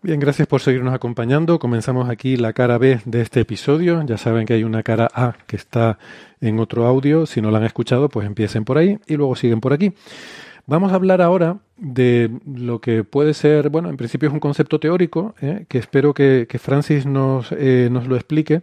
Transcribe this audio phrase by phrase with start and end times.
[0.00, 1.58] Bien, gracias por seguirnos acompañando.
[1.58, 4.00] Comenzamos aquí la cara B de este episodio.
[4.06, 5.98] Ya saben que hay una cara A que está
[6.40, 7.26] en otro audio.
[7.26, 9.92] Si no la han escuchado, pues empiecen por ahí y luego siguen por aquí.
[10.66, 14.78] Vamos a hablar ahora de lo que puede ser, bueno, en principio es un concepto
[14.78, 15.64] teórico, ¿eh?
[15.68, 18.62] que espero que, Francis nos, eh, nos, lo explique,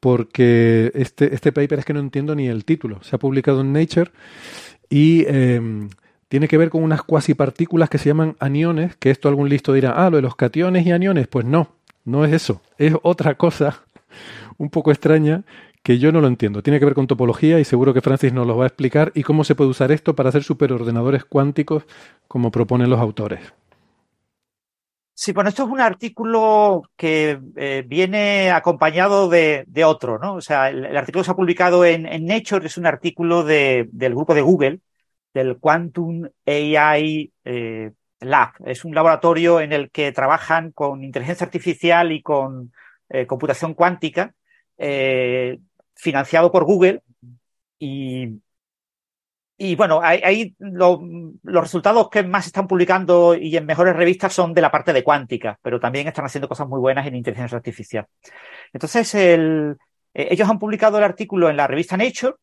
[0.00, 3.00] porque este, este paper es que no entiendo ni el título.
[3.04, 4.10] Se ha publicado en Nature
[4.90, 5.88] y em,
[6.34, 9.92] tiene que ver con unas cuasipartículas que se llaman aniones, que esto algún listo dirá,
[9.92, 11.68] ah, lo de los cationes y aniones, pues no,
[12.04, 13.84] no es eso, es otra cosa
[14.58, 15.44] un poco extraña
[15.84, 16.60] que yo no lo entiendo.
[16.60, 19.22] Tiene que ver con topología y seguro que Francis nos lo va a explicar y
[19.22, 21.84] cómo se puede usar esto para hacer superordenadores cuánticos
[22.26, 23.54] como proponen los autores.
[25.14, 30.34] Sí, bueno, esto es un artículo que eh, viene acompañado de, otro, ¿no?
[30.34, 34.40] O sea, el, artículo se ha publicado en, Nature, es un artículo del grupo de
[34.40, 34.80] Google,
[35.34, 38.52] del Quantum AI eh, Lab.
[38.64, 42.72] Es un laboratorio en el que trabajan con inteligencia artificial y con
[43.10, 44.32] eh, computación cuántica,
[44.78, 45.58] eh,
[45.94, 47.02] financiado por Google.
[47.78, 48.40] Y,
[49.58, 51.00] y bueno, ahí los
[51.44, 55.58] resultados que más están publicando y en mejores revistas son de la parte de cuántica,
[55.62, 58.06] pero también están haciendo cosas muy buenas en inteligencia artificial.
[58.72, 59.14] Entonces,
[60.14, 62.34] ellos han publicado el artículo en la revista Nature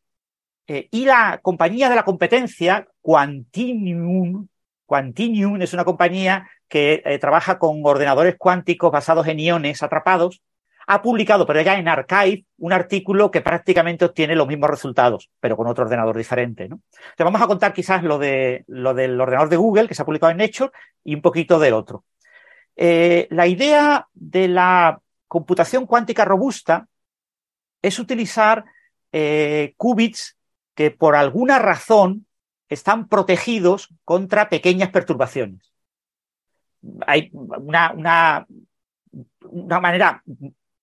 [0.67, 4.47] eh, y la compañía de la competencia, Quantinium,
[4.85, 10.41] Quantinium es una compañía que eh, trabaja con ordenadores cuánticos basados en iones atrapados,
[10.87, 15.55] ha publicado, pero ya en Archive, un artículo que prácticamente obtiene los mismos resultados, pero
[15.55, 16.67] con otro ordenador diferente.
[16.67, 16.81] ¿no?
[17.15, 20.05] Te vamos a contar quizás lo, de, lo del ordenador de Google, que se ha
[20.05, 20.71] publicado en Nature,
[21.03, 22.03] y un poquito del otro.
[22.75, 26.87] Eh, la idea de la computación cuántica robusta
[27.81, 28.65] es utilizar
[29.77, 30.37] qubits
[30.89, 32.25] por alguna razón
[32.71, 35.73] están protegidos contra pequeñas perturbaciones.
[37.05, 38.47] Hay una,
[39.81, 40.23] manera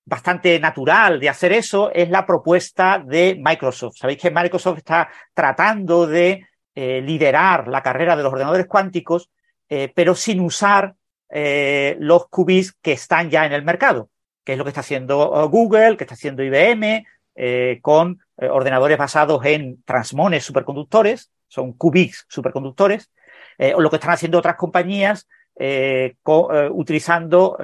[0.04, 3.96] bastante natural de hacer eso es la propuesta de Microsoft.
[3.96, 9.30] Sabéis que Microsoft está tratando de eh, liderar la carrera de los ordenadores cuánticos,
[9.68, 10.94] eh, pero sin usar
[11.30, 14.10] eh, los qubits que están ya en el mercado,
[14.44, 17.06] que es lo que está haciendo Google, que está haciendo IBM,
[17.80, 23.10] con eh, ordenadores basados en transmones superconductores, son qubits superconductores,
[23.58, 26.14] eh, o lo que están haciendo otras compañías eh,
[26.70, 27.58] utilizando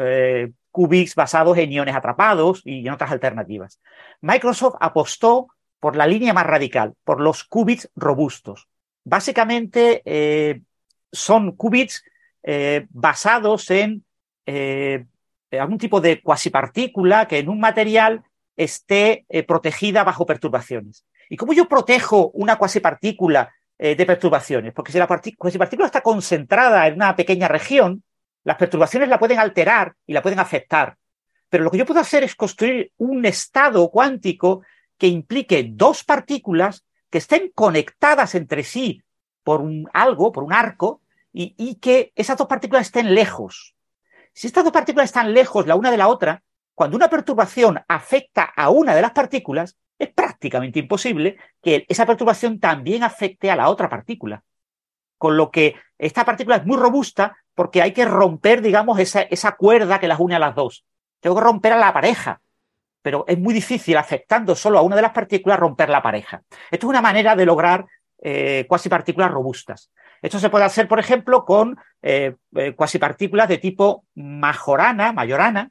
[0.73, 3.81] qubits basados en iones atrapados y en otras alternativas.
[4.21, 5.47] Microsoft apostó
[5.79, 8.67] por la línea más radical, por los qubits robustos.
[9.05, 10.65] Básicamente
[11.13, 12.03] son qubits
[12.91, 14.05] basados en
[15.53, 18.25] algún tipo de cuasipartícula que en un material
[18.57, 21.05] esté eh, protegida bajo perturbaciones.
[21.29, 24.73] ¿Y cómo yo protejo una cuasipartícula eh, de perturbaciones?
[24.73, 28.03] Porque si la cuasipartícula está concentrada en una pequeña región,
[28.45, 30.97] las perturbaciones la pueden alterar y la pueden afectar.
[31.49, 34.63] Pero lo que yo puedo hacer es construir un estado cuántico
[34.99, 39.03] que implique dos partículas que estén conectadas entre sí
[39.43, 41.01] por un algo, por un arco,
[41.33, 43.75] y, y que esas dos partículas estén lejos.
[44.33, 46.43] Si estas dos partículas están lejos la una de la otra,
[46.75, 52.59] cuando una perturbación afecta a una de las partículas, es prácticamente imposible que esa perturbación
[52.59, 54.43] también afecte a la otra partícula.
[55.17, 60.01] Con lo que esta partícula es muy robusta porque hay que romper, digamos, esa, cuerda
[60.01, 60.85] que las une a las dos.
[61.21, 62.41] Tengo que romper a la pareja,
[63.01, 66.43] pero es muy difícil, afectando solo a una de las partículas, romper la pareja.
[66.71, 67.87] Esto es una manera de lograr
[68.21, 69.91] eh, cuasipartículas robustas.
[70.21, 75.71] Esto se puede hacer, por ejemplo, con eh, eh cuasipartículas de tipo majorana, mayorana,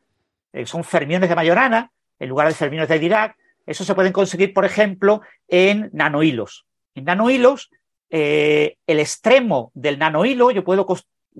[0.53, 3.35] eh, son fermiones de Majorana, en lugar de fermiones de Dirac.
[3.65, 6.65] Eso se pueden conseguir, por ejemplo, en nanohilos.
[6.95, 7.71] En nanohilos,
[8.09, 10.85] eh, el extremo del nanohilo, yo puedo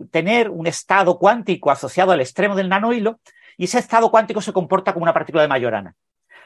[0.09, 3.19] tener un estado cuántico asociado al extremo del nanohilo,
[3.55, 5.93] y ese estado cuántico se comporta como una partícula de Majorana.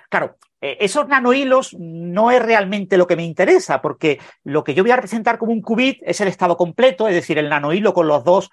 [0.10, 4.84] Claro, eh, esos nanohilos no es realmente lo que me interesa, porque lo que yo
[4.84, 8.08] voy a representar como un qubit es el estado completo, es decir, el nanohilo con
[8.08, 8.50] los dos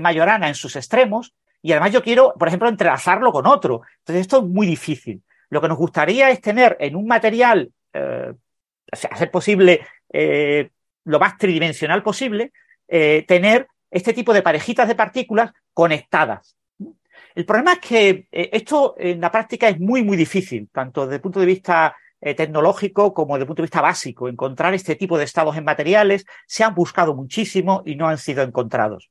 [0.00, 3.82] Majorana en sus extremos, y además yo quiero, por ejemplo, entrelazarlo con otro.
[3.98, 5.22] Entonces esto es muy difícil.
[5.50, 8.32] Lo que nos gustaría es tener en un material, eh,
[8.92, 10.70] hacer posible eh,
[11.04, 12.52] lo más tridimensional posible,
[12.88, 16.56] eh, tener este tipo de parejitas de partículas conectadas.
[17.34, 21.20] El problema es que esto en la práctica es muy, muy difícil, tanto desde el
[21.20, 24.28] punto de vista tecnológico como desde el punto de vista básico.
[24.28, 28.42] Encontrar este tipo de estados en materiales se han buscado muchísimo y no han sido
[28.42, 29.10] encontrados.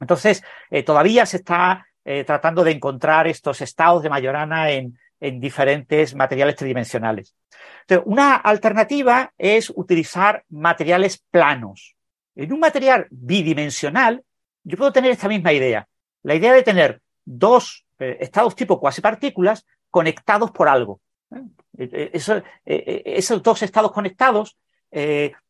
[0.00, 1.86] Entonces, eh, todavía se está
[2.26, 7.34] tratando de encontrar estos estados de Majorana en, en diferentes materiales tridimensionales.
[7.80, 11.96] Entonces, una alternativa es utilizar materiales planos.
[12.34, 14.22] En un material bidimensional,
[14.64, 15.88] yo puedo tener esta misma idea.
[16.22, 21.00] La idea de tener dos eh, estados tipo cuasi partículas conectados por algo.
[21.34, 21.42] ¿eh?
[21.78, 24.56] Eh, esos dos estados conectados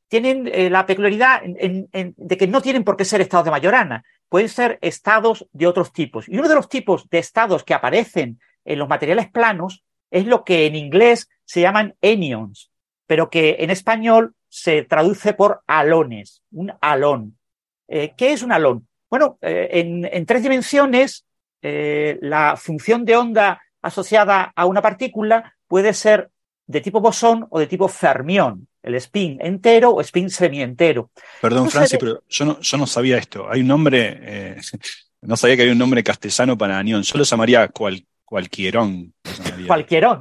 [0.08, 4.02] tienen la peculiaridad de que no tienen por qué ser estados de Majorana,
[4.34, 6.28] pueden ser estados de otros tipos.
[6.28, 10.42] Y uno de los tipos de estados que aparecen en los materiales planos es lo
[10.42, 12.72] que en inglés se llaman anions,
[13.06, 17.38] pero que en español se traduce por alones, un alón.
[17.86, 18.88] ¿Qué es un alón?
[19.08, 21.24] Bueno, en, tres dimensiones
[21.62, 26.32] eh, la función de onda asociada a una partícula puede ser
[26.66, 31.10] de tipo bosón o de tipo fermión, el spin entero o spin semientero.
[31.40, 33.50] Perdón, Francis, pero yo no, yo no sabía esto.
[33.50, 34.56] Hay un nombre, eh,
[35.22, 37.02] no sabía que había un nombre castellano para anión.
[37.02, 39.12] Yo lo llamaría cual, cualquierón.
[39.66, 40.20] Cualquierón.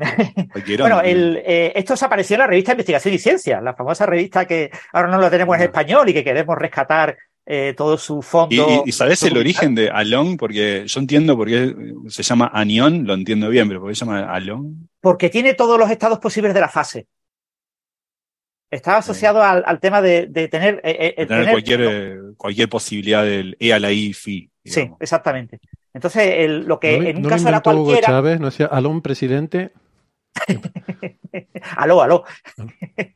[0.79, 4.69] bueno, eh, esto se apareció en la revista Investigación y Ciencia, la famosa revista que
[4.91, 8.83] ahora no lo tenemos en español y que queremos rescatar eh, todo su fondo.
[8.85, 10.37] ¿Y, sabes el origen de Alon?
[10.37, 11.75] Porque yo entiendo por qué
[12.07, 14.89] se llama anión, lo entiendo bien, pero ¿por qué se llama Alon?
[15.01, 17.07] Porque tiene todos los estados posibles de la fase.
[18.71, 23.79] Está asociado al, tema de, tener, eh, eh, tener, cualquier, cualquier posibilidad del E a
[23.79, 24.49] la I, Fi.
[24.65, 25.59] Sí, exactamente.
[25.93, 28.07] Entonces, lo que en un caso era cualquiera.
[28.07, 29.73] Chávez, no decía Alon presidente.
[31.77, 32.23] aló, aló.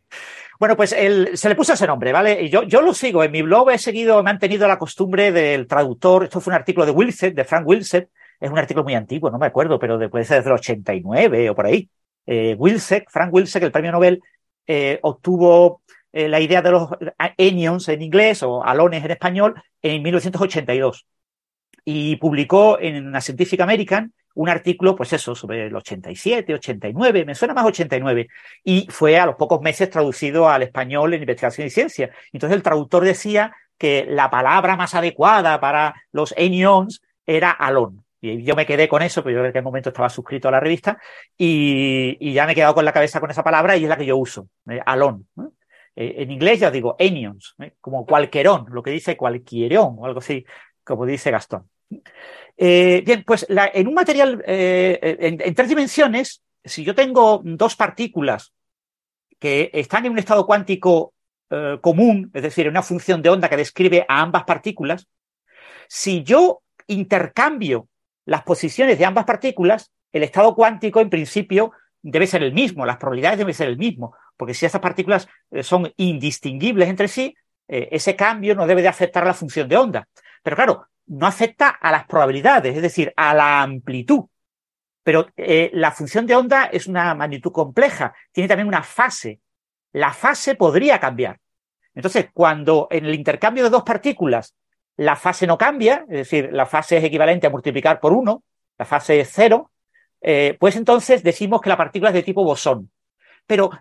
[0.59, 2.50] Bueno, pues se le puso ese nombre, ¿vale?
[2.50, 3.24] Yo, lo sigo.
[3.24, 6.24] En mi blog he seguido, me han tenido la costumbre del traductor.
[6.24, 8.09] Esto fue un artículo de Wilset, de Frank Wilset.
[8.39, 11.56] Es un artículo muy antiguo, no me acuerdo, pero puede ser desde el 89 o
[11.56, 11.89] por ahí.
[12.25, 12.57] Eh,
[13.07, 14.21] Frank Wilsek, el premio Nobel,
[14.68, 15.81] eh, obtuvo
[16.12, 16.89] eh, la idea de los
[17.38, 21.07] anions en inglés o alones en español en 1982
[21.86, 27.34] y publicó en la Scientific American un artículo, pues eso, sobre el 87, 89, me
[27.34, 28.28] suena más 89,
[28.63, 32.12] y fue a los pocos meses traducido al español en investigación y ciencia.
[32.31, 38.06] Entonces el traductor decía que la palabra más adecuada para los enions era alon.
[38.22, 40.60] Y yo me quedé con eso, pero yo en aquel momento estaba suscrito a la
[40.60, 41.00] revista,
[41.36, 44.06] y, ya me he quedado con la cabeza con esa palabra y es la que
[44.06, 45.28] yo uso, eh, alon.
[45.95, 47.74] Eh, en inglés ya digo enions, ¿eh?
[47.81, 50.45] como cualquierón, lo que dice cualquierón o algo así,
[50.83, 51.68] como dice Gastón.
[52.57, 58.51] Eh, bien, pues en un material eh, en, tres dimensiones, si yo tengo dos partículas
[59.39, 61.13] que están en un estado cuántico
[61.51, 65.07] eh, común, es decir, en una función de onda que describe a ambas partículas,
[65.88, 67.88] si yo intercambio
[68.25, 72.98] las posiciones de ambas partículas, el estado cuántico en principio debe ser el mismo, las
[72.98, 75.28] probabilidades deben ser el mismo, porque si esas partículas
[75.62, 77.36] son indistinguibles entre sí,
[77.68, 80.07] ese cambio no debe de afectar la función de onda.
[80.44, 84.25] Pero claro, no afecta a las probabilidades, es decir, a la amplitud.
[85.04, 89.40] Pero eh, la función de onda es una magnitud compleja, tiene también una fase.
[89.94, 91.40] La fase podría cambiar.
[91.95, 94.56] Entonces, cuando en el intercambio de dos partículas
[94.97, 98.44] la fase no cambia, es decir, la fase es equivalente a multiplicar por uno,
[98.78, 99.71] la fase es cero,
[100.21, 102.92] eh, pues entonces decimos que la partícula es de tipo bosón.
[103.45, 103.71] Pero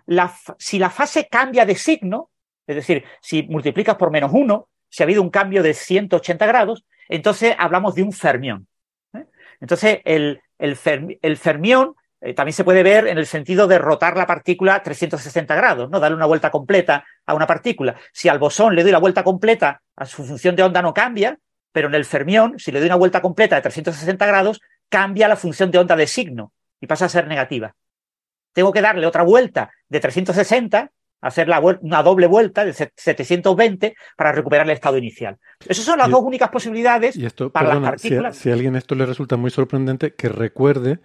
[0.57, 2.31] si la fase cambia de signo,
[2.65, 6.85] es decir, si multiplicas por menos uno, si ha habido un cambio de 180 grados,
[7.07, 8.67] entonces hablamos de un fermión.
[9.13, 9.25] ¿eh?
[9.59, 10.41] Entonces, el,
[11.37, 15.89] fermión eh, también se puede ver en el sentido de rotar la partícula 360 grados,
[15.89, 15.99] ¿no?
[15.99, 17.95] Darle una vuelta completa a una partícula.
[18.11, 21.37] Si al bosón le doy la vuelta completa, a su función de onda no cambia,
[21.71, 25.35] pero en el fermión, si le doy una vuelta completa de 360 grados, cambia la
[25.35, 27.75] función de onda de signo y pasa a ser negativa.
[28.53, 34.31] Tengo que darle otra vuelta de 360 hacer la una doble vuelta de 720 para
[34.31, 35.37] recuperar el estado inicial.
[35.67, 37.17] Esas son las dos únicas posibilidades
[37.51, 38.35] para las partículas.
[38.35, 40.99] Si si a, alguien esto le resulta muy sorprendente, que recuerde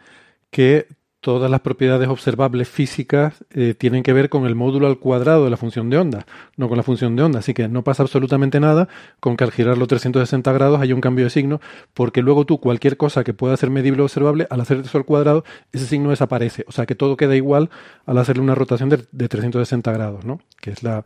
[0.51, 0.87] que
[1.23, 5.51] todas las propiedades observables físicas eh, tienen que ver con el módulo al cuadrado de
[5.51, 6.27] la función de onda,
[6.57, 7.39] no con la función de onda.
[7.39, 8.89] Así que no pasa absolutamente nada
[9.21, 11.61] con que al girarlo 360 grados haya un cambio de signo,
[11.95, 15.05] porque luego tú cualquier cosa que pueda ser medible o observable, al hacer eso al
[15.05, 16.65] cuadrado, ese signo desaparece.
[16.67, 17.71] O sea que todo queda igual
[18.05, 20.41] al hacerle una rotación de, de 360 grados, ¿no?
[20.61, 21.05] Que es la...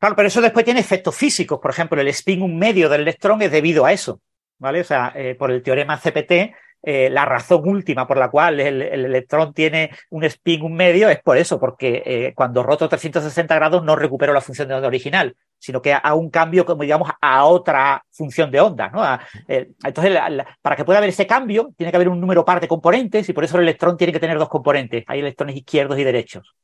[0.00, 1.60] Claro, pero eso después tiene efectos físicos.
[1.60, 4.20] Por ejemplo, el spin un medio del electrón es debido a eso.
[4.62, 4.80] ¿vale?
[4.80, 8.82] O sea, eh, por el teorema CPT, eh, la razón última por la cual el,
[8.82, 13.84] electrón tiene un spin un medio es por eso, porque eh, cuando roto 360 grados
[13.84, 17.44] no recupero la función de onda original, sino que hago un cambio, como digamos, a
[17.44, 18.88] otra función de onda.
[18.88, 19.02] ¿no?
[19.48, 20.18] entonces,
[20.60, 23.32] para que pueda haber ese cambio, tiene que haber un número par de componentes y
[23.32, 25.04] por eso el electrón tiene que tener dos componentes.
[25.06, 26.56] Hay electrones izquierdos y derechos.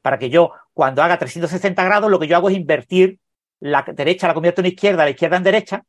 [0.00, 3.18] Para que yo, cuando haga 360 grados, lo que yo hago es invertir
[3.58, 5.84] la derecha la convierto en izquierda, la izquierda en derecha,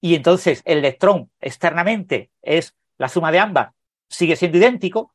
[0.00, 3.70] y entonces el electrón externamente es la suma de ambas,
[4.08, 5.14] sigue siendo idéntico,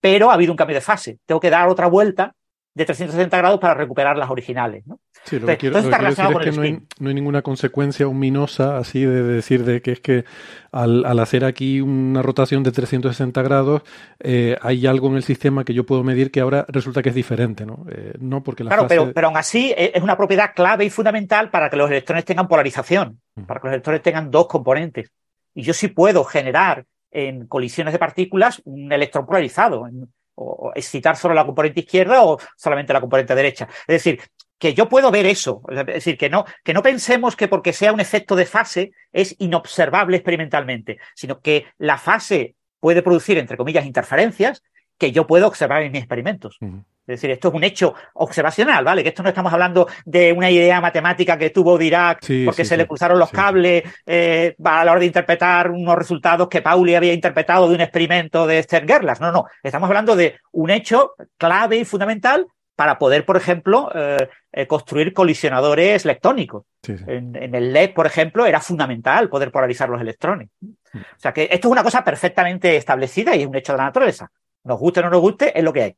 [0.00, 1.18] pero ha habido un cambio de fase.
[1.26, 2.34] Tengo que dar otra vuelta
[2.74, 4.84] de 360 grados para recuperar las originales.
[4.86, 4.98] ¿no?
[5.24, 9.04] Sí, lo que quiero, decir es que no hay, no hay, ninguna consecuencia ominosa así
[9.04, 10.24] de, decir de que es que
[10.72, 13.82] al, hacer aquí una rotación de 360 grados
[14.18, 17.14] eh, hay algo en el sistema que yo puedo medir que ahora resulta que es
[17.14, 17.86] diferente, ¿no?
[17.90, 20.90] Eh, no porque la claro, pero, pero aún así eh, es una propiedad clave y
[20.90, 25.12] fundamental para que los electrones tengan polarización, para que los electrones tengan dos componentes.
[25.54, 26.84] Y yo sí puedo generar
[27.14, 29.88] en colisiones de partículas un electrón polarizado,
[30.34, 33.68] o excitar solo la componente izquierda o solamente la componente derecha.
[33.86, 34.20] Es decir,
[34.58, 35.62] que yo puedo ver eso.
[35.68, 39.36] Es decir, que no, que no pensemos que porque sea un efecto de fase es
[39.38, 44.62] inobservable experimentalmente, sino que la fase puede producir, entre comillas, interferencias
[44.98, 46.58] que yo puedo observar en mis experimentos.
[47.06, 49.02] Es decir, esto es un hecho observacional, ¿vale?
[49.02, 52.86] Que esto no estamos hablando de una idea matemática que tuvo Dirac porque se le
[52.86, 57.68] cruzaron los cables eh, a la hora de interpretar unos resultados que Pauli había interpretado
[57.68, 59.20] de un experimento de Esther Gerlach.
[59.20, 59.44] No, no.
[59.62, 65.12] Estamos hablando de un hecho clave y fundamental para poder, por ejemplo, eh, eh, construir
[65.12, 66.64] colisionadores leptónicos.
[66.86, 70.48] En, el LED, por ejemplo, era fundamental poder polarizar los electrones.
[70.60, 70.98] Mm.
[70.98, 73.84] O sea que esto es una cosa perfectamente establecida y es un hecho de la
[73.84, 74.30] naturaleza.
[74.64, 75.96] Nos guste o no nos guste, es lo que hay.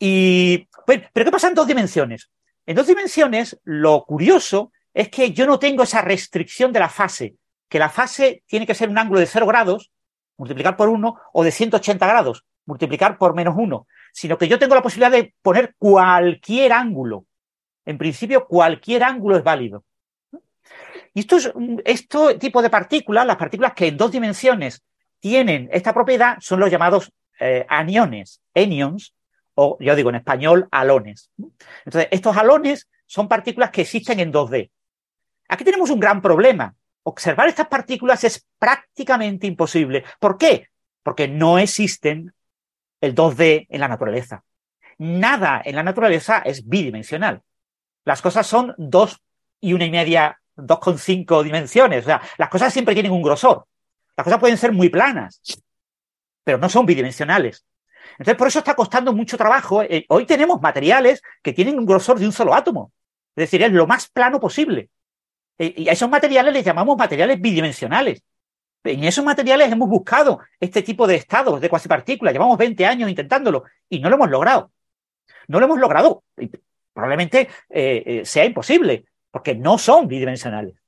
[0.00, 2.30] Y, pero ¿qué pasa en dos dimensiones?
[2.66, 7.36] En dos dimensiones, lo curioso es que yo no tengo esa restricción de la fase,
[7.68, 9.92] que la fase tiene que ser un ángulo de 0 grados,
[10.36, 14.74] multiplicar por 1, o de 180 grados, multiplicar por menos 1 sino que yo tengo
[14.74, 17.26] la posibilidad de poner cualquier ángulo.
[17.84, 19.84] En principio, cualquier ángulo es válido.
[21.14, 21.52] Y esto es,
[21.84, 24.82] este tipo de partículas, las partículas que en dos dimensiones
[25.18, 29.14] tienen esta propiedad, son los llamados eh, aniones, anions,
[29.54, 31.30] o yo digo en español, halones.
[31.84, 34.70] Entonces, estos halones son partículas que existen en 2D.
[35.48, 36.74] Aquí tenemos un gran problema.
[37.02, 40.04] Observar estas partículas es prácticamente imposible.
[40.18, 40.68] ¿Por qué?
[41.02, 42.32] Porque no existen
[43.00, 44.44] el 2D en la naturaleza.
[44.98, 47.42] Nada en la naturaleza es bidimensional.
[48.04, 49.20] Las cosas son dos
[49.60, 52.04] y una y media, dos con cinco dimensiones.
[52.04, 53.66] O sea, las cosas siempre tienen un grosor.
[54.16, 55.40] Las cosas pueden ser muy planas,
[56.44, 57.64] pero no son bidimensionales.
[58.12, 59.82] Entonces, por eso está costando mucho trabajo.
[59.82, 62.92] Eh, hoy tenemos materiales que tienen un grosor de un solo átomo.
[63.36, 64.90] Es decir, es lo más plano posible.
[65.58, 68.22] Eh, y a esos materiales les llamamos materiales bidimensionales.
[68.82, 72.32] En esos materiales hemos buscado este tipo de estados de cuasipartículas.
[72.32, 74.72] Llevamos 20 años intentándolo y no lo hemos logrado.
[75.48, 76.24] No lo hemos logrado.
[76.94, 80.79] probablemente eh, eh, sea imposible, porque no son bidimensionales.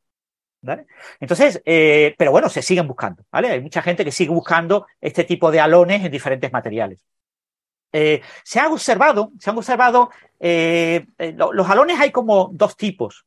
[1.21, 3.25] Entonces, eh, pero bueno, se siguen buscando.
[3.31, 7.05] Hay mucha gente que sigue buscando este tipo de alones en diferentes materiales.
[7.93, 13.27] se ha observado, se han observado, los alones hay como dos tipos.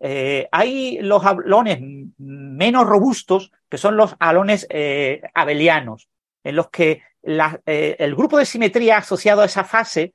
[0.00, 1.80] Eh, hay los alones
[2.18, 6.08] menos robustos, que son los alones eh, abelianos,
[6.44, 10.14] en los que eh, el grupo de simetría asociado a esa fase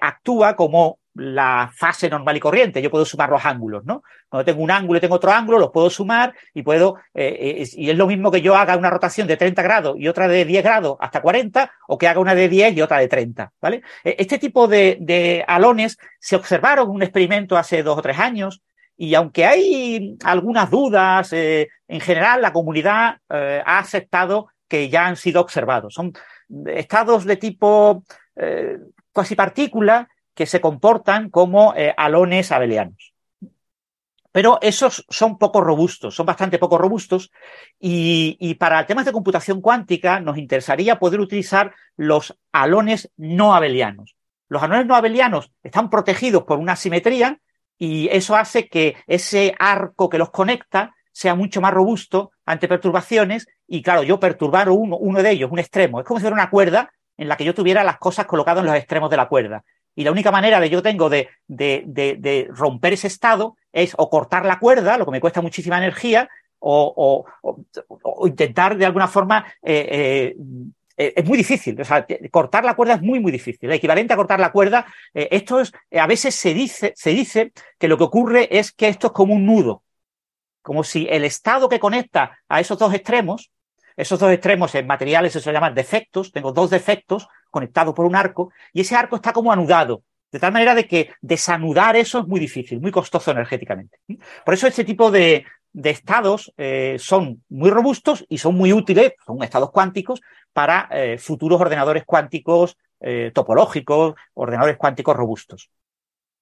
[0.00, 2.82] actúa como la fase normal y corriente.
[2.82, 4.02] Yo puedo sumar los ángulos, ¿no?
[4.28, 7.96] Cuando tengo un ángulo y tengo otro ángulo, los puedo sumar y puedo, y es
[7.96, 10.96] lo mismo que yo haga una rotación de 30 grados y otra de 10 grados
[11.00, 13.82] hasta 40, o que haga una de 10 y otra de 30, ¿vale?
[14.04, 18.62] Este tipo de, de alones se observaron en un experimento hace dos o tres años
[19.02, 25.06] y aunque hay algunas dudas, eh, en general la comunidad eh, ha aceptado que ya
[25.06, 25.94] han sido observados.
[25.94, 26.12] Son
[26.66, 28.04] estados de tipo
[28.36, 28.76] eh,
[29.10, 33.14] cuasi partícula que se comportan como alones abelianos.
[34.32, 37.32] Pero esos son poco robustos, son bastante poco robustos
[37.80, 44.14] y, y, para temas de computación cuántica nos interesaría poder utilizar los alones no abelianos.
[44.48, 47.40] Los alones no abelianos están protegidos por una simetría
[47.76, 53.48] y eso hace que ese arco que los conecta sea mucho más robusto ante perturbaciones
[53.66, 56.50] y claro, yo perturbar uno, uno de ellos, un extremo, es como si fuera una
[56.50, 59.64] cuerda en la que yo tuviera las cosas colocadas en los extremos de la cuerda.
[59.94, 64.08] Y la única manera de yo tengo de, de, de, romper ese estado es o
[64.08, 66.28] cortar la cuerda, lo que me cuesta muchísima energía,
[66.60, 67.24] o,
[68.26, 70.36] intentar de alguna forma eh, eh,
[70.96, 71.80] eh, es muy difícil.
[71.80, 73.68] O sea, cortar la cuerda es muy, muy difícil.
[73.68, 77.88] El equivalente a cortar la cuerda, esto es, a veces se dice, se dice que
[77.88, 79.82] lo que ocurre es que esto es como un nudo.
[80.62, 83.50] como si el estado que conecta a esos dos extremos,
[83.96, 88.52] esos dos extremos en materiales se llaman defectos, tengo dos defectos conectados por un arco,
[88.72, 92.40] y ese arco está como anudado, de tal manera de que desanudar eso es muy
[92.40, 93.98] difícil, muy costoso energéticamente.
[94.44, 99.42] Por eso este tipo de, estados eh, son muy robustos y son muy útiles, son
[99.42, 100.20] estados cuánticos,
[100.52, 105.70] para eh, futuros ordenadores cuánticos eh, topológicos, ordenadores cuánticos robustos.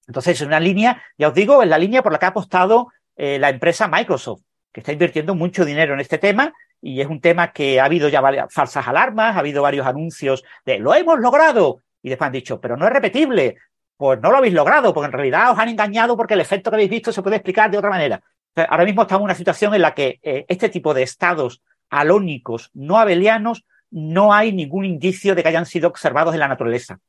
[0.07, 2.89] Entonces, es una línea, ya os digo, es la línea por la que ha apostado
[3.17, 7.53] la empresa Microsoft, que está invirtiendo mucho dinero en este tema y es un tema
[7.53, 11.83] que ha habido ya varias falsas alarmas, ha habido varios anuncios de lo hemos logrado
[12.03, 13.57] y después han dicho, pero no es repetible.
[13.97, 16.77] Pues no lo habéis logrado, porque en realidad os han engañado porque el efecto que
[16.77, 18.23] habéis visto se puede explicar de otra manera.
[18.55, 22.71] Ahora mismo estamos en una situación en la que eh, este tipo de estados alónicos
[22.75, 27.01] no abelianos no hay ningún indicio de que hayan sido observados en la naturaleza.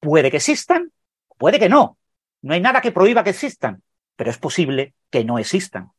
[0.00, 0.92] Puede que existan,
[1.38, 1.98] puede que no.
[2.42, 3.82] No hay nada que prohíba que existan,
[4.20, 5.92] pero es posible que no existan.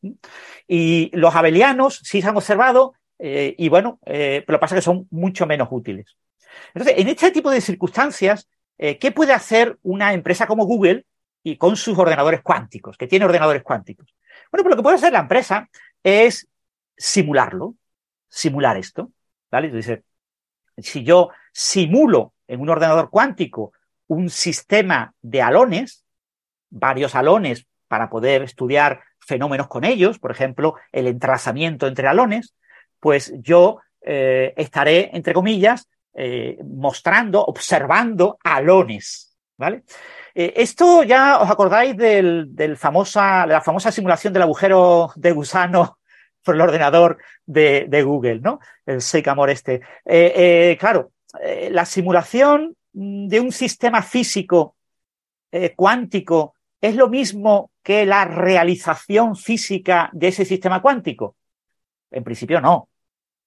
[0.68, 4.78] Y los abelianos sí se han observado eh, y bueno, eh, lo que pasa es
[4.78, 6.16] que son mucho menos útiles.
[6.72, 8.48] Entonces, en este tipo de circunstancias,
[8.78, 11.04] ¿qué puede hacer una empresa como Google
[11.42, 14.14] y con sus ordenadores cuánticos, que tiene ordenadores cuánticos?
[14.52, 15.68] Bueno, pues lo que puede hacer la empresa
[16.04, 16.46] es
[16.96, 17.74] simularlo,
[18.28, 19.10] simular esto,
[19.50, 19.66] ¿vale?
[19.66, 19.98] Entonces,
[20.78, 23.72] si yo simulo en un ordenador cuántico
[24.06, 26.04] un sistema de alones,
[26.70, 32.54] varios alones para poder estudiar fenómenos con ellos, por ejemplo, el entrazamiento entre alones,
[32.98, 39.82] pues yo eh, estaré, entre comillas, eh, mostrando, observando alones, ¿vale?
[40.34, 45.98] Eh, esto ya os acordáis del, famosa, de la famosa simulación del agujero de gusano
[46.42, 48.58] por el ordenador de, Google, ¿no?
[48.86, 49.82] El Sycamore este.
[50.78, 51.12] Claro,
[51.70, 54.76] la simulación de un sistema físico
[55.76, 61.36] cuántico es lo mismo que la realización física de ese sistema cuántico.
[62.10, 62.90] En principio no.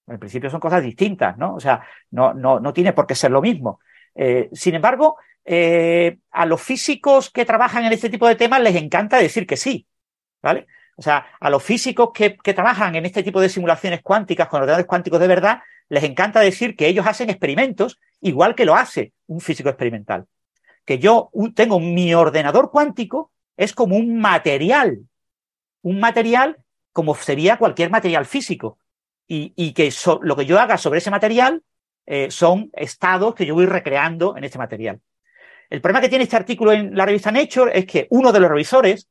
[0.08, 1.54] En principio son cosas distintas, ¿no?
[1.54, 3.80] O sea, no, no, no tiene por qué ser lo mismo.
[4.54, 9.18] sin embargo, eh, a los físicos que trabajan en este tipo de temas les encanta
[9.18, 9.88] decir que sí,
[10.42, 10.66] ¿vale?
[10.98, 14.88] O sea, a los físicos que, trabajan en este tipo de simulaciones cuánticas con ordenadores
[14.88, 15.60] cuánticos de verdad,
[15.90, 20.26] les encanta decir que ellos hacen experimentos igual que lo hace un físico experimental.
[20.84, 25.00] Que yo tengo mi ordenador cuántico es como un material,
[25.82, 26.58] un material
[26.92, 28.78] como sería cualquier material físico.
[29.28, 29.92] Y, que
[30.22, 31.64] lo que yo haga sobre ese material
[32.06, 35.02] eh, son estados que yo voy recreando en este material.
[35.70, 38.50] El problema que tiene este artículo en la revista Nature es que uno de los
[38.50, 39.08] revisores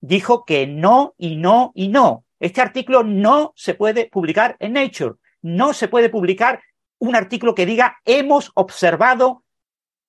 [0.00, 2.24] dijo que no y no y no.
[2.40, 5.16] Este artículo no se puede publicar en Nature.
[5.42, 6.62] No se puede publicar
[6.98, 9.44] un artículo que diga hemos observado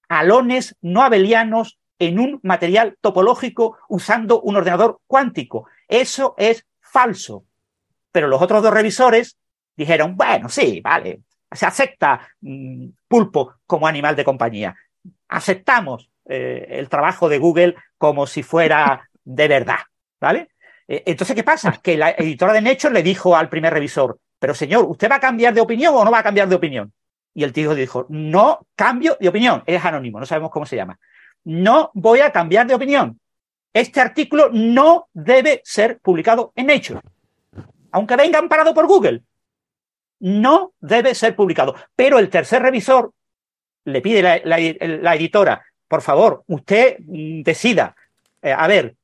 [0.08, 5.68] alones no abelianos en un material topológico usando un ordenador cuántico.
[5.88, 7.44] Eso es falso.
[8.12, 9.38] Pero los otros dos revisores
[9.76, 14.76] dijeron, bueno, sí, vale, se acepta mm, pulpo como animal de compañía
[15.30, 19.80] aceptamos eh, el trabajo de Google como si fuera de verdad,
[20.20, 20.50] ¿vale?
[20.88, 21.80] Eh, entonces, ¿qué pasa?
[21.82, 25.20] Que la editora de Nature le dijo al primer revisor, pero señor, ¿usted va a
[25.20, 26.92] cambiar de opinión o no va a cambiar de opinión?
[27.34, 31.00] Y el tío dijo, no cambio de opinión, es anónimo, no sabemos cómo se llama.
[31.46, 33.20] No voy a cambiar de opinión.
[33.74, 37.02] Este artículo no debe ser publicado en Nature.
[37.92, 39.24] Aunque venga amparado por Google,
[40.20, 41.76] no debe ser publicado.
[41.96, 43.14] Pero el tercer revisor,
[43.86, 47.96] le pide la, editora, por favor, usted mm, decida,
[48.42, 48.96] eh, a ver,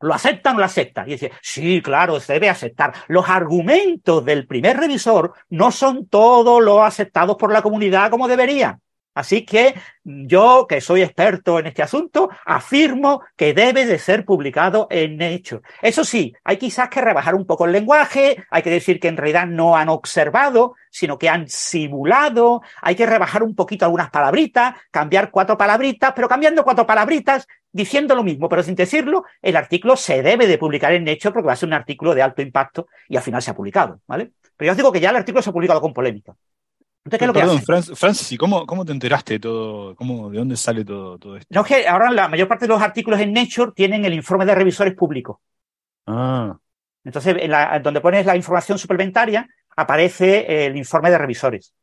[0.00, 1.04] ¿lo acepta o no lo acepta?
[1.06, 2.94] Y dice, sí, claro, se debe aceptar.
[3.08, 8.80] Los argumentos del primer revisor no son todos los aceptados por la comunidad como deberían.
[9.14, 14.86] Así que yo, que soy experto en este asunto, afirmo que debe de ser publicado
[14.90, 15.62] en Nature.
[15.82, 19.16] Eso sí, hay quizás que rebajar un poco el lenguaje, hay que decir que en
[19.16, 24.74] realidad no han observado, sino que han simulado, hay que rebajar un poquito algunas palabritas,
[24.90, 29.96] cambiar cuatro palabritas, pero cambiando cuatro palabritas, diciendo lo mismo, pero sin decirlo, el artículo
[29.96, 32.88] se debe de publicar en Nature porque va a ser un artículo de alto impacto
[33.08, 34.32] y al final se ha publicado, ¿vale?
[34.56, 36.34] Pero yo os digo que ya el artículo se ha publicado con polémica.
[37.04, 37.60] Perdón,
[37.96, 39.96] Francis, ¿y cómo, te enteraste de todo?
[39.96, 41.48] Cómo, ¿De dónde sale todo, todo esto?
[41.50, 44.54] No, que ahora la mayor parte de los artículos en Nature tienen el informe de
[44.54, 45.38] revisores públicos.
[46.06, 46.56] Ah.
[47.04, 51.74] Entonces, en donde pones la información suplementaria, aparece el informe de revisores.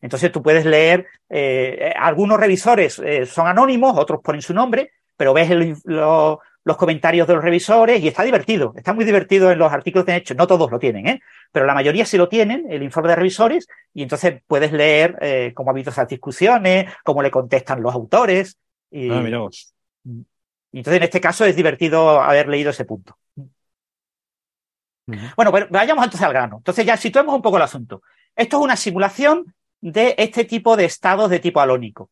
[0.00, 5.32] Entonces tú puedes leer, eh, algunos revisores eh, son anónimos, otros ponen su nombre, pero
[5.32, 5.76] ves el,
[6.64, 10.16] los comentarios de los revisores y está divertido, está muy divertido en los artículos de
[10.16, 11.20] hecho, no todos lo tienen, ¿eh?
[11.50, 15.52] pero la mayoría sí lo tienen, el informe de revisores, y entonces puedes leer eh,
[15.54, 18.58] cómo ha habido esas discusiones, cómo le contestan los autores.
[18.90, 19.74] Y, ah, mira vos.
[20.04, 23.16] y entonces en este caso es divertido haber leído ese punto.
[25.36, 26.58] Bueno, pues vayamos entonces al grano.
[26.58, 28.02] Entonces ya situemos un poco el asunto.
[28.36, 32.10] Esto es una simulación de este tipo de estados de tipo alónico.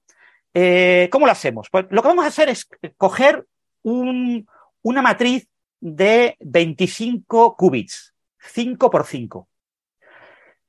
[0.53, 1.69] Eh, ¿Cómo lo hacemos?
[1.71, 3.47] Pues lo que vamos a hacer es coger
[3.83, 5.49] una matriz
[5.81, 9.49] de 25 qubits, 5 por 5.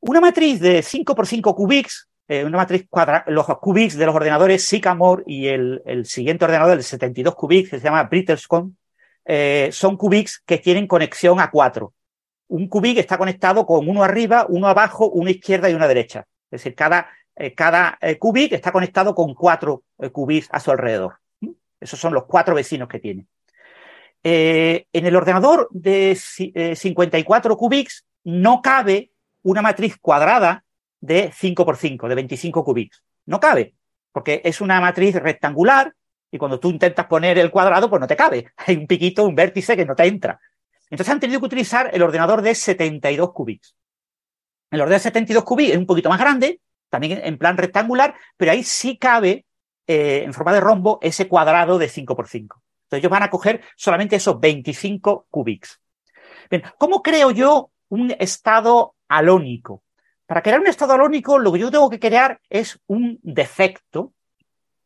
[0.02, 4.15] Una matriz de 5 por 5 qubits, eh, una matriz cuadra, los qubits de los
[4.15, 8.78] ordenadores Sycamore y el, siguiente ordenador, el 72 qubits, que se llama Bristlecon,
[9.26, 11.93] eh, son qubits que tienen conexión a 4
[12.52, 16.28] un qubit está conectado con uno arriba, uno abajo, una izquierda y una derecha.
[16.52, 20.69] Es decir, cada, eh, cada eh, qubit está conectado con cuatro eh, qubits a su
[20.69, 21.20] alrededor.
[21.82, 23.28] Esos son los cuatro vecinos que tiene.
[24.24, 30.63] en el ordenador de 54 qubits no cabe una matriz cuadrada
[31.00, 33.04] de 5 por 5, de 25 qubits.
[33.26, 33.74] No cabe,
[34.12, 35.94] porque es una matriz rectangular
[36.32, 38.52] y cuando tú intentas poner el cuadrado, pues no te cabe.
[38.58, 40.39] Hay un piquito, un vértice que no te entra.
[40.89, 43.76] Entonces han tenido que utilizar el ordenador de 72 qubits.
[44.70, 48.52] El ordenador de 72 qubits es un poquito más grande, también en plan rectangular, pero
[48.52, 49.46] ahí sí cabe
[49.91, 52.62] eh, en forma de rombo ese cuadrado de 5 por 5.
[52.84, 55.82] Entonces ellos van a coger solamente esos 25 qubits.
[56.49, 59.84] Bien, ¿cómo creo yo un estado alónico?
[60.25, 64.13] Para crear un estado alónico, lo que yo tengo que crear es un defecto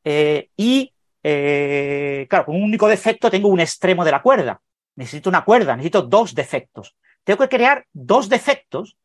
[0.03, 4.61] eh, y, eh, claro, con un único defecto tengo un extremo de la cuerda
[4.95, 6.95] necesito una cuerda, necesito dos defectos.
[7.23, 8.97] Tengo que crear dos defectos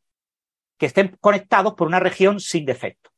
[0.79, 3.11] que estén conectados por una región sin defecto.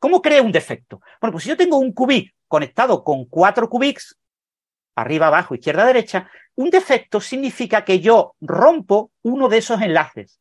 [0.00, 1.00] ¿Cómo creo un defecto?
[1.20, 4.18] Bueno, pues si yo tengo un qubit conectado con cuatro qubits,
[4.94, 10.40] arriba, abajo, izquierda, derecha, un defecto significa que yo rompo uno de esos enlaces.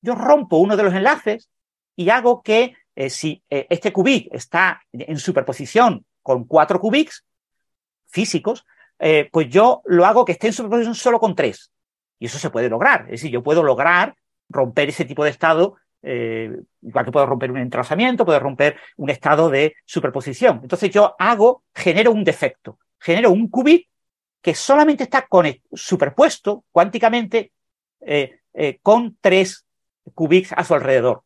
[0.00, 1.48] Yo rompo uno de los enlaces
[1.96, 7.24] y hago que eh, si eh, este qubit está en superposición con cuatro qubits
[8.06, 8.64] físicos,
[8.98, 11.70] eh, pues yo lo hago que esté en superposición solo con tres.
[12.18, 13.02] Y eso se puede lograr.
[13.02, 14.16] Es decir, yo puedo lograr
[14.48, 19.08] romper ese tipo de estado, eh, igual que puedo romper un entrelazamiento, puedo romper un
[19.08, 20.60] estado de superposición.
[20.62, 23.88] Entonces yo hago, genero un defecto, genero un qubit
[24.42, 25.26] que solamente está
[25.72, 27.52] superpuesto cuánticamente
[28.00, 28.40] eh,
[28.82, 29.66] con tres
[30.14, 31.22] qubits a su alrededor.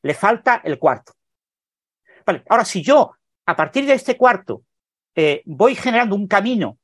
[0.00, 1.12] Le falta el cuarto.
[2.48, 3.12] Ahora si yo,
[3.44, 4.62] a partir de este cuarto,
[5.44, 6.78] voy generando un camino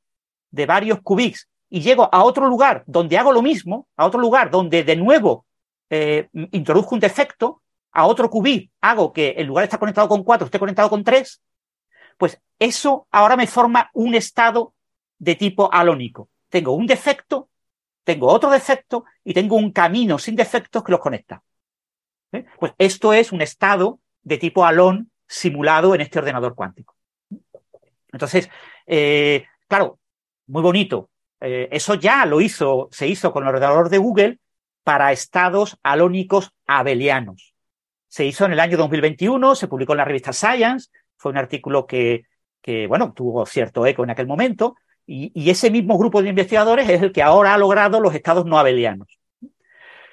[0.51, 4.51] de varios qubits y llego a otro lugar donde hago lo mismo, a otro lugar
[4.51, 5.47] donde de nuevo
[5.89, 10.45] eh, introduzco un defecto, a otro qubit hago que el lugar está conectado con cuatro,
[10.45, 11.41] esté conectado con tres,
[12.17, 14.73] pues eso ahora me forma un estado
[15.17, 16.29] de tipo alónico.
[16.49, 17.49] Tengo un defecto,
[18.03, 21.41] tengo otro defecto y tengo un camino sin defectos que los conecta.
[22.31, 22.45] ¿Eh?
[22.59, 26.95] Pues esto es un estado de tipo alón simulado en este ordenador cuántico.
[28.11, 28.49] Entonces,
[28.85, 29.99] eh, claro,
[30.47, 31.09] muy bonito.
[31.41, 34.39] Eso ya lo hizo, se hizo con el ordenador de Google
[34.89, 37.53] para estados alónicos abelianos.
[38.07, 41.85] Se hizo en el año 2021, se publicó en la revista Science, fue un artículo
[41.85, 42.25] que,
[42.87, 47.11] bueno, tuvo cierto eco en aquel momento, y, ese mismo grupo de investigadores es el
[47.11, 49.18] que ahora ha logrado los estados no abelianos.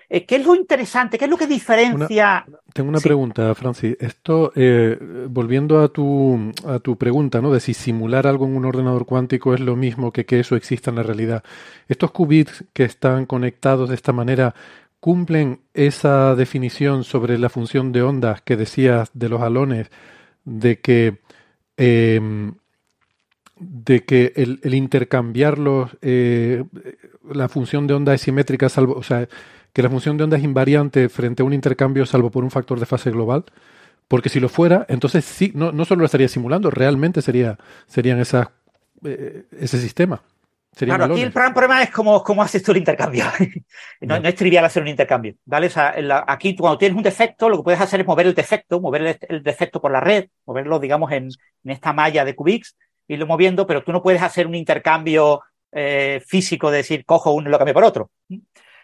[0.09, 1.19] Eh, ¿Qué es lo interesante?
[1.19, 2.47] ¿Qué es lo que diferencia?
[2.73, 3.97] tengo una pregunta, Francis.
[3.99, 7.51] Esto, eh, volviendo a tu, a tu pregunta, ¿no?
[7.53, 10.90] De si simular algo en un ordenador cuántico es lo mismo que que eso exista
[10.90, 11.42] en la realidad.
[11.88, 14.55] Estos qubits que están conectados de esta manera
[15.01, 19.90] cumplen esa definición sobre la función de ondas que decías de los halones,
[20.45, 21.19] de que
[21.77, 22.55] em,
[23.59, 26.64] de que el, el intercambiarlos, eh,
[27.33, 29.29] la función de onda es simétrica, salvo, o sea,
[29.77, 32.81] que la función de onda es invariante frente a un intercambio salvo por un factor
[32.81, 33.45] de fase global?
[34.09, 38.19] Porque si lo fuera, entonces sí, no, no solo lo estaría simulando, realmente sería, serían
[38.19, 38.49] esas,
[39.05, 40.23] eh, ese sistema.
[40.75, 43.27] claro, aquí el gran problema es cómo, cómo haces tú el intercambio.
[44.01, 45.35] no, es trivial hacer un intercambio.
[45.45, 45.67] ¿vale?
[45.67, 45.95] O sea,
[46.27, 49.43] aquí cuando tienes un defecto, lo que puedes hacer es mover el defecto, mover el,
[49.43, 51.29] defecto por la red, moverlo, digamos, en,
[51.65, 56.23] en, esta malla de qubits, irlo moviendo, pero tú no puedes hacer un intercambio eh,
[56.27, 58.11] físico de decir, cojo uno y lo cambio por otro.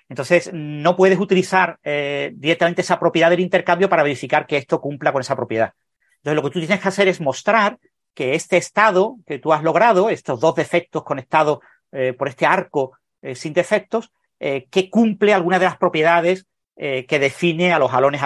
[0.08, 5.12] Entonces, no puedes utilizar eh, directamente esa propiedad del intercambio para verificar que esto cumpla
[5.12, 5.72] con esa propiedad.
[6.16, 7.78] Entonces, lo que tú tienes que hacer es mostrar
[8.14, 11.60] que este estado que tú has logrado, estos dos defectos conectados
[11.92, 17.72] eh, por este arco eh, sin defectos, que cumple alguna de las propiedades que define
[17.72, 18.20] a los halones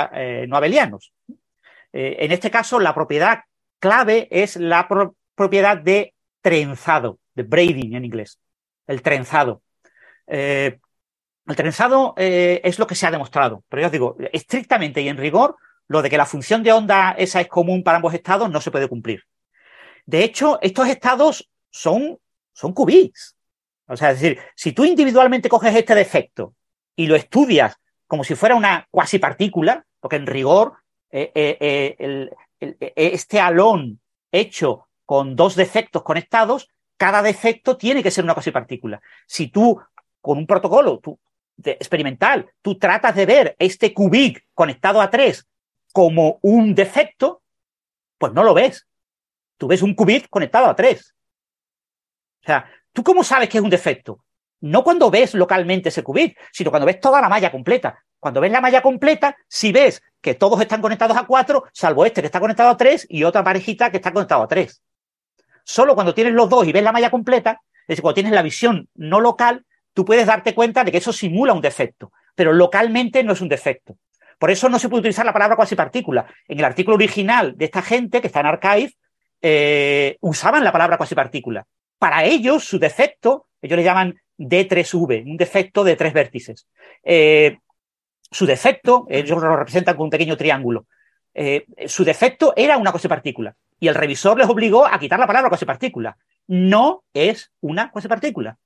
[0.49, 1.13] no abelianos.
[1.93, 3.41] en este caso, la propiedad
[3.81, 4.89] clave es la
[5.35, 8.39] propiedad de trenzado, de braiding en inglés,
[8.87, 9.61] el trenzado.
[11.47, 15.09] El trenzado eh, es lo que se ha demostrado, pero ya os digo, estrictamente y
[15.09, 15.57] en rigor,
[15.87, 18.73] lo de que la función de onda esa es común para ambos estados no se
[18.73, 19.23] puede cumplir.
[20.05, 22.19] De hecho, estos estados son,
[22.53, 23.37] son qubits.
[23.87, 26.55] O sea, es decir, si tú individualmente coges este defecto
[26.97, 27.77] y lo estudias
[28.09, 30.75] como si fuera una cuasi partícula, porque en rigor
[31.11, 32.29] eh, eh,
[32.97, 34.01] este alón
[34.33, 39.01] hecho con dos defectos conectados, cada defecto tiene que ser una cuasi partícula.
[39.27, 39.81] Si tú,
[40.21, 41.01] con un protocolo
[41.65, 45.47] experimental, tú tratas de ver este qubit conectado a tres
[45.93, 47.43] como un defecto,
[48.19, 48.87] pues no lo ves.
[49.57, 51.15] Tú ves un qubit conectado a tres.
[52.43, 54.25] O sea, ¿tú cómo sabes que es un defecto?
[54.61, 58.03] No cuando ves localmente ese qubit, sino cuando ves toda la malla completa.
[58.19, 62.21] Cuando ves la malla completa, si ves que todos están conectados a cuatro, salvo este
[62.21, 64.83] que está conectado a tres y otra parejita que está conectado a tres.
[65.65, 68.43] Solo cuando tienes los dos y ves la malla completa, es decir, cuando tienes la
[68.43, 69.66] visión no local,
[69.97, 73.49] tú puedes darte cuenta de que eso simula un defecto, pero localmente no es un
[73.49, 73.97] defecto.
[74.39, 76.27] Por eso no se puede utilizar la palabra cuasi partícula.
[76.47, 78.93] En el artículo original de esta gente, que está en Archive,
[79.41, 81.67] eh, usaban la palabra cuasi partícula.
[81.99, 86.69] Para ellos, su defecto, ellos le llaman D3V, un defecto de tres vértices.
[87.03, 87.57] Eh,
[88.31, 90.85] su defecto, ellos lo representan con un pequeño triángulo.
[91.33, 93.57] Eh, su defecto era una cuasi partícula.
[93.81, 96.19] Y el revisor les obligó a quitar la palabra cuasi partícula.
[96.49, 98.59] No es una cuasi partícula.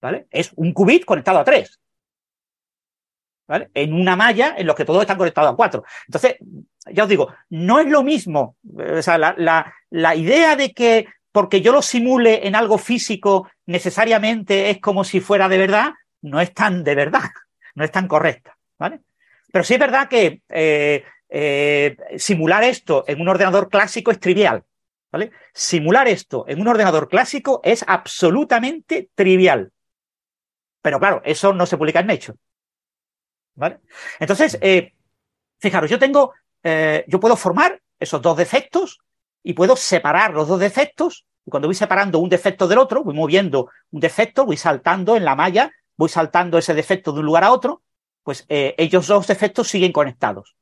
[0.00, 0.26] ¿Vale?
[0.30, 1.78] Es un qubit conectado a tres.
[3.46, 3.70] ¿Vale?
[3.74, 5.84] En una malla en los que todos están conectados a cuatro.
[6.06, 6.36] Entonces,
[6.92, 8.56] ya os digo, no es lo mismo.
[8.96, 13.50] O sea, la, la, la idea de que porque yo lo simule en algo físico
[13.66, 15.90] necesariamente es como si fuera de verdad,
[16.22, 17.30] no es tan de verdad,
[17.74, 18.56] no es tan correcta.
[18.78, 19.00] ¿vale?
[19.52, 24.64] Pero sí es verdad que eh, eh, simular esto en un ordenador clásico es trivial.
[25.12, 25.30] ¿vale?
[25.52, 29.72] Simular esto en un ordenador clásico es absolutamente trivial.
[30.82, 32.38] Pero claro, eso no se publica en Nature.
[33.54, 33.80] ¿Vale?
[34.18, 34.94] Entonces, eh,
[35.58, 39.00] fijaros, yo tengo, eh, yo puedo formar esos dos defectos
[39.42, 41.26] y puedo separar los dos defectos.
[41.44, 45.24] Y cuando voy separando un defecto del otro, voy moviendo un defecto, voy saltando en
[45.24, 47.82] la malla, voy saltando ese defecto de un lugar a otro,
[48.22, 50.56] pues eh, ellos dos defectos siguen conectados.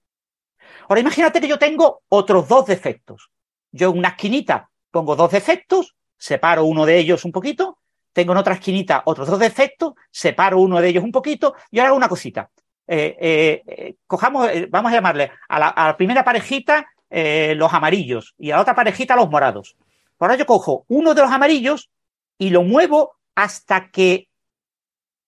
[0.89, 3.31] Ahora imagínate que yo tengo otros dos defectos.
[3.71, 7.79] Yo en una esquinita pongo dos defectos, separo uno de ellos un poquito
[8.19, 11.91] tengo en otra esquinita otros dos defectos, separo uno de ellos un poquito y ahora
[11.91, 12.51] hago una cosita.
[12.85, 18.57] Eh, eh, eh cojamos, vamos a llamarle a la, primera parejita los amarillos y a
[18.57, 19.77] la otra parejita los morados.
[20.19, 21.91] Ahora yo cojo uno de los amarillos
[22.39, 24.27] y lo muevo hasta que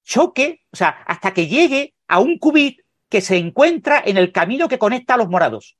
[0.03, 4.67] choque, o sea, hasta que llegue a un qubit que se encuentra en el camino
[4.67, 5.77] que conecta a los morados.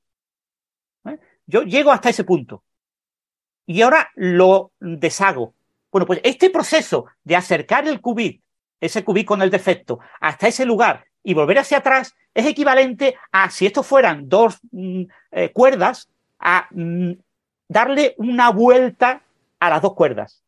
[1.45, 2.63] Yo llego hasta ese punto.
[3.65, 5.55] Y ahora lo deshago.
[5.91, 8.41] Bueno, pues este proceso de acercar el qubit,
[8.79, 13.49] ese qubit con el defecto, hasta ese lugar y volver hacia atrás es equivalente a,
[13.49, 17.11] si esto fueran dos mm, eh, cuerdas, a mm,
[17.67, 19.21] darle una vuelta
[19.59, 20.43] a las dos cuerdas.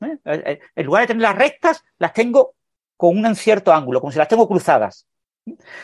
[0.00, 0.18] ¿Eh?
[0.24, 2.54] Eh, en lugar de tenerlas rectas, las tengo
[2.96, 5.06] con un cierto ángulo, como si las tengo cruzadas.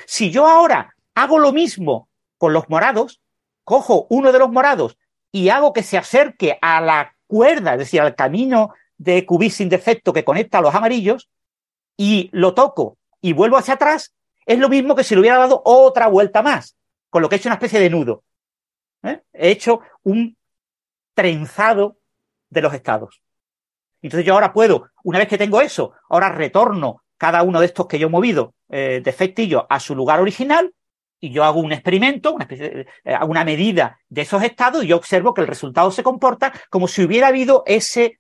[0.07, 3.21] Si yo ahora hago lo mismo con los morados,
[3.65, 4.97] cojo uno de los morados
[5.31, 9.69] y hago que se acerque a la cuerda, es decir, al camino de cubis sin
[9.69, 11.31] defecto que conecta a los amarillos,
[11.97, 14.15] y lo toco y vuelvo hacia atrás,
[14.45, 16.77] es lo mismo que si le hubiera dado otra vuelta más,
[17.09, 18.25] con lo que he hecho una especie de nudo.
[19.05, 19.23] ¿eh?
[19.33, 20.37] He hecho un
[21.15, 21.99] trenzado
[22.49, 23.23] de los estados.
[24.03, 27.87] Entonces yo ahora puedo, una vez que tengo eso, ahora retorno cada uno de estos
[27.87, 30.73] que yo he movido eh, defectillos a su lugar original
[31.21, 32.87] y yo hago un experimento, una, eh,
[33.27, 37.03] una medida de esos estados y yo observo que el resultado se comporta como si
[37.03, 38.19] hubiera habido ese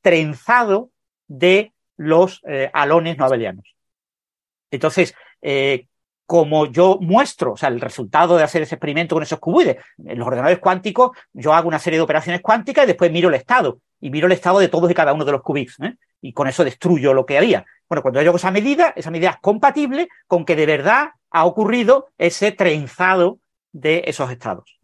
[0.00, 0.90] trenzado
[1.28, 3.76] de los eh, alones no abelianos.
[4.70, 5.86] Entonces, eh,
[6.26, 10.18] como yo muestro, o sea, el resultado de hacer ese experimento con esos cuboides, en
[10.18, 13.78] los ordenadores cuánticos, yo hago una serie de operaciones cuánticas y después miro el estado,
[14.00, 15.78] y miro el estado de todos y cada uno de los qubits,
[16.20, 17.64] y con eso destruyo lo que había.
[17.88, 21.44] Bueno, cuando yo hago esa medida, esa medida es compatible con que de verdad ha
[21.44, 23.38] ocurrido ese trenzado
[23.72, 24.78] de esos estados.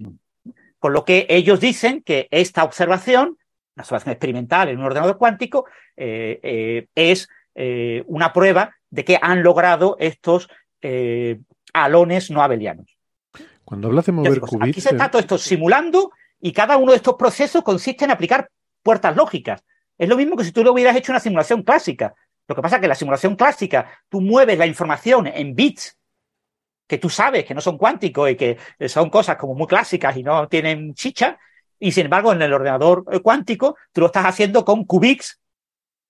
[0.79, 3.39] Con lo que ellos dicen que esta observación,
[3.77, 9.19] la observación experimental en un ordenador cuántico, eh, eh, es eh, una prueba de que
[9.21, 10.49] han logrado estos
[11.73, 12.99] alones no abelianos.
[13.65, 14.71] Cuando hablas de mover qubits...
[14.71, 18.51] Aquí se está todo esto simulando y cada uno de estos procesos consiste en aplicar
[18.83, 19.63] puertas lógicas.
[19.97, 22.15] Es lo mismo que si tú lo hubieras hecho una simulación clásica.
[22.47, 25.99] Lo que pasa es que la simulación clásica, tú mueves la información en bits
[26.89, 28.57] que tú sabes que no son cuánticos y que
[28.89, 31.39] son cosas como muy clásicas y no tienen chicha,
[31.79, 35.39] y sin embargo en el ordenador eh, cuántico tú lo estás haciendo con qubits,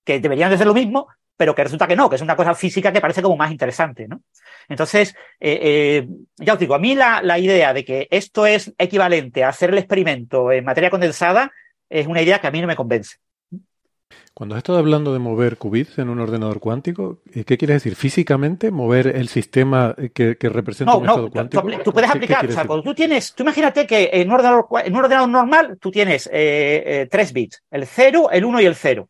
[0.04, 2.52] que deberían de ser lo mismo, pero que resulta que no, que es una cosa
[2.54, 4.20] física que parece como más interesante, ¿no?
[4.68, 8.74] Entonces, eh, eh, ya os digo, a mí la, la, idea de que esto es
[8.76, 11.52] equivalente a hacer el experimento en materia condensada
[11.88, 13.16] es una idea que a mí no me convence.
[14.34, 17.94] Cuando has estado hablando de mover qubits en un ordenador cuántico, ¿qué quieres decir?
[17.94, 21.62] ¿Físicamente mover el sistema que, representa un estado cuántico?
[21.62, 24.66] Tú, tú puedes aplicar, o sea, cuando tú tienes, tú imagínate que en un ordenador,
[24.84, 28.66] en un ordenador normal tú tienes eh, eh, tres bits, el 0, el 1 y
[28.66, 29.08] el 0.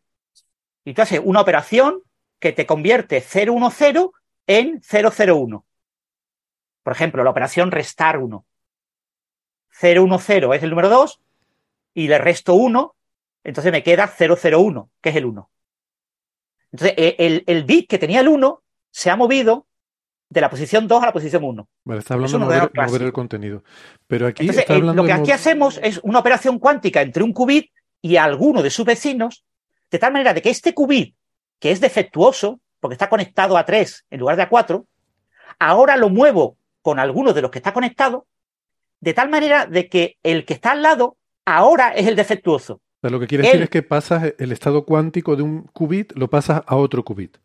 [0.85, 2.01] Y tú haces una operación
[2.39, 4.09] que te convierte 010
[4.47, 5.65] en 001.
[6.83, 8.45] Por ejemplo, la operación restar 1.
[9.81, 11.21] 010 es el número 2
[11.93, 12.95] y le resto 1
[13.43, 15.49] entonces me queda 001, que es el 1.
[16.71, 19.65] Entonces, e, el, bit que tenía el 1 se ha movido
[20.29, 21.69] de la posición 2 a la posición 1.
[21.85, 23.63] Vale, está hablando de mover, el contenido.
[24.07, 27.33] Pero aquí Entonces, está hablando lo que aquí hacemos es una operación cuántica entre un
[27.33, 27.71] qubit
[28.01, 29.43] y alguno de sus vecinos,
[29.89, 31.15] de tal manera de que este qubit,
[31.59, 34.85] que es defectuoso, porque está conectado a 3 en lugar de a 4,
[35.59, 38.25] ahora lo muevo con alguno de los que está conectado,
[39.01, 43.19] de tal manera de que el que está al lado ahora es el defectuoso lo
[43.19, 46.75] que quiere decir es que pasas el estado cuántico de un qubit, lo pasas a
[46.75, 47.37] otro qubit.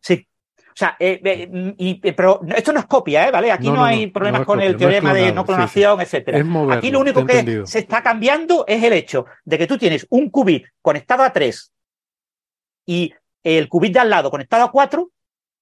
[0.00, 0.26] Sí.
[0.68, 3.30] O sea, eh, eh, y, pero esto no es copia, ¿eh?
[3.30, 3.52] ¿Vale?
[3.52, 6.42] Aquí no, hay problemas con el teorema de no clonación, etcétera.
[6.70, 10.30] Aquí lo único que se está cambiando es el hecho de que tú tienes un
[10.30, 11.72] qubit conectado a 3
[12.86, 15.10] y el qubit de al lado conectado a 4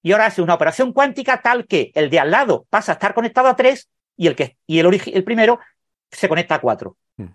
[0.03, 3.15] y ahora hace una operación cuántica tal que el de al lado pasa a estar
[3.15, 5.59] conectado a 3 y el, que, y el, el primero
[6.11, 6.97] se conecta a 4.
[7.17, 7.27] Hmm.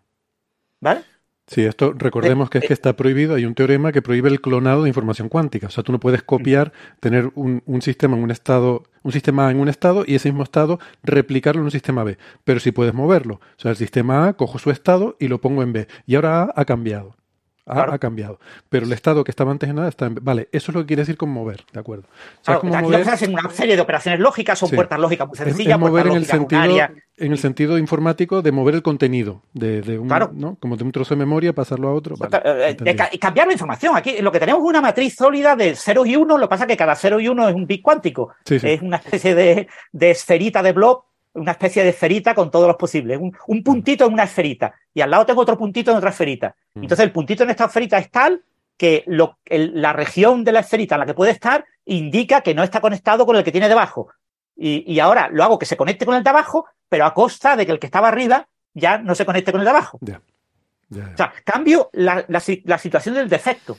[0.82, 1.04] ¿Vale?
[1.48, 4.82] Sí, esto recordemos que es que está prohibido, hay un teorema que prohíbe el clonado
[4.82, 5.68] de información cuántica.
[5.68, 9.48] O sea, tú no puedes copiar, tener un, un, sistema en un estado, un sistema
[9.48, 12.18] A en un estado y ese mismo estado replicarlo en un sistema B.
[12.44, 13.36] Pero sí puedes moverlo.
[13.36, 15.88] O sea, el sistema A cojo su estado y lo pongo en B.
[16.08, 17.16] Y ahora A ha cambiado
[17.66, 18.40] ha, cambiado.
[18.70, 20.16] Pero el estado que estaba antes en nada está en...
[20.22, 22.06] Vale, eso es lo que quiere decir con mover, ¿de acuerdo?
[22.44, 25.80] claro, aquí lo que hacen una serie de operaciones lógicas, son puertas lógicas muy sencillas.
[25.80, 30.08] mover en el, sentido, en el sentido informático de mover el contenido, de, de un,
[30.08, 30.58] ¿no?
[30.60, 32.16] como de un trozo de memoria, pasarlo a otro.
[32.18, 33.96] Vale, eh, cambiar la información.
[33.96, 36.64] Aquí lo que tenemos es una matriz sólida de 0 y 1, lo que pasa
[36.66, 38.34] es que cada 0 y 1 es un bit cuántico.
[38.50, 41.04] Es una especie de, de esferita de blob
[41.36, 45.02] una especie de esferita con todos los posibles, un, un, puntito en una esferita, y
[45.02, 46.56] al lado tengo otro puntito en otra esferita.
[46.74, 46.84] Mm.
[46.84, 48.44] Entonces el puntito en esta esferita es tal
[48.78, 52.64] que lo, la región de la esferita en la que puede estar indica que no
[52.64, 54.10] está conectado con el que tiene debajo.
[54.58, 57.56] Y, y, ahora lo hago que se conecte con el de abajo, pero a costa
[57.56, 60.00] de que el que estaba arriba ya no se conecte con el de abajo.
[60.02, 63.78] O sea, cambio la, la, la situación del defecto.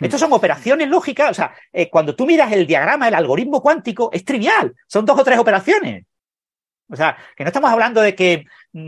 [0.00, 0.04] Mm.
[0.04, 1.30] Estas son operaciones lógicas.
[1.30, 4.74] O sea, eh, cuando tú miras el diagrama, el algoritmo cuántico, es trivial.
[4.86, 6.04] Son dos o tres operaciones.
[6.90, 8.46] O sea, que no estamos hablando de que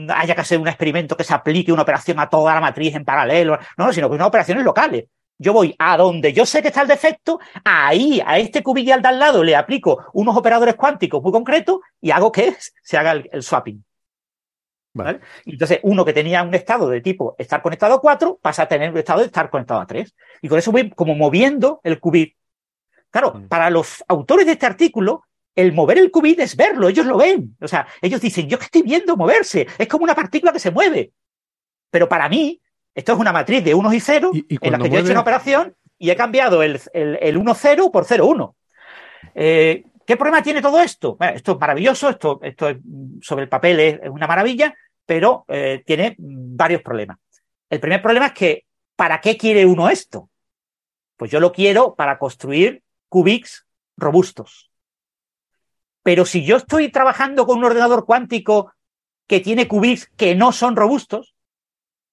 [0.09, 3.05] haya que hacer un experimento que se aplique una operación a toda la matriz en
[3.05, 5.05] paralelo, no, sino que son operaciones locales.
[5.39, 9.09] Yo voy a donde yo sé que está el defecto, ahí, a este cubillar de
[9.09, 13.43] al lado, le aplico unos operadores cuánticos muy concretos y hago que se haga el,
[13.43, 13.85] swapping.
[14.93, 15.21] Vale.
[15.47, 18.91] Entonces, uno que tenía un estado de tipo estar conectado a 4 pasa a tener
[18.91, 20.15] un estado de estar conectado a 3.
[20.43, 22.35] Y con eso voy como moviendo el qubit.
[23.11, 27.19] Claro, para los autores de este artículo, el mover el qubit es verlo, ellos lo
[27.19, 27.57] ven.
[27.61, 30.71] O sea, ellos dicen, yo que estoy viendo moverse, es como una partícula que se
[30.71, 31.13] mueve.
[31.91, 32.61] Pero para mí,
[32.95, 35.21] esto es una matriz de unos y ceros en la que yo he hecho una
[35.21, 38.55] operación y he cambiado el, el, 1-0 por 0-1.
[39.35, 41.17] Eh, ¿Qué problema tiene todo esto?
[41.17, 42.67] Bueno, esto es maravilloso, esto, esto
[43.21, 47.19] sobre el papel es, una maravilla, pero eh, tiene varios problemas.
[47.69, 48.65] El primer problema es que,
[48.97, 50.31] ¿para qué quiere uno esto?
[51.17, 54.70] Pues yo lo quiero para construir qubits robustos.
[56.03, 58.73] Pero si yo estoy trabajando con un ordenador cuántico
[59.27, 61.35] que tiene qubits que no son robustos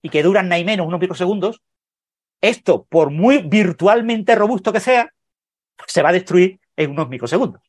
[0.01, 1.61] y que duran nada menos unos microsegundos,
[2.41, 5.13] esto, por muy virtualmente robusto que sea,
[5.87, 7.61] se va a destruir en unos microsegundos.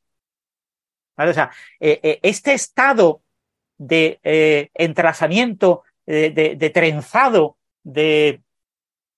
[1.16, 1.50] O sea,
[1.80, 3.22] eh, eh, este estado
[3.76, 8.40] de eh, entrelazamiento, de, trenzado de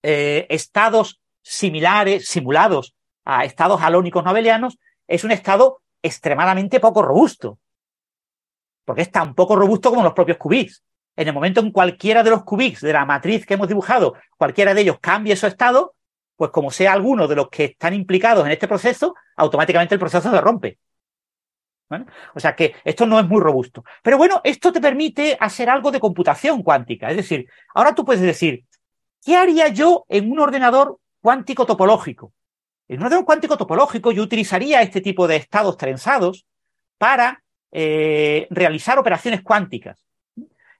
[0.02, 7.58] estados similares, simulados a estados halónicos nobelianos, es un estado extremadamente poco robusto.
[8.84, 10.82] Porque es tan poco robusto como los propios qubits.
[11.16, 14.74] En el momento en cualquiera de los qubits de la matriz que hemos dibujado, cualquiera
[14.74, 15.94] de ellos cambie su estado,
[16.36, 20.30] pues como sea alguno de los que están implicados en este proceso, automáticamente el proceso
[20.30, 20.78] se rompe.
[22.34, 23.84] O sea que esto no es muy robusto.
[24.02, 27.10] Pero bueno, esto te permite hacer algo de computación cuántica.
[27.10, 28.64] Es decir, ahora tú puedes decir,
[29.24, 32.32] ¿qué haría yo en un ordenador cuántico topológico?
[32.90, 36.44] En un cuántico topológico yo utilizaría este tipo de estados trenzados
[36.98, 40.04] para eh, realizar operaciones cuánticas.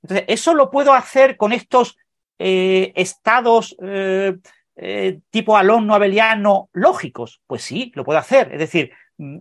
[0.03, 1.97] Entonces, ¿eso lo puedo hacer con estos
[2.37, 7.43] eh, estados eh, tipo alonno abeliano lógicos?
[7.47, 8.55] Pues sí, lo puedo hacer.
[8.55, 9.39] Es decir, mm,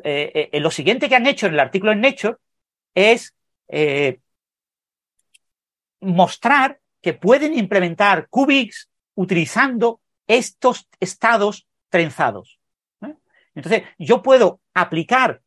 [0.54, 2.36] lo siguiente que han hecho en el artículo en Nature
[2.94, 3.34] es
[6.02, 12.59] mostrar que pueden implementar qubits utilizando estos estados trenzados.
[13.60, 15.42] Entonces, yo puedo aplicar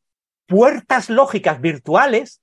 [0.46, 2.42] puertas lógicas virtuales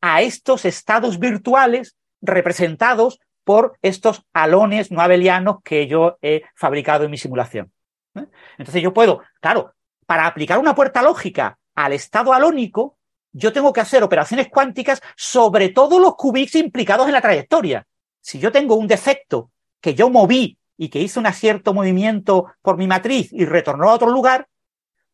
[0.00, 7.10] a estos estados virtuales representados por estos alones no abelianos que yo he fabricado en
[7.10, 7.72] mi simulación.
[8.58, 9.72] Entonces yo puedo, claro,
[10.06, 12.96] para aplicar una puerta lógica al estado alónico,
[13.32, 17.86] yo tengo que hacer operaciones cuánticas sobre todos los qubits implicados en la trayectoria.
[18.20, 19.50] Si yo tengo un defecto
[19.80, 23.94] que yo moví y que hice un cierto movimiento por mi matriz y retornó a
[23.94, 24.46] otro lugar,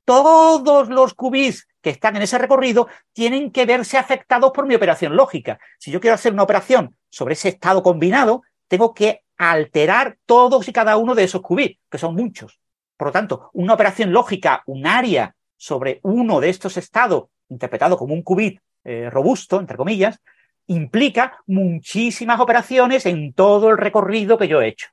[0.04, 5.16] todos los qubits que están en ese recorrido tienen que verse afectados por mi operación
[5.16, 5.58] lógica.
[5.78, 10.72] Si yo quiero hacer una operación sobre ese estado combinado, tengo que alterar todos y
[10.72, 12.60] cada uno de esos qubits, que son muchos.
[12.96, 18.14] Por lo tanto, una operación lógica, un área sobre uno de estos estados, interpretado como
[18.14, 20.20] un qubit eh, robusto, entre comillas,
[20.66, 24.88] implica muchísimas operaciones en todo el recorrido que yo he hecho.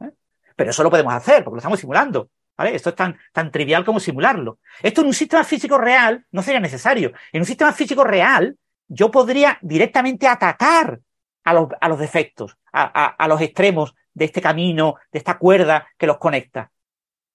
[0.00, 0.10] ¿eh?
[0.56, 2.30] Pero eso lo podemos hacer, porque lo estamos simulando.
[2.58, 4.58] Esto es tan, tan trivial como simularlo.
[4.82, 7.12] Esto en un sistema físico real no sería necesario.
[7.32, 11.00] En un sistema físico real, yo podría directamente atacar
[11.44, 15.88] a los, a los defectos, a, a, los extremos de este camino, de esta cuerda
[15.98, 16.70] que los conecta.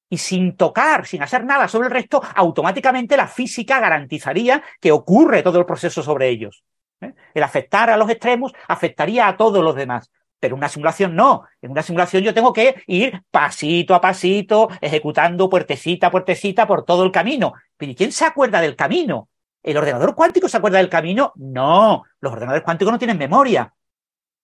[0.09, 5.43] Y sin tocar, sin hacer nada sobre el resto, automáticamente la física garantizaría que ocurre
[5.43, 6.63] todo el proceso sobre ellos.
[7.01, 7.13] ¿eh?
[7.34, 10.09] El afectar a los extremos afectaría a todos los demás.
[10.39, 11.43] Pero una simulación no.
[11.61, 16.85] En una simulación yo tengo que ir pasito a pasito, ejecutando puertecita a puertecita por
[16.85, 17.53] todo el camino.
[17.77, 19.29] Pero ¿y quién se acuerda del camino?
[19.61, 21.33] ¿El ordenador cuántico se acuerda del camino?
[21.35, 23.73] No, los ordenadores cuánticos no tienen memoria.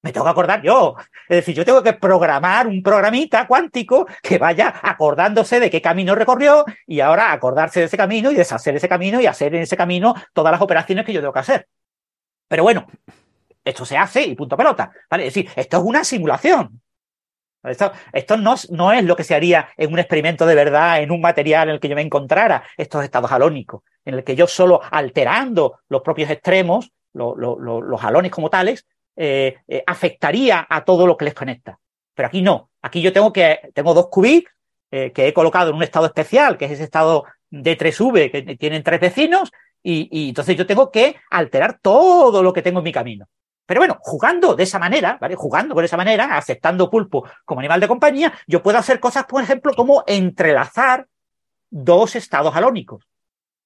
[0.01, 0.95] Me tengo que acordar yo.
[1.27, 6.13] Es decir, yo tengo que programar un programita cuántico que vaya acordándose de qué camino
[6.13, 9.75] recorrió y ahora acordarse de ese camino y deshacer ese camino y hacer en ese
[9.75, 11.67] camino todas las operaciones que yo tengo que hacer.
[12.47, 12.85] Pero bueno,
[13.65, 14.91] esto se hace y punto pelota.
[15.11, 16.81] Es decir, esto es una simulación.
[17.65, 21.69] Esto, no, es lo que se haría en un experimento de verdad, en un material
[21.69, 25.79] en el que yo me encontrara estos estados halónicos, en el que yo solo alterando
[25.89, 28.85] los propios extremos, los halones como tales,
[29.15, 31.79] eh, eh, afectaría a todo lo que les conecta.
[32.13, 32.69] Pero aquí no.
[32.81, 34.49] Aquí yo tengo que, tengo dos qubits
[34.91, 38.55] eh, que he colocado en un estado especial, que es ese estado de 3V, que
[38.57, 39.51] tienen tres vecinos,
[39.87, 43.27] y entonces yo tengo que alterar todo lo que tengo en mi camino.
[43.65, 45.35] Pero bueno, jugando de esa manera, ¿vale?
[45.35, 49.41] Jugando por esa manera, aceptando pulpo como animal de compañía, yo puedo hacer cosas, por
[49.41, 51.07] ejemplo, como entrelazar
[51.69, 53.07] dos estados halónicos.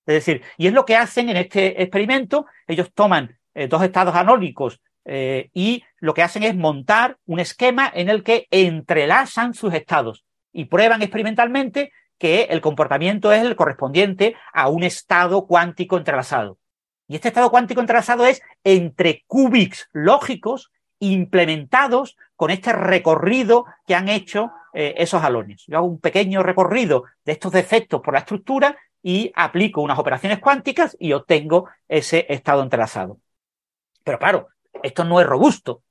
[0.05, 2.45] Es decir, y es lo que hacen en este experimento.
[2.67, 7.91] Ellos toman eh, dos estados halónicos eh, y lo que hacen es montar un esquema
[7.93, 10.23] en el que entrelazan sus estados
[10.53, 16.58] y prueban experimentalmente que el comportamiento es el correspondiente a un estado cuántico entrelazado.
[17.09, 24.09] Y este estado cuántico entrelazado es entre qubits lógicos implementados con este recorrido que han
[24.09, 25.65] hecho eh, esos halones.
[25.67, 30.37] Yo hago un pequeño recorrido de estos defectos por la estructura y aplico unas operaciones
[30.37, 33.17] cuánticas y obtengo ese estado entrelazado.
[34.03, 34.49] Pero claro,
[34.83, 35.81] esto no es robusto.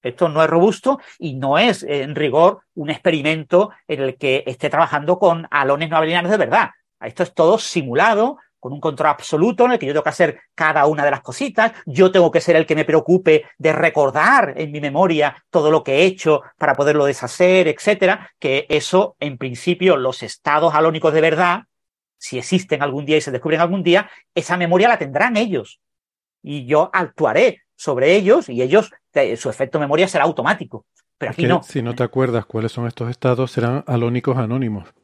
[0.00, 4.70] Esto no es robusto y no es, en rigor, un experimento en el que esté
[4.70, 6.70] trabajando con halones no abelianos de verdad.
[7.00, 10.40] Esto es todo simulado con un control absoluto en el que yo tengo que hacer
[10.54, 14.54] cada una de las cositas, yo tengo que ser el que me preocupe de recordar
[14.56, 19.36] en mi memoria todo lo que he hecho para poderlo deshacer, etcétera, que eso, en
[19.36, 21.62] principio, los estados halónicos de verdad,
[22.18, 25.80] si existen algún día y se descubren algún día, esa memoria la tendrán ellos.
[26.40, 28.92] Y yo actuaré sobre ellos y ellos,
[29.38, 30.86] su efecto memoria será automático.
[31.18, 31.64] Pero aquí no.
[31.64, 34.94] Si no te acuerdas cuáles son estos estados, serán halónicos anónimos.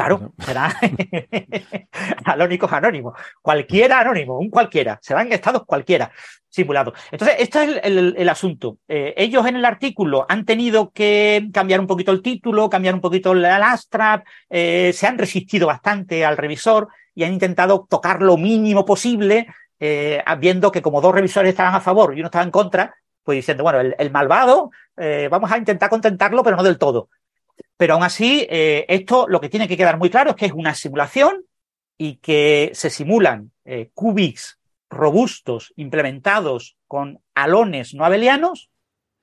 [0.00, 0.74] Claro, será
[2.24, 3.14] anónimos anónimos.
[3.42, 4.98] Cualquiera anónimo, un cualquiera.
[5.02, 6.10] Serán estados cualquiera
[6.48, 6.94] simulados.
[7.12, 8.78] Entonces, este es el, asunto.
[8.88, 13.02] Eh, ellos en el artículo han tenido que cambiar un poquito el título, cambiar un
[13.02, 18.38] poquito el abstract, eh, se han resistido bastante al revisor y han intentado tocar lo
[18.38, 19.48] mínimo posible,
[19.78, 23.36] eh, viendo que como dos revisores estaban a favor y uno estaba en contra, pues
[23.36, 24.70] diciendo, bueno, el, malvado,
[25.30, 27.10] vamos a intentar contentarlo, pero no del todo.
[27.76, 30.52] Pero aún así, eh, esto lo que tiene que quedar muy claro es que es
[30.52, 31.46] una simulación
[31.96, 34.58] y que se simulan eh, qubits
[34.90, 38.68] robustos implementados con halones no abelianos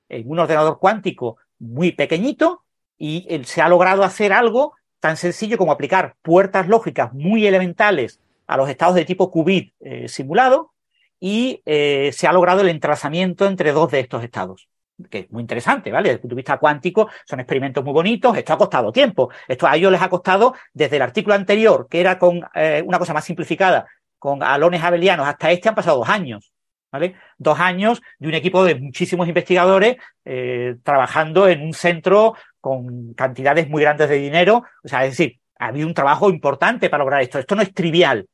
[0.08, 2.64] en un ordenador cuántico muy pequeñito
[2.96, 8.56] y se ha logrado hacer algo tan sencillo como aplicar puertas lógicas muy elementales a
[8.56, 10.72] los estados de tipo qubit eh, simulado
[11.20, 14.68] y se ha logrado el entrelazamiento entre dos de estos estados
[15.10, 16.08] que es muy interesante, ¿vale?
[16.08, 19.66] Desde el punto de vista cuántico, son experimentos muy bonitos, esto ha costado tiempo, esto
[19.66, 23.14] a ellos les ha costado desde el artículo anterior, que era con eh, una cosa
[23.14, 23.86] más simplificada,
[24.18, 26.52] con alones abelianos, hasta este han pasado dos años,
[26.90, 27.14] ¿vale?
[27.36, 33.68] Dos años de un equipo de muchísimos investigadores eh, trabajando en un centro con cantidades
[33.68, 34.64] muy grandes de dinero.
[34.82, 37.38] O sea, es decir, ha habido un trabajo importante para lograr esto.
[37.38, 38.26] Esto no es trivial,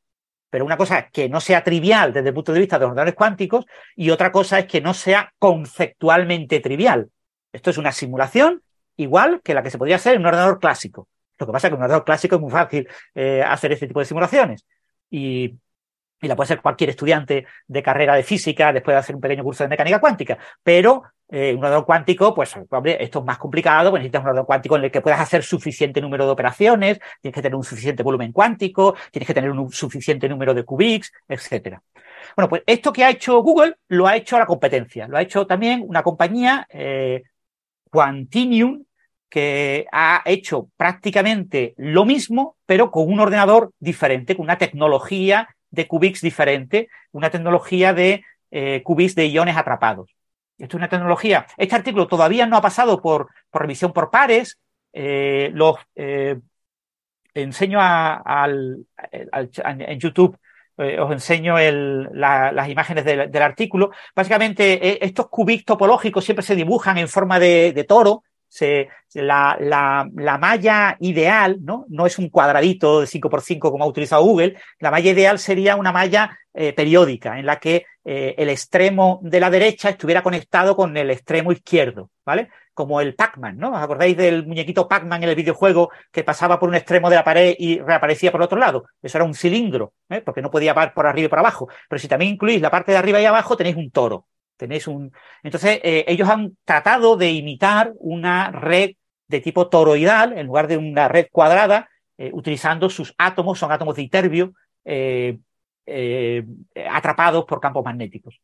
[0.49, 2.89] pero una cosa es que no sea trivial desde el punto de vista de los
[2.91, 3.65] ordenadores cuánticos
[3.95, 7.09] y otra cosa es que no sea conceptualmente trivial.
[7.51, 8.61] Esto es una simulación
[8.97, 11.07] igual que la que se podría hacer en un ordenador clásico.
[11.37, 13.87] Lo que pasa es que en un ordenador clásico es muy fácil eh, hacer este
[13.87, 14.65] tipo de simulaciones.
[15.09, 15.55] Y
[16.25, 19.43] y la puede hacer cualquier estudiante de carrera de física después de hacer un pequeño
[19.43, 20.37] curso de mecánica cuántica.
[20.63, 22.55] Pero eh, un ordenador cuántico, pues
[22.99, 26.01] esto es más complicado, pues necesitas un ordenador cuántico en el que puedas hacer suficiente
[26.01, 30.27] número de operaciones, tienes que tener un suficiente volumen cuántico, tienes que tener un suficiente
[30.27, 31.81] número de qubits, etcétera.
[32.35, 35.45] Bueno, pues esto que ha hecho Google lo ha hecho la competencia, lo ha hecho
[35.45, 37.23] también una compañía, eh,
[37.91, 38.83] Quantinium,
[39.29, 45.87] que ha hecho prácticamente lo mismo, pero con un ordenador diferente, con una tecnología de
[45.87, 50.15] qubits diferente, una tecnología de eh, de iones atrapados.
[50.57, 51.45] Esto es una tecnología.
[51.57, 54.57] Este artículo todavía no ha pasado por, revisión por pares.
[54.93, 56.39] Eh, los eh,
[57.33, 60.37] enseño al, en YouTube
[60.77, 61.55] eh, os enseño
[62.13, 63.91] las imágenes del, artículo.
[64.15, 70.37] Básicamente, estos qubits topológicos siempre se dibujan en forma de toro, se, la, la, la,
[70.37, 71.85] malla ideal, ¿no?
[71.89, 74.55] No es un cuadradito de 5x5 como ha utilizado Google.
[74.79, 79.39] La malla ideal sería una malla eh, periódica en la que eh, el extremo de
[79.39, 82.49] la derecha estuviera conectado con el extremo izquierdo, ¿vale?
[82.73, 83.73] Como el Pac-Man, ¿no?
[83.73, 87.23] ¿Os acordáis del muñequito Pac-Man en el videojuego que pasaba por un extremo de la
[87.23, 88.85] pared y reaparecía por otro lado?
[89.01, 90.21] Eso era un cilindro, ¿eh?
[90.21, 91.67] porque no podía ir por arriba y por abajo.
[91.89, 94.27] Pero si también incluís la parte de arriba y abajo, tenéis un toro,
[94.57, 95.11] Tenéis un.
[95.43, 98.91] Entonces, eh, ellos han tratado de imitar una red
[99.27, 103.95] de tipo toroidal en lugar de una red cuadrada, eh, utilizando sus átomos, son átomos
[103.95, 104.53] de iterbio,
[104.85, 105.37] eh,
[106.89, 108.39] atrapados por campos magnéticos.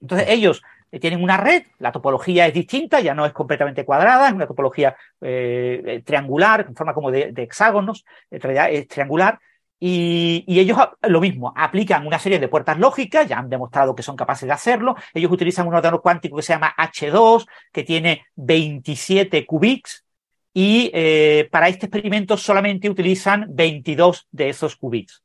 [0.00, 0.62] Entonces, ellos
[1.00, 4.96] tienen una red, la topología es distinta, ya no es completamente cuadrada, es una topología
[5.20, 9.38] triangular, en forma como de, de hexágonos, es triangular,
[9.82, 14.14] y, ellos lo mismo, aplican una serie de puertas lógicas, ya han demostrado que son
[14.14, 14.94] capaces de hacerlo.
[15.14, 20.04] Ellos utilizan un ordenador cuántico que se llama H2, que tiene 27 qubits,
[20.52, 25.22] y eh, para este experimento solamente utilizan 22 de esos qubits.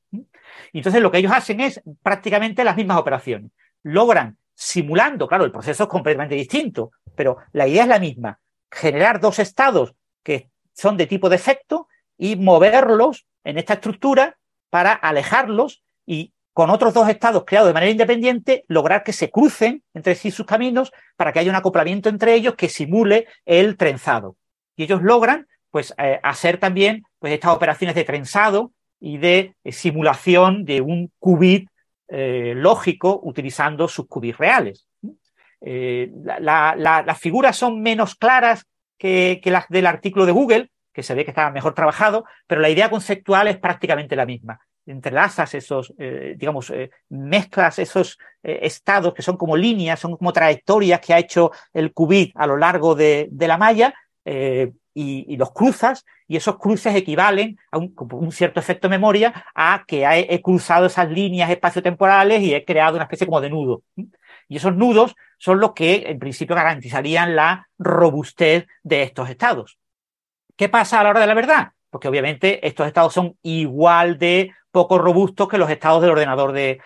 [0.71, 3.51] Entonces lo que ellos hacen es prácticamente las mismas operaciones.
[3.83, 8.39] Logran, simulando, claro, el proceso es completamente distinto, pero la idea es la misma,
[8.71, 14.37] generar dos estados que son de tipo de efecto y moverlos en esta estructura
[14.69, 19.83] para alejarlos y con otros dos estados creados de manera independiente, lograr que se crucen
[19.93, 24.37] entre sí sus caminos para que haya un acoplamiento entre ellos que simule el trenzado.
[24.77, 29.71] Y ellos logran pues eh, hacer también pues estas operaciones de trenzado y de eh,
[29.73, 31.67] simulación de un qubit
[32.07, 34.87] eh, lógico utilizando sus qubits reales.
[35.59, 38.65] las figuras son menos claras
[38.97, 42.61] que, que, las del artículo de Google, que se ve que está mejor trabajado, pero
[42.61, 44.57] la idea conceptual es prácticamente la misma.
[44.85, 50.31] Entrelazas esos, eh, digamos, eh, mezclas esos eh, estados que son como líneas, son como
[50.31, 53.93] trayectorias que ha hecho el qubit a lo largo de, la malla
[54.93, 60.41] y, los cruzas y esos cruces equivalen a un, cierto efecto memoria a que he,
[60.41, 63.83] cruzado esas líneas espaciotemporales y he creado una especie como de nudo.
[64.47, 69.77] Y esos nudos son los que en principio garantizarían la robustez de estos estados.
[70.55, 71.71] ¿Qué pasa a la hora de la verdad?
[71.89, 76.81] Porque obviamente estos estados son igual de poco robustos que los estados del ordenador de,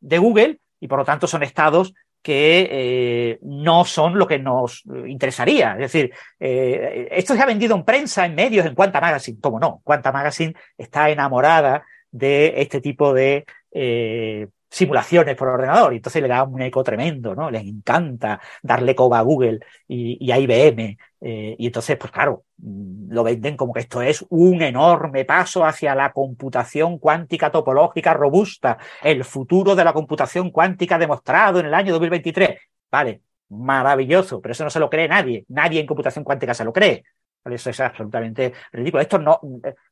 [0.00, 5.72] Google y por lo tanto son estados que eh, no son lo que nos interesaría.
[5.72, 9.38] Es decir, eh, esto se ha vendido en prensa, en medios, en Quanta Magazine.
[9.40, 9.80] ¿Cómo no?
[9.84, 16.28] Quanta Magazine está enamorada de este tipo de eh, simulaciones por ordenador y entonces le
[16.28, 17.50] da un eco tremendo, ¿no?
[17.50, 23.12] Les encanta darle coba a Google y, a IBM eh, y entonces, pues claro, mm,
[23.12, 28.78] lo venden como que esto es un enorme paso hacia la computación cuántica topológica robusta,
[29.02, 32.58] el futuro de la computación cuántica demostrado en el año 2023.
[32.90, 36.72] Vale, maravilloso, pero eso no se lo cree nadie, nadie en computación cuántica se lo
[36.72, 37.04] cree.
[37.44, 39.00] Eso es absolutamente ridículo.
[39.00, 39.40] Esto no,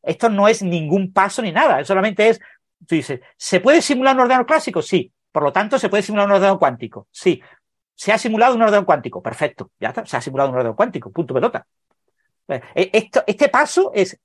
[0.03, 2.41] esto no es ningún paso ni nada, solamente es
[2.87, 4.83] Tú dices, ¿se puede simular un ordenador clásico?
[4.83, 5.12] Sí.
[5.33, 7.09] Por lo tanto, se puede simular un ordenador cuántico.
[7.11, 7.43] Sí.
[7.95, 9.22] ¿Se ha simulado un ordenador cuántico?
[9.22, 9.70] Perfecto.
[9.79, 10.07] Ya está.
[10.07, 11.11] Se ha simulado un ordenador cuántico.
[11.11, 11.66] Punto pelota.
[12.49, 14.18] Eh, esto, este paso es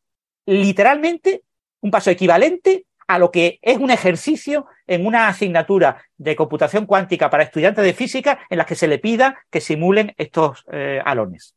[0.46, 1.44] literalmente
[1.82, 7.30] un paso equivalente a lo que es un ejercicio en una asignatura de computación cuántica
[7.30, 11.56] para estudiantes de física en las que se le pida que simulen estos eh, alones.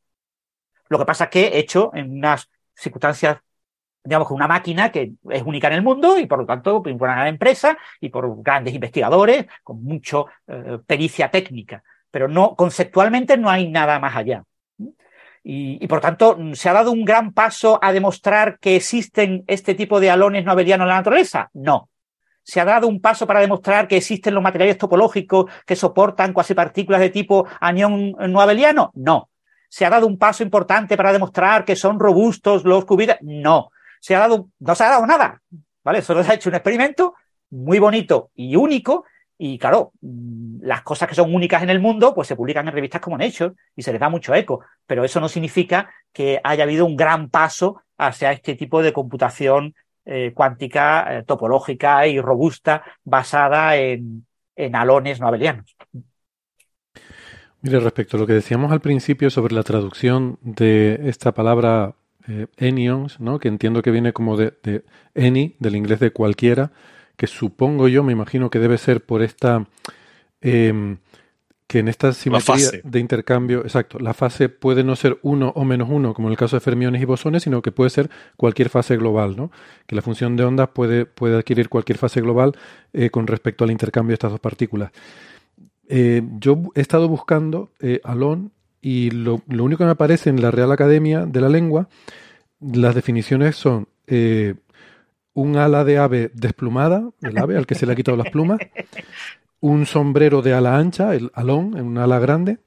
[0.89, 3.39] Lo que pasa es que hecho en unas circunstancias
[4.07, 6.93] digamos, que una máquina que es única en el mundo y por lo tanto por
[6.93, 11.83] una gran empresa y por grandes investigadores con mucho eh, pericia técnica.
[12.11, 14.45] Pero no, conceptualmente no hay nada más allá.
[15.43, 19.75] Y, y, por tanto, ¿se ha dado un gran paso a demostrar que existen este
[19.75, 21.51] tipo de alones no abelianos en la naturaleza?
[21.53, 21.89] No.
[22.43, 26.55] ¿Se ha dado un paso para demostrar que existen los materiales topológicos que soportan cuasi
[26.55, 28.93] partículas de tipo anión no abeliano?
[28.95, 29.31] No.
[29.69, 33.17] ¿Se ha dado un paso importante para demostrar que son robustos los cubitos?
[33.21, 33.71] No.
[34.01, 35.41] Se ha dado, no se ha dado nada.
[35.85, 36.03] ¿Vale?
[36.03, 37.15] Solo se ha hecho un experimento
[37.51, 39.05] muy bonito y único
[39.39, 42.75] y claro, mm, las cosas que son únicas en el mundo, pues se publican en
[42.75, 44.61] revistas como Nature y se les da mucho eco.
[44.87, 49.75] Pero eso no significa que haya habido un gran paso hacia este tipo de computación
[50.05, 55.77] eh, cuántica, eh, topológica y robusta basada en, en alones no abelianos.
[57.61, 61.95] Mire, respecto a lo que decíamos al principio sobre la traducción de esta palabra
[62.29, 63.39] eh, enions, ¿no?
[63.39, 64.85] que entiendo que viene como de, de
[65.17, 66.73] any, del inglés de cualquiera,
[67.17, 69.67] que supongo yo, me imagino que debe ser por esta,
[70.41, 70.97] eh,
[71.67, 75.89] que en esta simetría de intercambio, exacto, la fase puede no ser uno o menos
[75.91, 78.97] uno, como en el caso de fermiones y bosones, sino que puede ser cualquier fase
[78.97, 79.51] global, ¿no?
[79.87, 82.53] Que la función de ondas puede, puede adquirir cualquier fase global
[82.93, 84.93] eh, con respecto al intercambio de estas dos partículas.
[85.89, 88.53] Eh, yo he estado buscando eh, Alon
[88.87, 91.89] y lo, único que me aparece en la Real Academia de la Lengua,
[92.61, 94.55] las definiciones son eh,
[95.35, 98.61] un ala de ave desplumada, el ave al que se le ha quitado las plumas,
[99.59, 102.59] un sombrero de ala ancha, el alón, en una ala grande,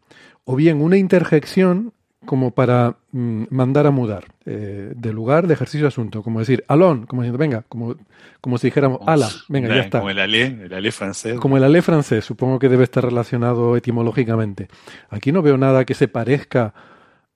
[0.43, 1.93] o bien una interjección
[2.29, 6.63] como para mm, mandar a mudar eh, de lugar, de ejercicio de asunto, como decir
[6.67, 7.95] alón, como diciendo, venga, como,
[8.39, 9.97] como si dijéramos ala, venga, ya está.
[9.97, 11.39] Como el alé, el alé francés.
[11.39, 14.67] Como el alé francés, supongo que debe estar relacionado etimológicamente.
[15.09, 16.75] Aquí no veo nada que se parezca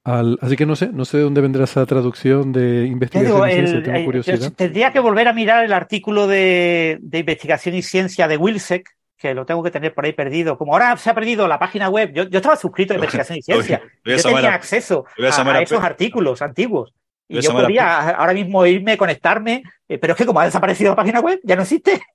[0.03, 3.47] al, así que no sé, no sé de dónde vendrá esa traducción de investigación Digo,
[3.47, 4.53] y ciencia, el, tengo curiosidad.
[4.55, 9.33] tendría que volver a mirar el artículo de, de investigación y ciencia de Wilsek, que
[9.33, 10.57] lo tengo que tener por ahí perdido.
[10.57, 13.41] Como ahora se ha perdido la página web, yo, yo estaba suscrito a investigación y
[13.41, 13.81] ciencia.
[14.03, 16.93] Yo tenía acceso a esos artículos antiguos.
[17.27, 20.95] Y yo podría ahora mismo irme, conectarme, eh, pero es que como ha desaparecido la
[20.95, 22.01] página web, ya no existe.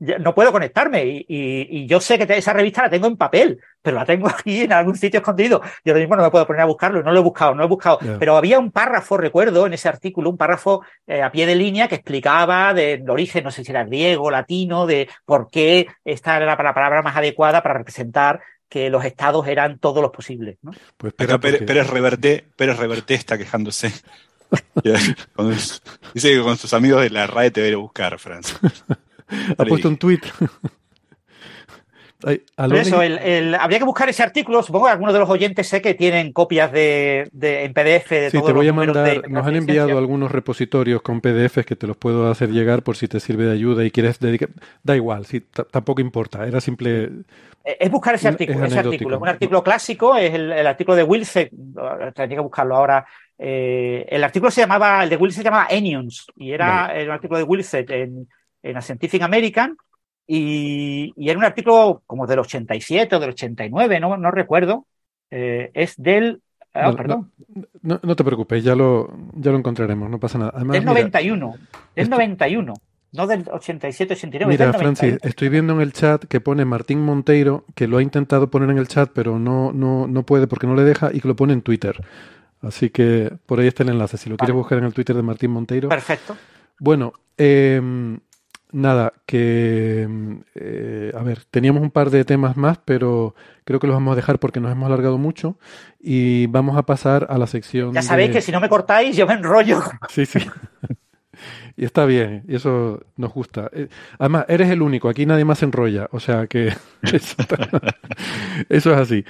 [0.00, 1.04] Ya no puedo conectarme.
[1.04, 4.28] Y, y- y yo sé que esa revista la tengo en papel, pero la tengo
[4.38, 5.60] aquí en algún sitio escondido.
[5.84, 7.64] Yo ahora mismo no me puedo poner a buscarlo, no lo he buscado, no lo
[7.64, 7.98] he buscado.
[8.20, 11.88] Pero había un párrafo, recuerdo, en ese artículo, un párrafo eh, a pie de línea
[11.88, 16.46] que explicaba del origen, no sé si era griego, latino, de por qué esta era
[16.46, 20.58] la la palabra más adecuada para representar que los estados eran todos los posibles.
[20.62, 20.70] ¿no?
[20.96, 21.58] Pues espera, Acá Pérez,
[22.54, 23.90] Pérez Reverté está quejándose.
[25.34, 25.50] Con-
[26.14, 28.54] dice que con sus amigos de la RAE te debe buscar, Franz.
[29.58, 30.20] ha puesto un tweet.
[32.24, 34.62] Ay, Por eso, el, el- habría que buscar ese artículo.
[34.62, 38.30] Supongo que algunos de los oyentes sé que tienen copias de, de- en PDF de
[38.30, 41.64] Sí, todos te voy a los de mandar, nos han enviado algunos repositorios con PDFs
[41.64, 44.50] que te los puedo hacer llegar por si te sirve de ayuda y quieres dedicar.
[44.82, 45.40] Da igual, sí,
[45.70, 47.04] tampoco importa, era simple.
[47.64, 48.80] Eh, Es buscar ese Es artículo, ese
[49.22, 51.50] un artículo clásico, es el, el artículo de Wilsek.
[52.14, 53.06] Tendría que buscarlo ahora.
[53.38, 57.38] Eh, el artículo se llamaba, el de Wilsek se llamaba Enions, y era el artículo
[57.38, 58.28] de Wilsek en,
[58.62, 59.76] en la Scientific American,
[60.26, 64.86] y, y era un artículo como del 87 o del 89, no, no recuerdo.
[65.30, 66.40] Eh, es del.
[66.74, 67.32] ah, No, perdón,
[67.82, 70.52] No, no te preocupes, ya lo, ya lo encontraremos, no pasa nada.
[70.54, 71.50] Además, del mira, 91.
[71.94, 72.74] Del esto- 91.
[73.10, 74.52] No del 87, 89.
[74.52, 74.96] Mira, del 91.
[74.96, 78.68] Francis, estoy viendo en el chat que pone Martín Monteiro, que lo ha intentado poner
[78.68, 81.34] en el chat, pero no, no, no puede porque no le deja, y que lo
[81.36, 82.02] pone en Twitter.
[82.62, 84.16] Así que por ahí está el enlace.
[84.18, 85.88] Si lo quieres buscar en el Twitter de Martín Monteiro.
[85.88, 86.36] Perfecto.
[86.80, 87.80] Bueno, eh,
[88.72, 90.08] nada, que
[90.54, 93.34] eh, a ver, teníamos un par de temas más, pero
[93.64, 95.56] creo que los vamos a dejar porque nos hemos alargado mucho
[96.00, 97.92] y vamos a pasar a la sección.
[97.94, 99.80] Ya sabéis de- que si no me cortáis, yo me enrollo.
[100.08, 100.38] Sí, sí.
[101.80, 103.70] Y está bien, y eso nos gusta.
[103.72, 103.86] Eh,
[104.18, 106.72] Además, eres el único, aquí nadie más enrolla, o sea que
[108.68, 109.24] eso, es así.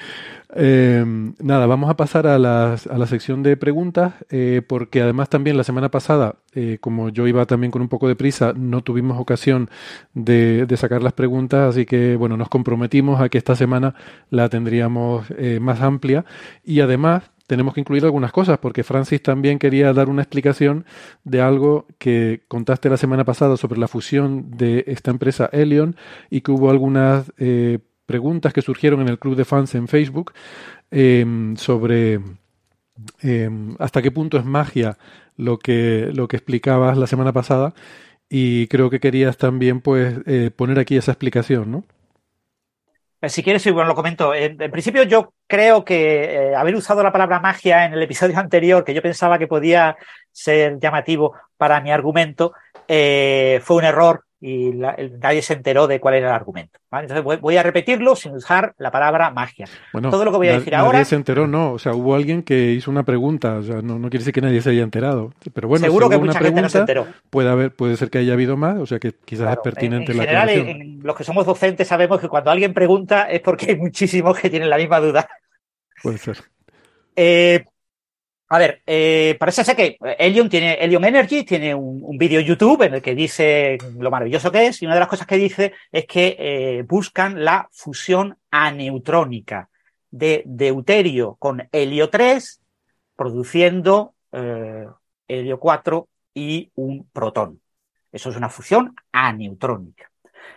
[0.54, 1.04] Eh,
[1.40, 5.58] nada, vamos a pasar a, las- a la sección de preguntas, eh, porque además también
[5.58, 6.36] la semana pasada,
[6.80, 9.70] como yo iba también con un poco de prisa, no tuvimos ocasión
[10.14, 13.94] de, de sacar las preguntas, así que bueno, nos comprometimos a que esta semana
[14.30, 15.26] la tendríamos
[15.60, 16.24] más amplia
[16.64, 20.84] y además tenemos que incluir algunas cosas, porque Francis también quería dar una explicación
[21.24, 25.96] de algo que contaste la semana pasada sobre la fusión de esta empresa Elion
[26.30, 30.32] y que hubo algunas eh, preguntas que surgieron en el club de fans en Facebook
[30.90, 32.20] eh, sobre
[33.22, 34.98] eh, hasta qué punto es magia
[35.36, 37.74] lo que, lo que explicabas la semana pasada
[38.28, 41.84] y creo que querías también pues eh, poner aquí esa explicación, ¿no?
[43.20, 44.34] Eh, Si quieres, bueno, lo comento.
[44.34, 48.38] En, en principio, yo creo que eh, haber usado la palabra magia en el episodio
[48.38, 49.96] anterior, que yo pensaba que podía
[50.32, 52.52] ser llamativo para mi argumento,
[52.86, 56.78] eh, fue un error y nadie se enteró de cuál era el argumento.
[56.92, 59.66] Entonces voy, a repetirlo sin usar la palabra magia.
[59.92, 60.92] Bueno, Todo lo que voy a decir ahora.
[60.92, 61.72] Nadie se enteró, no.
[61.72, 63.56] O sea, hubo alguien que hizo una pregunta.
[63.56, 65.32] O sea, no, quiere decir que nadie se haya enterado.
[65.52, 67.06] Pero bueno, seguro que mucha gente no se enteró.
[67.30, 70.18] Puede, haber, puede ser que haya habido más, o sea que quizás es pertinente en,
[70.18, 73.76] la general, en, los que somos docentes sabemos que cuando alguien pregunta es porque hay
[73.76, 75.28] muchísimos que tienen la misma duda.
[76.02, 76.38] Puede ser.
[77.16, 77.64] Eh,
[78.50, 82.94] a ver, eh, parece ser que Helium tiene Helium Energy, tiene un, vídeo YouTube en
[82.94, 86.06] el que dice lo maravilloso que es, y una de las cosas que dice es
[86.06, 89.68] que eh, buscan la fusión aneutrónica
[90.10, 92.60] de deuterio con helio 3,
[93.16, 94.86] produciendo eh,
[95.28, 97.60] helio 4 y un protón.
[98.10, 100.10] Eso es una fusión aneutrónica.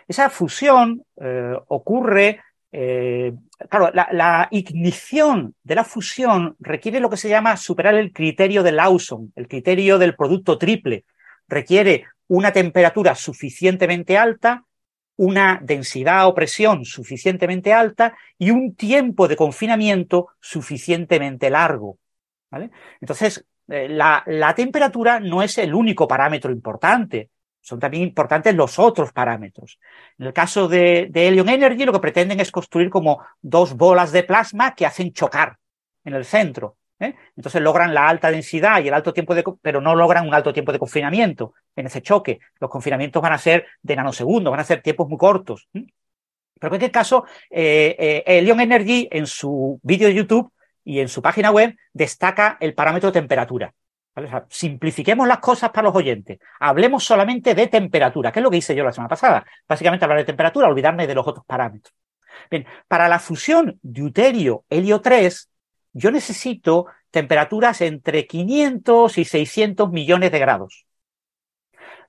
[0.08, 2.40] Esa fusión eh, ocurre
[2.74, 3.34] eh,
[3.68, 8.72] claro, la, ignición de la fusión requiere lo que se llama superar el criterio de
[8.72, 11.04] Lawson, el criterio del producto triple.
[11.46, 14.64] Requiere una temperatura suficientemente alta,
[15.16, 21.98] una densidad o presión suficientemente alta y un tiempo de confinamiento suficientemente largo.
[23.00, 27.28] Entonces, eh, la temperatura no es el único parámetro importante
[27.62, 29.78] son también importantes los otros parámetros.
[30.18, 34.12] En el caso de, de Helium Energy, lo que pretenden es construir como dos bolas
[34.12, 35.56] de plasma que hacen chocar
[36.04, 36.76] en el centro.
[36.98, 37.14] ¿eh?
[37.36, 40.52] Entonces logran la alta densidad y el alto tiempo de, pero no logran un alto
[40.52, 42.40] tiempo de confinamiento en ese choque.
[42.58, 45.68] Los confinamientos van a ser de nanosegundos, van a ser tiempos muy cortos.
[45.72, 45.86] Pero
[46.62, 50.52] en cualquier caso, eh, eh, Helium Energy en su vídeo de YouTube
[50.84, 53.12] y en su página web destaca el parámetro
[54.48, 56.38] simplifiquemos las cosas para los oyentes.
[56.60, 59.44] Hablemos solamente de temperatura, que es lo que hice yo la semana pasada.
[59.68, 61.94] Básicamente hablar de temperatura, olvidarme de los otros parámetros.
[62.50, 65.50] Bien, para la fusión deuterio-helio 3,
[65.92, 70.86] yo necesito temperaturas entre 500 y 600 millones de grados.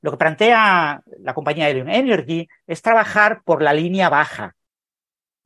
[0.01, 4.55] Lo que plantea la compañía Helium Energy es trabajar por la línea baja,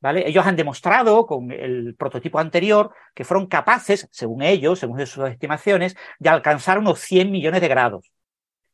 [0.02, 5.96] ellos han demostrado con el prototipo anterior que fueron capaces, según ellos, según sus estimaciones,
[6.18, 8.10] de alcanzar unos 100 millones de grados.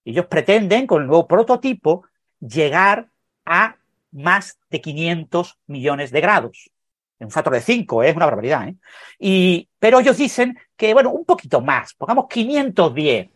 [0.05, 2.05] Ellos pretenden, con el nuevo prototipo,
[2.41, 3.09] llegar
[3.47, 3.77] a
[4.13, 6.71] más de 500 millones de grados.
[7.19, 8.11] Un factor de 5, ¿eh?
[8.11, 8.69] es una barbaridad.
[8.69, 8.77] ¿eh?
[9.19, 13.31] Y, pero ellos dicen que, bueno, un poquito más, pongamos 510.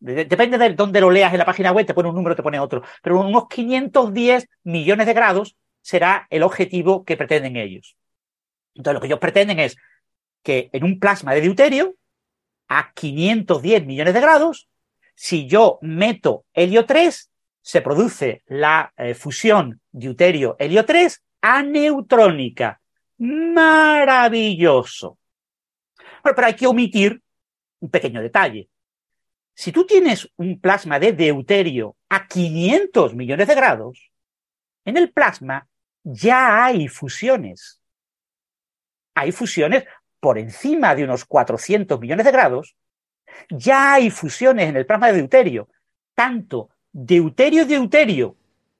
[0.00, 2.58] Depende de dónde lo leas en la página web, te pone un número, te pone
[2.58, 2.82] otro.
[3.02, 7.96] Pero unos 510 millones de grados será el objetivo que pretenden ellos.
[8.74, 9.76] Entonces, lo que ellos pretenden es
[10.42, 11.94] que en un plasma de deuterio,
[12.68, 14.66] a 510 millones de grados,
[15.14, 17.30] si yo meto helio 3,
[17.60, 22.80] se produce la eh, fusión deuterio-helio 3 aneutrónica.
[23.18, 23.98] Maravilloso.
[26.22, 27.22] Bueno, pero hay que omitir
[27.80, 28.70] un pequeño detalle.
[29.54, 34.10] Si tú tienes un plasma de deuterio a 500 millones de grados,
[34.86, 35.68] en el plasma
[36.04, 37.80] ya hay fusiones.
[39.14, 39.84] Hay fusiones
[40.20, 42.76] por encima de unos 400 millones de grados.
[43.48, 45.68] Ya hay fusiones en el plasma de deuterio,
[46.14, 48.36] tanto deuterio-deuterio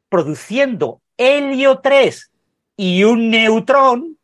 [0.09, 2.31] produciendo helio 3
[2.77, 4.18] y un neutrón.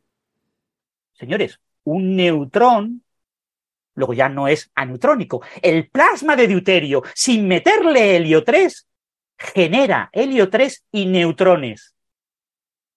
[1.15, 3.03] Señores, un neutrón
[3.95, 5.43] luego ya no es aneutrónico.
[5.63, 8.87] El plasma de deuterio, sin meterle helio 3,
[9.37, 11.95] genera helio 3 y neutrones.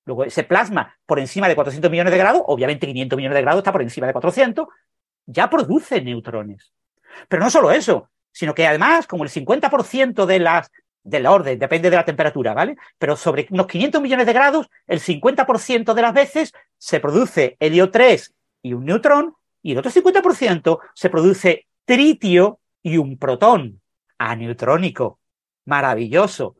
[0.05, 3.59] Luego, ese plasma por encima de 400 millones de grados, obviamente 500 millones de grados
[3.59, 4.67] está por encima de 400,
[5.25, 6.73] ya produce neutrones.
[7.27, 10.71] Pero no solo eso, sino que además, como el 50% de las
[11.03, 12.77] del orden, depende de la temperatura, ¿vale?
[12.97, 17.91] Pero sobre unos 500 millones de grados, el 50% de las veces se produce helio
[17.91, 23.81] 3 y un neutrón, y el otro 50% se produce tritio y un protón
[24.17, 25.19] aneutrónico.
[25.65, 26.55] Maravilloso.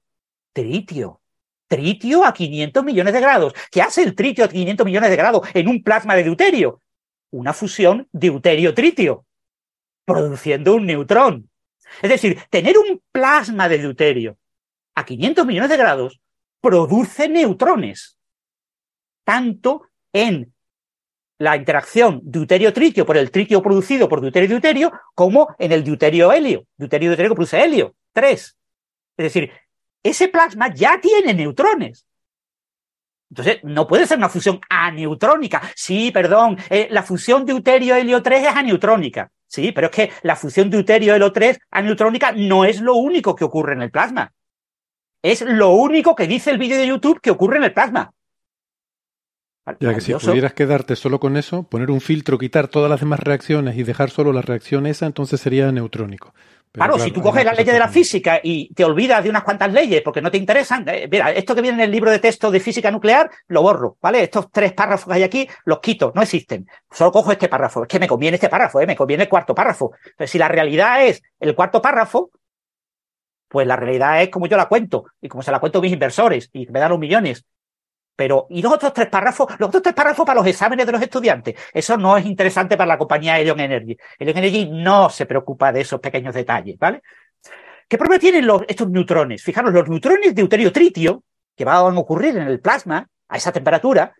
[0.54, 1.22] Tritio
[1.74, 3.53] tritio a 500 millones de grados.
[3.71, 6.82] ¿Qué hace el tritio a 500 millones de grados en un plasma de deuterio?
[7.32, 9.26] Una fusión deuterio-tritio,
[10.05, 11.49] produciendo un neutrón.
[12.01, 14.38] Es decir, tener un plasma de deuterio
[14.93, 16.21] a 500 millones de grados
[16.61, 18.19] produce neutrones,
[19.24, 20.53] tanto en
[21.39, 26.67] la interacción deuterio-tritio por el tritio producido por deuterio-deuterio, como en el deuterio-helio.
[26.78, 28.55] Deuterio-deuterio produce helio, tres.
[29.17, 29.51] Es decir,
[30.04, 32.06] ese plasma ya tiene neutrones.
[33.30, 35.62] Entonces, no puede ser una fusión aneutrónica.
[35.76, 39.32] Sí, perdón, eh, la fusión deuterio-helio 3 es aneutrónica.
[39.47, 43.74] Sí, pero es que la fusión deuterio-helio 3 aneutrónica no es lo único que ocurre
[43.74, 44.32] en el plasma.
[45.24, 48.14] Es lo único que dice el vídeo de YouTube que ocurre en el plasma.
[49.80, 53.22] Ya que si pudieras quedarte solo con eso, poner un filtro, quitar todas las demás
[53.22, 56.34] reacciones y dejar solo la reacción esa, entonces sería neutrónico.
[56.74, 59.71] Claro, si tú coges las leyes de la física y te olvidas de unas cuantas
[59.71, 62.51] leyes porque no te interesan, eh, mira, esto que viene en el libro de texto
[62.51, 64.24] de física nuclear, lo borro, ¿vale?
[64.24, 66.67] Estos tres párrafos que hay aquí, los quito, no existen.
[66.91, 67.84] Solo cojo este párrafo.
[67.84, 68.88] Es que me conviene este párrafo, ¿eh?
[68.88, 69.91] me conviene el cuarto párrafo.
[70.03, 72.32] Entonces, si la realidad es el cuarto párrafo,
[73.47, 75.93] pues la realidad es como yo la cuento y como se la cuento a mis
[75.93, 77.45] inversores y me dan los millones.
[78.16, 79.47] Pero, ¿y los otros tres párrafos?
[79.57, 81.55] Los otros tres párrafos para los exámenes de los estudiantes.
[81.74, 83.97] Eso no es interesante para la compañía Elion Energy.
[84.20, 87.01] Elion Energy no se preocupa de esos pequeños detalles, ¿vale?
[87.88, 89.43] ¿Qué problema tienen los, estos neutrones?
[89.43, 91.24] Fijaros, los neutrones de deuterio-tritio,
[91.55, 94.14] que van a ocurrir en el plasma a esa temperatura,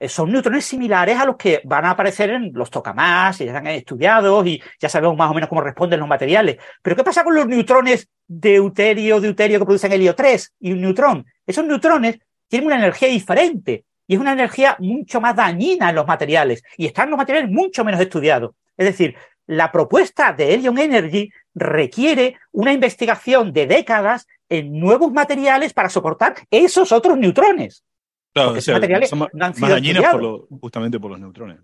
[0.00, 3.52] eh, son neutrones similares a los que van a aparecer en los tokamás, y ya
[3.52, 6.58] están estudiados y ya sabemos más o menos cómo responden los materiales.
[6.82, 11.26] Pero ¿qué pasa con los neutrones deuterio, deuterio que producen helio 3 y un neutrón?
[11.46, 12.18] Esos neutrones
[12.48, 16.86] tienen una energía diferente y es una energía mucho más dañina en los materiales y
[16.86, 18.52] están los materiales mucho menos estudiados.
[18.76, 19.14] Es decir,
[19.46, 26.36] la propuesta de Helion Energy requiere una investigación de décadas en nuevos materiales para soportar
[26.50, 27.84] esos otros neutrones.
[28.32, 30.04] Claro, o sea, materiales son más, dañinos
[30.60, 31.58] justamente por los neutrones.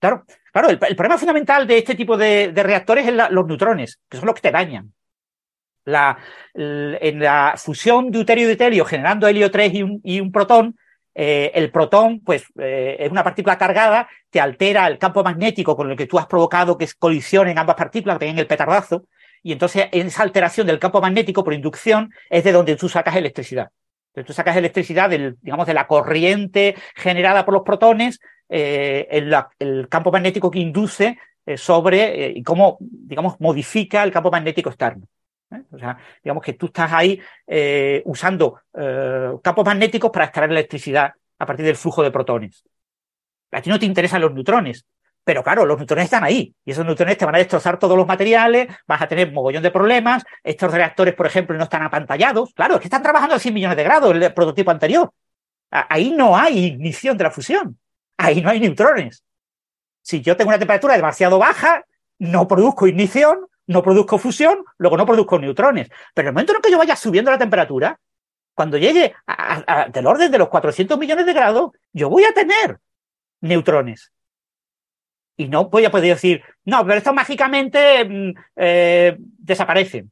[0.00, 4.26] Claro, claro el, problema fundamental de este tipo de, reactores es los neutrones, que son
[4.26, 4.92] los que te dañan.
[6.54, 10.76] En la fusión deuterio-deuterio generando helio 3 y un, y protón,
[11.20, 15.90] eh, el protón, pues, eh, es una partícula cargada, te altera el campo magnético con
[15.90, 19.02] el que tú has provocado que colisionen ambas partículas, que tengan el petardazo,
[19.42, 23.68] y entonces esa alteración del campo magnético por inducción es de donde tú sacas electricidad.
[24.10, 30.12] Entonces tú sacas electricidad digamos, de la corriente generada por los protones, eh, el, campo
[30.12, 31.18] magnético que induce
[31.56, 35.08] sobre y cómo, digamos, modifica el campo magnético externo.
[35.50, 35.62] ¿Eh?
[35.72, 41.12] O sea, digamos que tú estás ahí eh, usando eh, campos magnéticos para extraer electricidad
[41.38, 42.64] a partir del flujo de protones.
[43.52, 44.84] A ti no te interesan los neutrones,
[45.24, 48.06] pero claro, los neutrones están ahí y esos neutrones te van a destrozar todos los
[48.06, 50.24] materiales, vas a tener mogollón de problemas.
[50.42, 52.52] Estos reactores, por ejemplo, no están apantallados.
[52.54, 55.12] Claro, es que están trabajando a 100 millones de grados, el prototipo anterior.
[55.70, 57.78] Ahí no hay ignición de la fusión.
[58.16, 59.22] Ahí no hay neutrones.
[60.02, 61.84] Si yo tengo una temperatura demasiado baja,
[62.18, 65.88] no produzco ignición, no produzco fusión, luego no produzco neutrones.
[66.14, 67.98] Pero en el momento en que yo vaya subiendo la temperatura,
[68.54, 69.14] cuando llegue
[69.92, 72.78] del orden de los 400 millones de grados, yo voy a tener
[73.40, 74.10] neutrones.
[75.36, 80.10] Y no voy a poder decir, no, pero estos mágicamente mm, eh, desaparecen.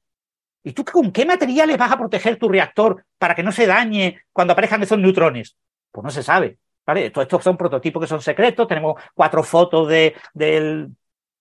[0.62, 4.20] ¿Y tú con qué materiales vas a proteger tu reactor para que no se dañe
[4.32, 5.57] cuando aparezcan esos neutrones?
[5.90, 6.59] Pues no se sabe.
[6.84, 7.07] ¿vale?
[7.07, 8.68] Estos son prototipos que son secretos.
[8.68, 10.90] Tenemos cuatro fotos de, del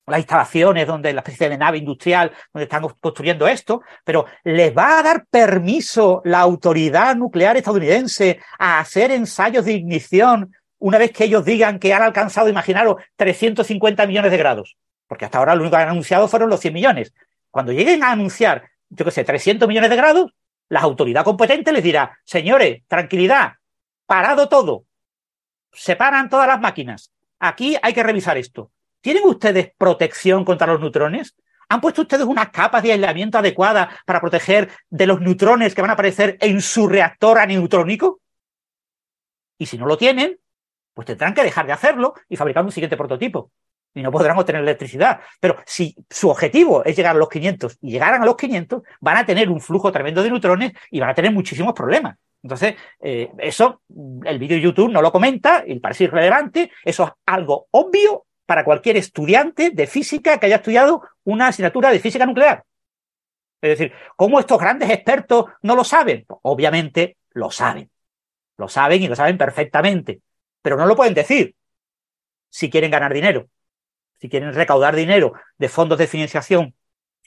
[0.08, 5.00] las instalaciones donde la especie de nave industrial donde están construyendo esto, pero ¿les va
[5.00, 11.26] a dar permiso la autoridad nuclear estadounidense a hacer ensayos de ignición una vez que
[11.26, 14.78] ellos digan que han alcanzado, imaginaros, 350 millones de grados?
[15.08, 17.14] Porque hasta ahora lo único que han anunciado fueron los 100 millones.
[17.50, 20.32] Cuando lleguen a anunciar, yo qué sé, 300 millones de grados,
[20.70, 23.54] la autoridad competente les dirá, señores, tranquilidad,
[24.06, 24.86] parado todo,
[25.72, 28.72] separan todas las máquinas, aquí hay que revisar esto
[29.06, 31.36] ¿Tienen ustedes protección contra los neutrones?
[31.70, 35.92] ¿Han puesto ustedes unas capas de aislamiento adecuadas para proteger de los neutrones que van
[35.92, 38.20] a aparecer en su reactor aneutrónico?
[39.60, 40.40] Y si no lo tienen,
[40.96, 43.52] pues tendrán que dejar de hacerlo y fabricar un siguiente prototipo.
[43.94, 45.20] Y no podrán obtener electricidad.
[45.40, 49.18] Pero si su objetivo es llegar a los 500 y llegaran a los 500, van
[49.18, 52.18] a tener un flujo tremendo de neutrones y van a tener muchísimos problemas.
[52.42, 53.84] Entonces, eh, eso,
[54.24, 56.72] el vídeo de YouTube no lo comenta y parece irrelevante.
[56.84, 62.00] Eso es algo obvio para cualquier estudiante de física que haya estudiado una asignatura de
[62.00, 62.64] física nuclear.
[63.62, 66.26] Es decir, ¿cómo estos grandes expertos no lo saben?
[66.28, 67.90] Pues, obviamente lo saben.
[68.58, 70.22] Lo saben y lo saben perfectamente.
[70.62, 71.56] Pero no lo pueden decir
[72.50, 73.48] si quieren ganar dinero.
[74.20, 76.74] Si quieren recaudar dinero de fondos de financiación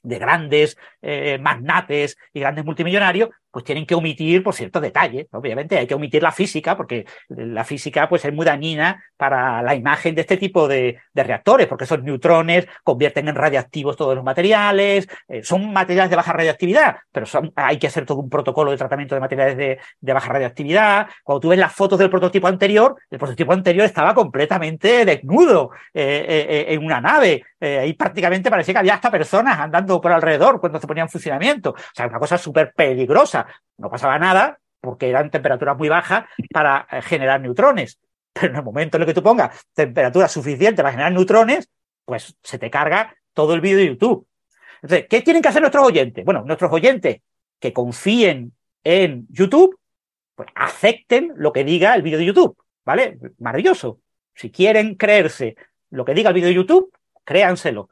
[0.02, 5.26] de grandes eh, magnates y grandes multimillonarios, pues tienen que omitir por ciertos detalles.
[5.32, 9.74] Obviamente hay que omitir la física, porque la física pues, es muy dañina para la
[9.74, 15.08] imagen de este tipo de, reactores, porque esos neutrones convierten en radiactivos todos los materiales,
[15.26, 17.26] eh, son materiales de baja radioactividad, pero
[17.56, 21.08] hay que hacer todo un protocolo de tratamiento de materiales de, baja radioactividad.
[21.24, 26.66] Cuando tú ves las fotos del prototipo anterior, el prototipo anterior estaba completamente desnudo eh,
[26.68, 27.42] en una nave.
[27.60, 31.70] ahí prácticamente parecía que había hasta personas andando por alrededor cuando se ponía en funcionamiento.
[31.70, 33.37] O sea, una cosa súper peligrosa.
[33.76, 37.98] No pasaba nada porque eran temperaturas muy bajas para eh, generar neutrones.
[38.32, 41.68] Pero en el momento en el que tú pongas temperatura suficiente para generar neutrones,
[42.04, 44.26] pues se te carga todo el vídeo de YouTube.
[44.82, 46.24] Entonces, ¿qué tienen que hacer nuestros oyentes?
[46.24, 47.20] Bueno, nuestros oyentes
[47.58, 48.52] que confíen
[48.84, 49.78] en YouTube,
[50.34, 53.18] pues acepten lo que diga el vídeo de YouTube, ¿vale?
[53.38, 54.00] Maravilloso.
[54.34, 55.56] Si quieren creerse
[55.90, 56.92] lo que diga el vídeo de YouTube,
[57.24, 57.88] créanselo.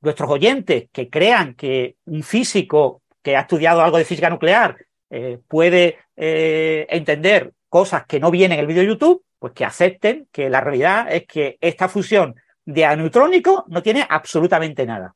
[0.00, 4.76] nuestros oyentes que crean que un físico que ha estudiado algo de física nuclear
[5.10, 9.64] eh, puede eh, entender cosas que no vienen en el vídeo de YouTube, pues que
[9.64, 15.14] acepten que la realidad es que esta fusión de aneutrónico no tiene absolutamente nada.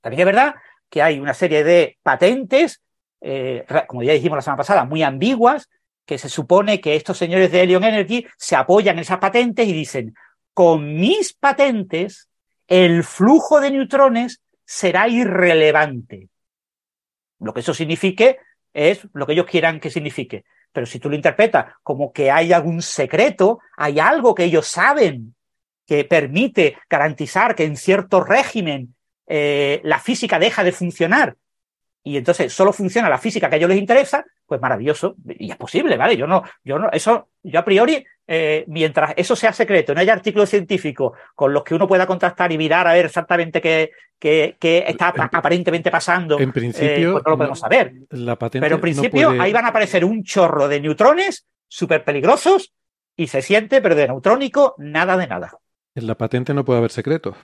[0.00, 0.54] También es verdad
[0.88, 2.80] que hay una serie de patentes,
[3.20, 5.68] eh, como ya dijimos la semana pasada, muy ambiguas,
[6.04, 9.72] que se supone que estos señores de Helion Energy se apoyan en esas patentes y
[9.72, 10.14] dicen,
[10.52, 12.28] con mis patentes,
[12.66, 16.28] el flujo de neutrones será irrelevante.
[17.40, 18.38] Lo que eso signifique
[18.72, 20.44] es lo que ellos quieran que signifique.
[20.72, 25.34] Pero si tú lo interpretas como que hay algún secreto, hay algo que ellos saben
[25.86, 28.94] que permite garantizar que en cierto régimen
[29.26, 31.36] eh, la física deja de funcionar
[32.04, 35.16] y entonces solo funciona la física que a ellos les interesa, pues maravilloso.
[35.26, 36.14] Y es posible, ¿vale?
[36.14, 40.12] Yo no, yo no, eso, yo a priori, eh, mientras eso sea secreto, no haya
[40.12, 44.58] artículos científicos con los que uno pueda contactar y mirar a ver exactamente qué, qué,
[44.60, 47.94] qué está aparentemente pasando, en principio, eh, pues no lo podemos saber.
[48.10, 49.40] La patente Pero en principio no puede...
[49.40, 52.74] ahí van a aparecer un chorro de neutrones súper peligrosos
[53.16, 55.52] y se siente, pero de neutrónico, nada de nada.
[55.94, 57.36] En la patente no puede haber secretos.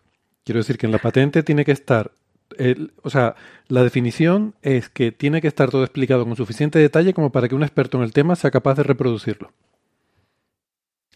[0.45, 2.11] Quiero decir que en la patente tiene que estar
[2.57, 3.35] el, o sea,
[3.69, 7.55] la definición es que tiene que estar todo explicado con suficiente detalle como para que
[7.55, 9.53] un experto en el tema sea capaz de reproducirlo.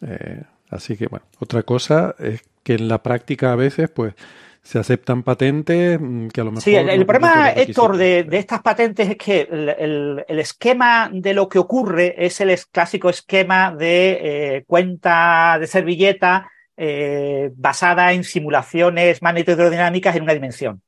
[0.03, 4.15] Eh, así que, bueno, otra cosa es que en la práctica a veces, pues,
[4.63, 6.63] se aceptan patentes mm, que a lo mejor...
[6.63, 11.11] Sí, el, el no problema, Héctor, de, estas patentes es que el, el, el, esquema
[11.13, 18.13] de lo que ocurre es el clásico esquema de eh, cuenta de servilleta eh, basada
[18.13, 20.83] en simulaciones magneto-hidrodinámicas en una dimensión.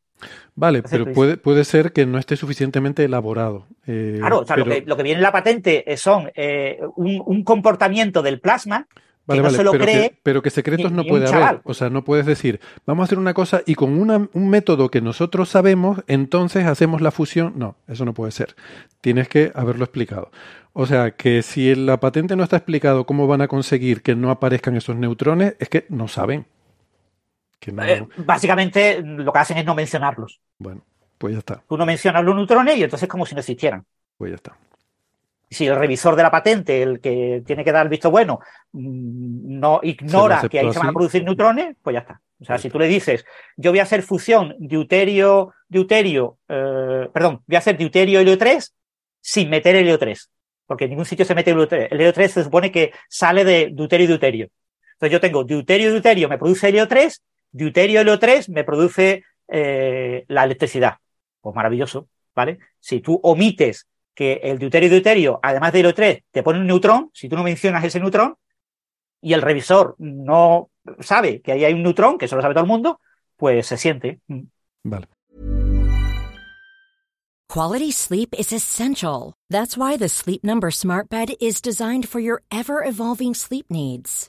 [0.54, 3.66] Vale, pero puede, puede ser que no esté suficientemente elaborado.
[3.86, 6.30] Eh, Claro, o sea, pero- lo, que, lo que viene en la patente eh, son
[6.34, 8.86] eh, un, un comportamiento del plasma
[9.26, 11.60] Vale, no vale, se lo pero, cree que, pero que secretos ni- no puede haber.
[11.64, 14.90] O sea, no puedes decir, vamos a hacer una cosa y con una- un método
[14.90, 17.54] que nosotros sabemos, entonces hacemos la fusión.
[17.56, 18.54] No, eso no puede ser.
[19.00, 20.30] Tienes que haberlo explicado.
[20.74, 24.14] O sea, que si en la patente no está explicado cómo van a conseguir que
[24.14, 26.44] no aparezcan esos neutrones, es que no saben.
[27.64, 30.38] Que no, Eh, básicamente lo que hacen es no mencionarlos.
[30.58, 30.82] Bueno,
[31.16, 33.86] pues ya está, Tú no mencionas los neutrones y entonces es como si no existieran.
[34.18, 34.54] pues ya está.
[35.50, 38.40] Si el revisor de la patente, el que tiene que dar el visto bueno,
[38.72, 42.20] mm, no ignora que ahí se van a producir neutrones, pues ya está.
[42.40, 43.24] O sea, si tú le dices,
[43.56, 48.74] yo voy a hacer fusión deuterio, deuterio, eh, perdón, voy a hacer deuterio helio 3
[49.20, 50.30] sin meter helio 3,
[50.66, 51.88] porque en ningún sitio se mete helio 3.
[51.92, 54.48] El helio 3 se supone que sale de deuterio y deuterio.
[54.94, 57.22] Entonces yo tengo deuterio y deuterio me produce helio 3,
[57.54, 60.98] deuterio helio 3 me produce eh, la electricidad.
[61.40, 62.58] Pues maravilloso, ¿vale?
[62.80, 66.66] Si tú omites que el deuterio y deuterio, además de helio 3, te pone un
[66.66, 68.36] neutrón, si tú no mencionas ese neutrón,
[69.20, 72.64] y el revisor no sabe que ahí hay un neutrón, que eso lo sabe todo
[72.64, 73.00] el mundo,
[73.36, 74.20] pues se siente.
[74.26, 74.42] Mm.
[74.84, 75.08] Vale.
[77.48, 79.34] Quality sleep is essential.
[79.48, 84.28] That's why the Sleep Number Smart Bed is designed for your ever evolving sleep needs.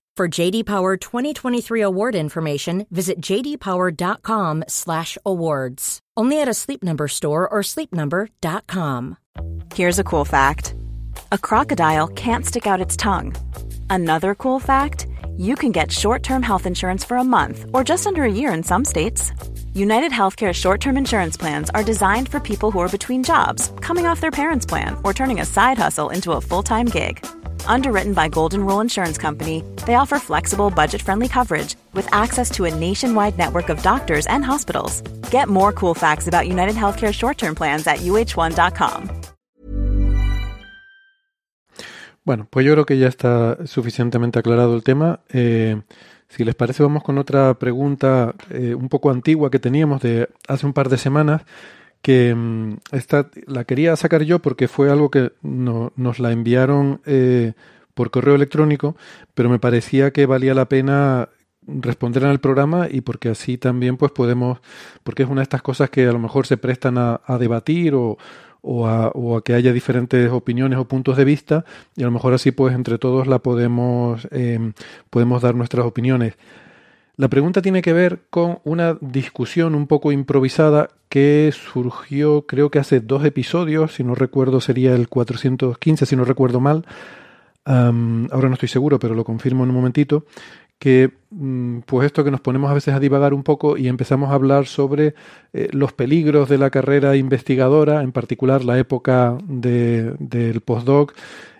[0.17, 5.99] For JD Power 2023 award information, visit jdpower.com/awards.
[6.17, 9.17] Only at a Sleep Number store or sleepnumber.com.
[9.73, 10.75] Here's a cool fact
[11.31, 13.33] a crocodile can't stick out its tongue.
[13.89, 15.07] Another cool fact
[15.37, 18.53] you can get short term health insurance for a month or just under a year
[18.53, 19.31] in some states.
[19.73, 24.05] United Healthcare short term insurance plans are designed for people who are between jobs, coming
[24.05, 27.25] off their parents' plan, or turning a side hustle into a full time gig.
[27.65, 32.65] Underwritten by Golden Rule Insurance Company, they offer flexible, budget friendly coverage with access to
[32.65, 35.01] a nationwide network of doctors and hospitals.
[35.31, 39.09] Get more cool facts about United Healthcare short term plans at uh1.com.
[42.23, 45.21] Bueno, pues yo creo que ya está suficientemente aclarado el tema.
[45.29, 45.81] Eh,
[46.31, 50.65] si les parece, vamos con otra pregunta eh, un poco antigua que teníamos de hace
[50.65, 51.43] un par de semanas,
[52.01, 57.01] que mm, esta la quería sacar yo porque fue algo que no- nos la enviaron
[57.05, 57.53] eh,
[57.93, 58.95] por correo electrónico,
[59.33, 61.29] pero me parecía que valía la pena
[61.67, 64.59] responder en el programa y porque así también pues podemos,
[65.03, 67.93] porque es una de estas cosas que a lo mejor se prestan a, a debatir
[67.93, 68.17] o,
[68.61, 69.11] o a,
[69.43, 72.97] que haya diferentes opiniones o puntos de vista y a lo mejor así pues entre
[72.97, 74.71] todos la podemos eh,
[75.09, 76.35] podemos dar nuestras opiniones.
[77.17, 82.79] La pregunta tiene que ver con una discusión un poco improvisada que surgió creo que
[82.79, 86.85] hace dos episodios, si no recuerdo sería el 415, si no recuerdo mal,
[87.65, 90.25] ahora no estoy seguro, pero lo confirmo en un momentito,
[90.81, 94.31] que mm, pues esto que nos ponemos a veces a divagar un poco y empezamos
[94.31, 95.13] a hablar sobre
[95.53, 101.13] eh, los peligros de la carrera investigadora, en particular la época de, del postdoc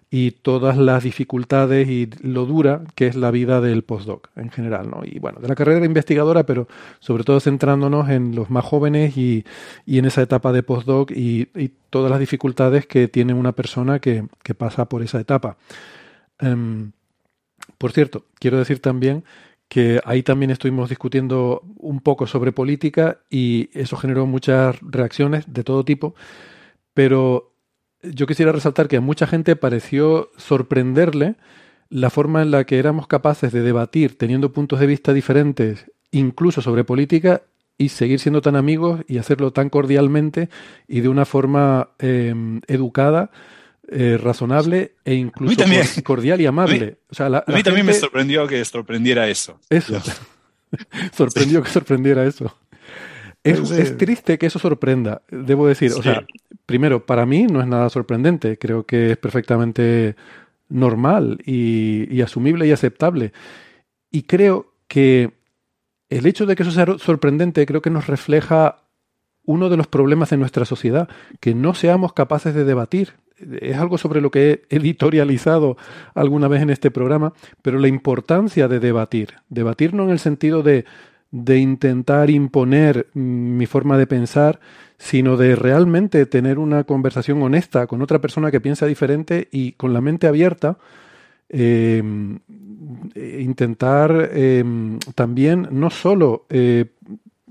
[0.09, 4.89] y todas las dificultades y lo dura que es la vida del postdoc en general,
[4.89, 5.01] ¿no?
[5.05, 6.67] Y bueno, de la carrera investigadora, pero
[6.99, 9.45] sobre todo centrándonos en los más jóvenes y,
[9.85, 11.47] y en esa etapa de postdoc y,
[11.91, 15.57] todas las dificultades que tiene una persona que, que pasa por esa etapa.
[16.41, 16.93] Um,
[17.77, 19.23] por cierto, quiero decir también
[19.67, 25.63] que ahí también estuvimos discutiendo un poco sobre política y eso generó muchas reacciones de
[25.63, 26.13] todo tipo,
[26.93, 27.53] pero
[28.03, 31.35] yo quisiera resaltar que a mucha gente pareció sorprenderle
[31.89, 36.61] la forma en la que éramos capaces de debatir teniendo puntos de vista diferentes, incluso
[36.61, 37.43] sobre política,
[37.81, 40.49] y seguir siendo tan amigos y hacerlo tan cordialmente
[40.87, 42.33] y de una forma eh,
[42.67, 43.31] educada
[43.91, 46.77] eh, razonable e incluso también, cordial y amable.
[46.77, 49.59] A mí, o sea, la, a mí la también me sorprendió que sorprendiera eso.
[49.69, 50.01] Eso.
[51.13, 52.55] Sorprendió que sorprendiera eso.
[53.43, 53.81] Es, Sí.
[53.81, 55.91] es triste que eso sorprenda, debo decir.
[55.91, 56.03] O Sí.
[56.03, 56.25] sea,
[56.65, 58.57] primero, para mí no es nada sorprendente.
[58.57, 60.15] Creo que es perfectamente
[60.69, 63.33] normal y, y asumible y aceptable.
[64.11, 65.31] Y creo que
[66.09, 68.77] el hecho de que eso sea sorprendente creo que nos refleja
[69.43, 73.13] uno de los problemas de nuestra sociedad, que no seamos capaces de debatir.
[73.61, 75.77] Es algo sobre lo que he editorializado
[76.13, 79.35] alguna vez en este programa, pero la importancia de debatir.
[79.49, 80.85] Debatir no en el sentido de,
[81.31, 84.59] de intentar imponer mm, mi forma de pensar,
[84.97, 89.93] sino de realmente tener una conversación honesta con otra persona que piensa diferente y con
[89.93, 90.77] la mente abierta.
[91.49, 92.01] eh,
[93.15, 94.63] intentar eh,
[95.15, 96.85] también no solo eh,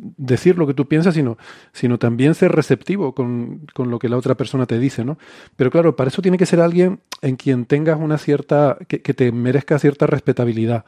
[0.01, 1.37] decir lo que tú piensas, sino,
[1.73, 5.19] sino también ser receptivo con, con, lo que la otra persona te dice, ¿no?
[5.57, 9.33] Pero claro, para eso tiene que ser alguien en quien tengas una cierta, que, te
[9.33, 10.85] merezca cierta respetabilidad.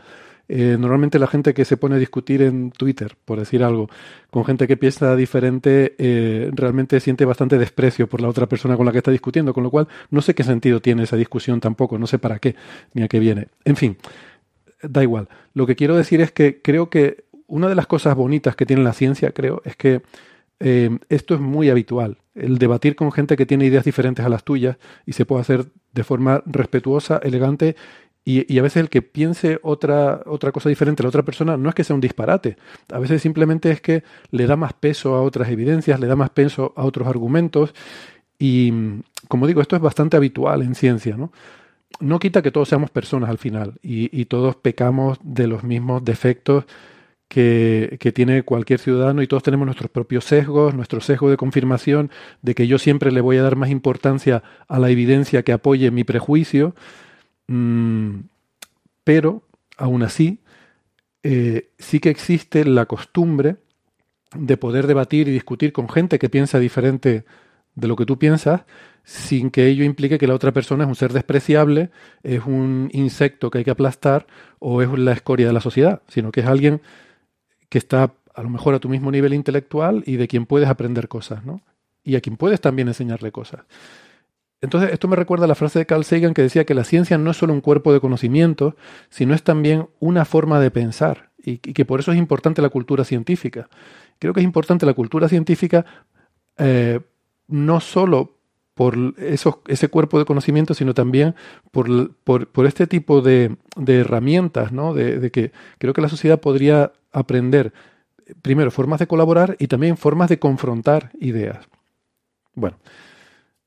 [0.49, 3.89] Eh, normalmente la gente que se pone a discutir en Twitter, por decir algo,
[4.31, 8.85] con gente que piensa diferente, eh, realmente siente bastante desprecio por la otra persona con
[8.85, 11.99] la que está discutiendo, con lo cual no sé qué sentido tiene esa discusión tampoco,
[11.99, 12.57] no sé para qué
[12.93, 13.49] ni a qué viene.
[13.65, 13.97] En fin,
[14.83, 15.29] da igual.
[15.55, 18.83] Lo que quiero decir es que creo que una de las cosas bonitas que tiene
[18.83, 20.01] la ciencia, creo, es que
[20.59, 22.17] eh, esto es muy habitual.
[22.35, 25.67] El debatir con gente que tiene ideas diferentes a las tuyas y se puede hacer
[25.93, 27.77] de forma respetuosa, elegante
[28.25, 31.59] y, y, a veces el que piense otra, otra cosa diferente a la otra persona
[31.59, 32.57] no es que sea un disparate.
[32.91, 36.31] A veces simplemente es que le da más peso a otras evidencias, le da más
[36.31, 37.75] peso a otros argumentos.
[38.39, 38.73] Y
[39.29, 41.33] como digo, esto es bastante habitual en ciencia, ¿no?
[42.01, 46.03] No quita que todos seamos personas al final y, y todos pecamos de los mismos
[46.03, 46.65] defectos
[47.33, 52.11] que, que, tiene cualquier ciudadano y todos tenemos nuestros propios sesgos, nuestro sesgo de confirmación
[52.43, 55.91] de que yo siempre le voy a dar más importancia a la evidencia que apoye
[55.91, 56.75] mi prejuicio,
[57.47, 58.17] mm,
[59.03, 59.45] pero
[59.79, 60.41] aún así
[61.23, 63.57] eh, sí que existe la costumbre
[64.35, 67.25] de poder debatir y discutir con gente que piensa diferente
[67.75, 68.65] de lo que tú piensas
[69.05, 71.91] sin que ello implique que la otra persona es un ser despreciable,
[72.23, 74.27] es un insecto que hay que aplastar
[74.59, 76.83] o es la escoria de la sociedad, sino que es alguien
[77.73, 81.09] que está a lo mejor a tu mismo nivel intelectual y de quien puedes aprender
[81.09, 81.63] cosas, ¿no?
[82.05, 83.63] Y a quien puedes también enseñarle cosas.
[84.61, 87.17] Entonces, esto me recuerda a la frase de Carl Sagan que decía que la ciencia
[87.17, 88.75] no es solo un cuerpo de conocimientos,
[89.09, 92.69] sino es también una forma de pensar y, y que por eso es importante la
[92.69, 93.71] cultura científica.
[94.19, 95.87] Creo que es importante la cultura científica
[96.59, 97.01] eh,
[97.49, 98.37] no solo
[98.83, 101.37] por esos, ese cuerpo de conocimiento, sino también
[101.71, 104.93] por, por, este tipo de, herramientas, ¿no?
[104.93, 107.73] De, de, que creo que la sociedad podría aprender,
[108.43, 111.65] primero, formas de colaborar y también formas de confrontar ideas.
[112.57, 112.77] Bueno,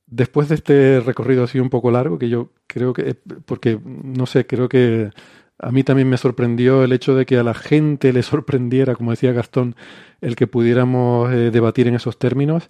[0.05, 3.15] después de este recorrido así un poco largo, que yo creo que,
[3.45, 5.11] porque, no sé, creo que
[5.59, 9.11] a mí también me sorprendió el hecho de que a la gente le sorprendiera, como
[9.11, 9.77] decía Gastón,
[10.19, 12.67] el que pudiéramos eh, debatir en esos términos.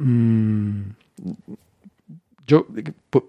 [0.00, 0.94] Mm,
[2.46, 2.66] yo,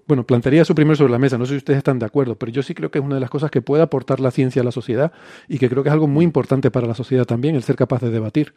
[0.08, 2.52] bueno, plantearía eso primero sobre la mesa, no sé si ustedes están de acuerdo, pero
[2.52, 4.66] yo sí creo que es una de las cosas que puede aportar la ciencia a
[4.66, 5.12] la sociedad
[5.48, 8.02] y que creo que es algo muy importante para la sociedad también, el ser capaz
[8.02, 8.54] de debatir.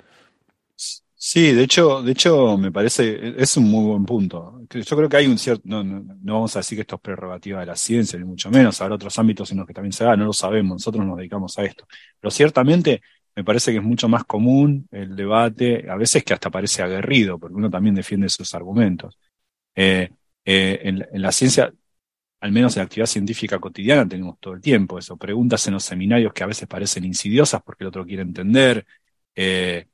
[1.16, 4.60] Sí, de hecho, de hecho, me parece, es un muy buen punto.
[4.70, 7.00] Yo creo que hay un cierto, no, no, no vamos a decir que esto es
[7.00, 10.04] prerrogativa de la ciencia, ni mucho menos, habrá otros ámbitos en los que también se
[10.04, 11.86] da, no lo sabemos, nosotros nos dedicamos a esto.
[12.20, 13.00] Pero ciertamente
[13.36, 17.38] me parece que es mucho más común el debate, a veces que hasta parece aguerrido,
[17.38, 19.18] porque uno también defiende sus argumentos.
[19.74, 20.10] Eh,
[20.44, 21.72] eh, en, la ciencia,
[22.40, 25.84] al menos en la actividad científica cotidiana, tenemos todo el tiempo eso, preguntas en los
[25.84, 28.86] seminarios que a veces parecen insidiosas porque el otro quiere entender.
[29.34, 29.86] Eh,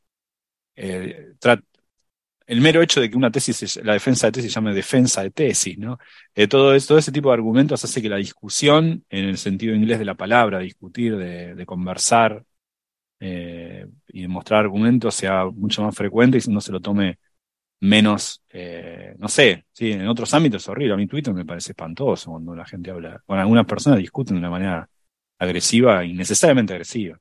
[2.47, 5.31] el mero hecho de que una tesis, la defensa de tesis se llame defensa de
[5.31, 5.99] tesis, ¿no?
[6.49, 10.05] Todo, todo ese tipo de argumentos hace que la discusión, en el sentido inglés de
[10.05, 12.45] la palabra, discutir, de, conversar
[13.21, 17.19] eh, y demostrar argumentos sea mucho más frecuente y no se lo tome
[17.81, 20.95] menos, eh, no sé, sí, en otros ámbitos es horrible.
[20.95, 24.41] A mí Twitter me parece espantoso cuando la gente habla, cuando algunas personas discuten de
[24.41, 24.89] una manera
[25.39, 27.19] agresiva, innecesariamente agresiva.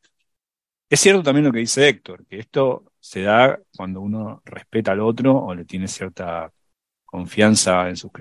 [0.89, 5.01] Es cierto también lo que dice Héctor, que esto se da cuando uno respeta al
[5.01, 6.51] otro o le tiene cierta
[7.05, 8.11] confianza en sus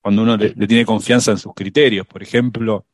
[0.00, 2.06] cuando uno le, tiene confianza en sus criterios.
[2.06, 2.86] Por ejemplo,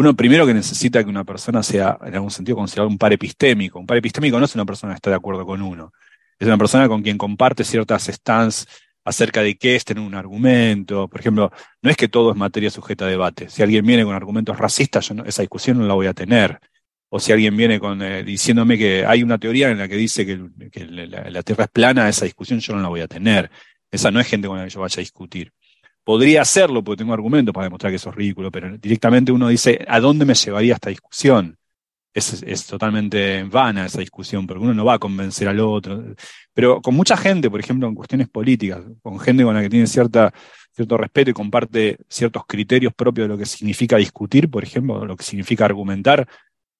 [0.00, 3.78] uno primero que necesita que una persona sea, en algún sentido, considerado un par epistémico.
[3.78, 5.92] Un par epistémico no es una persona que está de acuerdo con uno.
[6.38, 8.66] Es una persona con quien comparte ciertas stands
[9.04, 11.06] acerca de qué es tener un argumento.
[11.06, 11.52] Por ejemplo,
[11.82, 13.50] no es que todo es materia sujeta a debate.
[13.50, 16.58] Si alguien viene con argumentos racistas, yo esa discusión no la voy a tener
[17.10, 20.24] o si alguien viene con, eh, diciéndome que hay una teoría en la que dice
[20.24, 20.38] que,
[20.86, 23.50] la, Tierra es plana, esa discusión yo no la voy a tener.
[23.90, 25.52] Esa no es gente con la que yo vaya a discutir.
[26.04, 29.84] Podría hacerlo porque tengo argumentos para demostrar que eso es ridículo, pero directamente uno dice,
[29.86, 31.56] ¿a dónde me llevaría esta discusión?
[32.12, 36.02] Es, totalmente vana esa discusión, porque uno no va a convencer al otro.
[36.52, 39.86] Pero con mucha gente, por ejemplo, en cuestiones políticas, con gente con la que tiene
[39.86, 40.32] cierta,
[40.72, 45.16] cierto respeto y comparte ciertos criterios propios de lo que significa discutir, por ejemplo, lo
[45.16, 46.26] que significa argumentar,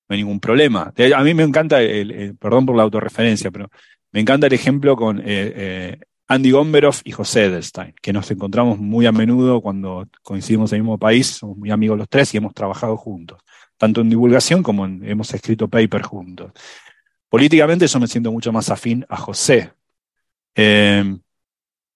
[0.09, 0.93] no hay ningún problema.
[1.17, 3.71] A mí me encanta, el, perdón por la autorreferencia, pero
[4.11, 5.99] me encanta el ejemplo con eh, eh,
[6.31, 10.83] Andy Gomberov y José Edelstein, que nos encontramos muy a menudo cuando coincidimos en el
[10.85, 13.43] mismo país, somos muy amigos los tres y hemos trabajado juntos,
[13.77, 16.53] tanto en divulgación como en, hemos escrito papers juntos.
[17.29, 19.73] Políticamente yo me siento mucho más afín a José
[20.55, 21.19] eh,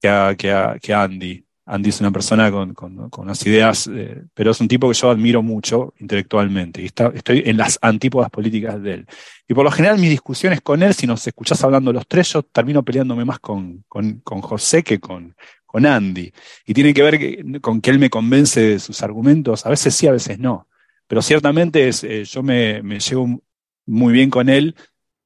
[0.00, 1.43] que, que a Andy.
[1.66, 5.10] Andy es una persona con, con, unas ideas, eh, pero es un tipo que yo
[5.10, 9.06] admiro mucho intelectualmente y está, estoy en las antípodas políticas de él.
[9.48, 12.42] Y por lo general mis discusiones con él, si nos escuchás hablando los tres, yo
[12.42, 15.34] termino peleándome más con, con, con José que con,
[15.64, 16.32] con Andy.
[16.66, 20.06] Y tiene que ver con que él me convence de sus argumentos, a veces sí,
[20.06, 20.68] a veces no.
[21.06, 23.42] Pero ciertamente es, eh, yo me, me llevo
[23.86, 24.74] muy bien con él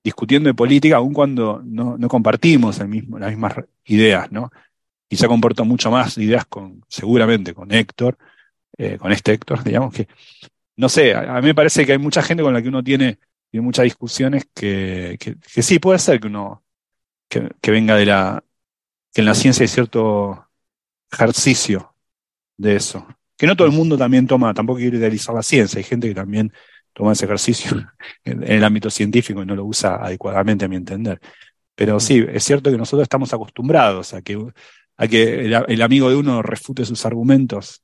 [0.05, 3.55] discutiendo de política, aun cuando no, no compartimos el mismo, las mismas
[3.85, 4.51] ideas, ¿no?
[5.09, 8.19] Quizá comporto mucho más ideas con, seguramente con Héctor,
[8.77, 10.07] eh, con este Héctor, digamos que,
[10.77, 13.19] no sé, a, mí me parece que hay mucha gente con la que uno tiene,
[13.51, 16.63] tiene muchas discusiones que, que, sí, puede ser que uno,
[17.29, 18.45] que, que, venga de la,
[19.13, 20.49] que en la ciencia hay cierto
[21.11, 21.95] ejercicio
[22.57, 23.07] de eso.
[23.37, 26.15] Que no todo el mundo también toma, tampoco quiere idealizar la ciencia, hay gente que
[26.15, 26.53] también
[26.93, 27.73] toma ese ejercicio
[28.25, 31.21] en, en el ámbito científico y no lo usa adecuadamente a mi entender.
[31.75, 34.37] Pero sí, es cierto que nosotros estamos acostumbrados a que
[34.99, 37.83] a que el, amigo de uno refute sus argumentos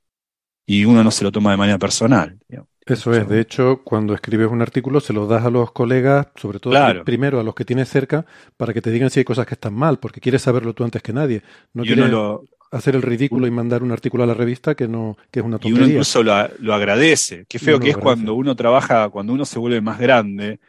[0.65, 2.37] y uno no se lo toma de manera personal.
[2.85, 6.59] Eso es, de hecho, cuando escribes un artículo se lo das a los colegas, sobre
[6.59, 8.25] todo primero a los que tienes cerca,
[8.57, 11.01] para que te digan si hay cosas que están mal, porque quieres saberlo tú antes
[11.01, 11.41] que nadie.
[11.73, 12.11] No quieres
[12.71, 15.57] hacer el ridículo y mandar un artículo a la revista que no que es una
[15.57, 15.79] tontería.
[15.79, 17.45] Y uno incluso lo, agradece.
[17.47, 20.59] Qué feo que es cuando uno trabaja, cuando uno se vuelve más grande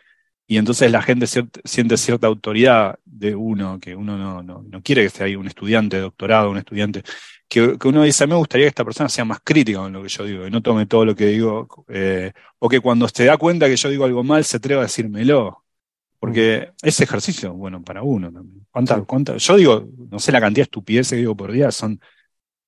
[0.46, 5.02] y entonces la gente siente cierta autoridad de uno, que uno no, no, no quiere
[5.02, 7.02] que sea ahí un estudiante de doctorado, un estudiante,
[7.48, 9.92] que, que, uno dice, a mí me gustaría que esta persona sea más crítica con
[9.92, 13.08] lo que yo digo, y no tome todo lo que digo, eh, o que cuando
[13.08, 15.64] se da cuenta que yo digo algo mal, se atreva a decírmelo.
[16.18, 16.86] Porque mm.
[16.86, 18.66] ese ejercicio, bueno, para uno también.
[18.70, 22.00] ¿Cuánta, cuánta, yo digo, no sé la cantidad de estupideces que digo por día, son,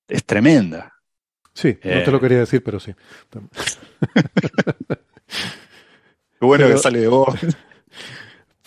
[0.06, 0.92] es tremenda.
[1.54, 2.20] Sí, no te lo eh.
[2.20, 2.94] quería decir, pero sí.
[6.40, 7.34] Qué bueno que sale de vos.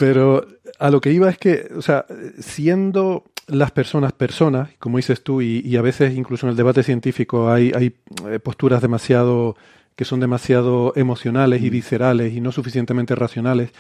[0.02, 0.48] Pero
[0.80, 2.08] a lo que iba es que, o sea,
[2.40, 7.52] siendo las personas personas, como dices tú, y, a veces incluso en el debate científico
[7.52, 7.94] hay, hay
[8.28, 9.56] eh, posturas demasiado
[9.96, 13.74] que son demasiado emocionales y viscerales y no suficientemente racionales,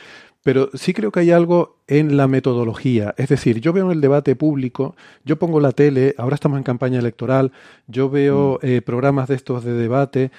[0.44, 3.16] pero sí creo que hay algo en la metodología.
[3.18, 4.96] Es decir, yo veo en el debate público,
[5.26, 7.52] yo pongo la tele, ahora estamos en campaña electoral,
[7.88, 8.66] yo veo mm.
[8.68, 10.30] eh, programas de estos de debate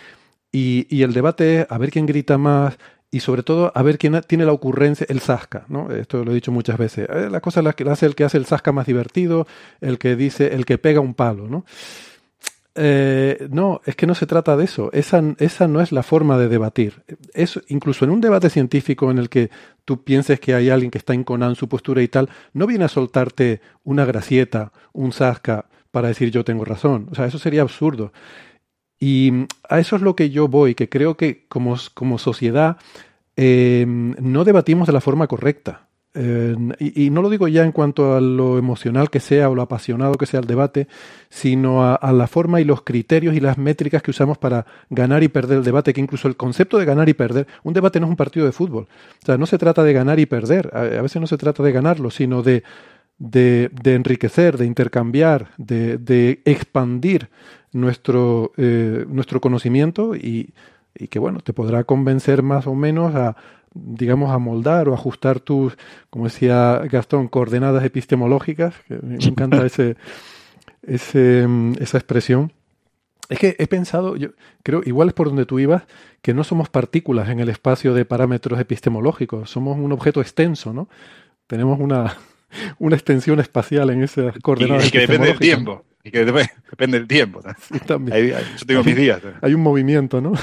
[0.53, 2.79] y, y, el debate es a ver quién grita más,
[3.13, 5.91] y sobre todo a ver quién tiene la ocurrencia, el Zasca, ¿no?
[5.91, 7.07] Esto lo he dicho muchas veces.
[7.09, 9.47] Eh, la cosa la que hace el que hace el Zasca más divertido,
[9.83, 11.67] el que dice, el que pega un palo, ¿no?
[12.75, 14.89] Eh, no, es que no se trata de eso.
[14.95, 17.03] Esa, esa no es la forma de debatir.
[17.35, 19.51] Es, incluso en un debate científico en el que
[19.85, 22.89] tú pienses que hay alguien que está enconando su postura y tal, no viene a
[22.89, 27.09] soltarte una gracieta, un zasca para decir yo tengo razón.
[27.11, 28.11] O sea, eso sería absurdo.
[29.03, 29.33] Y
[29.69, 32.77] a eso es lo que yo voy, que creo que como, como sociedad
[33.37, 35.89] eh, no debatimos de la forma correcta.
[36.15, 39.63] Eh, y, no lo digo ya en cuanto a lo emocional que sea o lo
[39.63, 40.87] apasionado que sea el debate,
[41.31, 45.29] sino a, la forma y los criterios y las métricas que usamos para ganar y
[45.29, 48.11] perder el debate, que incluso el concepto de ganar y perder, un debate no es
[48.11, 48.87] un partido de fútbol.
[49.21, 51.73] O sea, no se trata de ganar y perder, a veces no se trata de
[51.73, 52.63] ganarlo, sino de
[53.23, 57.29] de, enriquecer, de intercambiar, de, expandir
[57.73, 60.53] nuestro, eh, nuestro conocimiento y,
[60.95, 63.37] y, que, bueno, te podrá convencer más o menos a,
[63.75, 65.77] digamos, a moldar o ajustar tus,
[66.11, 69.97] como decía Gastón, coordenadas epistemológicas, que me encanta ese,
[70.83, 71.47] ese,
[71.81, 72.53] esa expresión.
[73.29, 74.31] Es que he pensado, yo
[74.63, 75.85] creo, igual es por donde tú ibas,
[76.21, 80.89] que no somos partículas en el espacio de parámetros epistemológicos, somos un objeto extenso, ¿no?
[81.47, 82.17] Tenemos una,
[82.79, 84.89] una extensión espacial en esas coordenadas.
[84.89, 85.85] Y, que depende del tiempo.
[86.05, 87.41] Y que depende, del tiempo.
[87.87, 88.29] también.
[88.29, 89.21] yo tengo mis días.
[89.41, 90.33] Hay un movimiento, ¿no?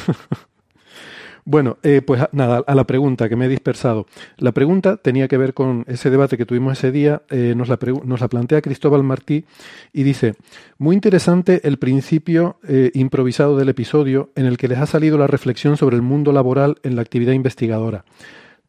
[1.45, 4.05] Bueno, eh, pues nada, a la pregunta que me he dispersado.
[4.37, 7.79] La pregunta tenía que ver con ese debate que tuvimos ese día, eh, nos, la
[8.03, 9.45] nos, la plantea Cristóbal Martí
[9.91, 10.35] y dice,
[10.77, 15.25] muy interesante el principio eh, improvisado del episodio en el que les ha salido la
[15.25, 18.05] reflexión sobre el mundo laboral en la actividad investigadora.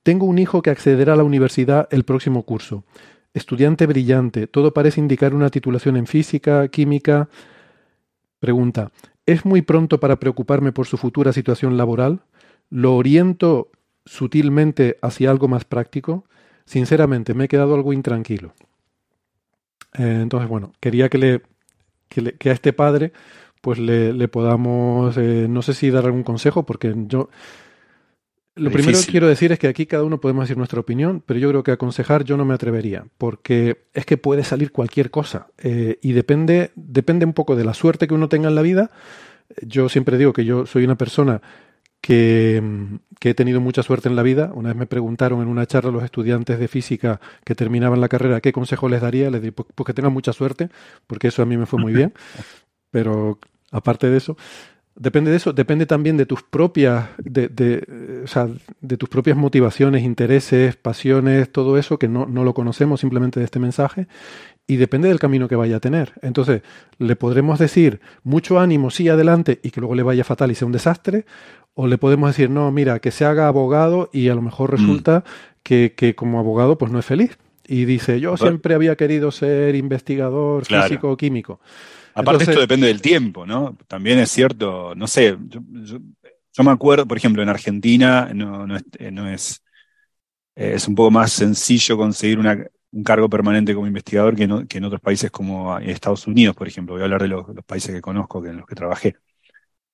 [0.02, 2.84] Tengo un hijo que accederá a la universidad el próximo curso.
[3.32, 7.28] Estudiante brillante, todo parece indicar una titulación en física, química.
[8.40, 8.90] Pregunta,
[9.24, 12.22] ¿es muy pronto para preocuparme por su futura situación laboral?
[12.70, 13.70] ¿Lo oriento
[14.04, 16.24] sutilmente hacia algo más práctico?
[16.64, 18.52] Sinceramente, me he quedado algo intranquilo.
[19.94, 21.42] Eh, entonces, bueno, quería que, le,
[22.08, 23.12] que, a este padre
[23.60, 27.28] pues le, podamos, eh, no sé si dar algún consejo, porque yo...
[28.60, 31.40] Lo primero que quiero decir es que aquí cada uno podemos decir nuestra opinión, pero
[31.40, 35.48] yo creo que aconsejar yo no me atrevería, porque es que puede salir cualquier cosa
[35.58, 38.90] eh, y depende, depende un poco de la suerte que uno tenga en la vida.
[39.62, 41.40] Yo siempre digo que yo soy una persona
[42.00, 42.62] que,
[43.22, 44.50] he tenido mucha suerte en la vida.
[44.54, 48.40] Una vez me preguntaron en una charla los estudiantes de física que terminaban la carrera
[48.40, 49.30] qué consejo les daría.
[49.30, 50.68] Les dije, pues, pues, que tengan mucha suerte,
[51.06, 52.12] porque eso a mí me fue muy bien.
[52.90, 53.38] Pero
[53.70, 54.36] aparte de eso,
[55.00, 58.48] depende de eso, depende también de tus propias, de, de, o sea,
[58.82, 63.46] de tus propias motivaciones, intereses, pasiones, todo eso que no, no lo conocemos simplemente de
[63.46, 64.08] este mensaje
[64.66, 66.12] y depende del camino que vaya a tener.
[66.20, 66.60] Entonces,
[66.98, 70.66] le podremos decir mucho ánimo, sí, adelante, y que luego le vaya fatal y sea
[70.66, 71.24] un desastre,
[71.72, 74.76] o le podemos decir, no, mira, que se haga abogado y a lo mejor mm.
[74.76, 75.24] resulta
[75.62, 77.38] que, que, como abogado pues no es feliz.
[77.66, 81.16] Y dice, yo siempre había querido ser investigador físico o
[82.20, 83.76] Aparte esto depende del tiempo, ¿no?
[83.86, 88.84] También es cierto, no sé, yo, me acuerdo, por ejemplo, en Argentina no, no, es,
[88.98, 89.62] eh, no es,
[90.54, 94.84] es un poco más sencillo conseguir una, un cargo permanente como investigador que, que, en
[94.84, 96.94] otros países como Estados Unidos, por ejemplo.
[96.94, 99.16] Voy a hablar de los, países que conozco, que en los que trabajé.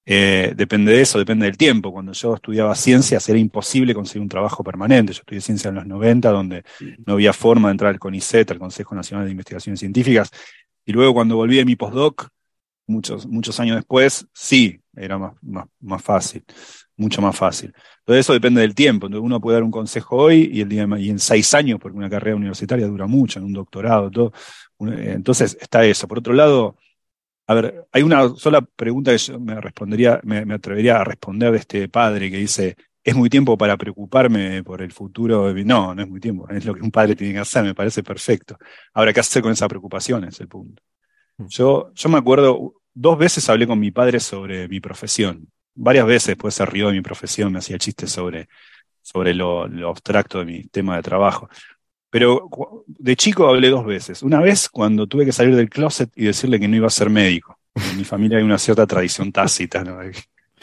[0.09, 1.93] Eh, depende de eso, depende del tiempo.
[1.93, 5.13] Cuando yo estudiaba ciencias era imposible conseguir un trabajo permanente.
[5.13, 6.63] Yo estudié ciencia en los 90, donde
[7.05, 10.31] no había forma de entrar al CONICET, al Consejo Nacional de Investigaciones Científicas.
[10.87, 12.29] Y luego cuando volví de mi postdoc,
[12.87, 16.45] muchos, muchos años después, sí, era más, más, más fácil
[16.97, 17.73] mucho más fácil.
[18.01, 19.07] Entonces eso depende del tiempo.
[19.07, 21.97] Entonces uno puede dar un consejo hoy y, el día y en seis años, porque
[21.97, 24.33] una carrera universitaria dura mucho, en un doctorado, todo.
[24.81, 26.09] Eh, entonces está eso.
[26.09, 26.77] Por otro lado,
[27.47, 31.59] a ver, hay una sola pregunta que yo me respondería, me, atrevería a responder de
[31.59, 32.77] este padre que dice,
[33.07, 35.53] ¿es muy tiempo para preocuparme por el futuro?
[35.65, 36.49] No, no es muy tiempo.
[36.51, 38.59] Es lo que un padre tiene que hacer, me parece perfecto.
[38.95, 40.25] Ahora, ¿qué hacer con esa preocupación?
[40.25, 40.83] Es el punto.
[41.39, 41.47] Mm.
[41.49, 46.27] Yo, yo me acuerdo, dos veces hablé con mi padre sobre mi profesión varias veces
[46.29, 48.49] después se rió de mi profesión, me hacía chistes sobre,
[49.03, 51.49] sobre lo, abstracto de mi tema de trabajo.
[52.11, 52.49] Pero
[52.87, 54.23] de chico hablé dos veces.
[54.23, 57.11] Una vez cuando tuve que salir del closet y decirle que no iba a ser
[57.11, 57.59] médico.
[57.75, 59.99] En mi familia hay una cierta tradición tácita, ¿no?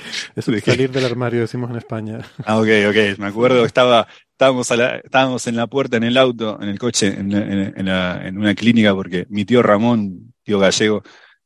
[0.35, 2.19] Eso de salir del armario, decimos en España.
[2.45, 3.17] Ah, ok, ok.
[3.19, 7.07] Me acuerdo que estaba, estábamos, estábamos en la puerta, en el auto, en el coche,
[7.07, 11.03] en, en una clínica, porque mi tío Ramón, tío gallego,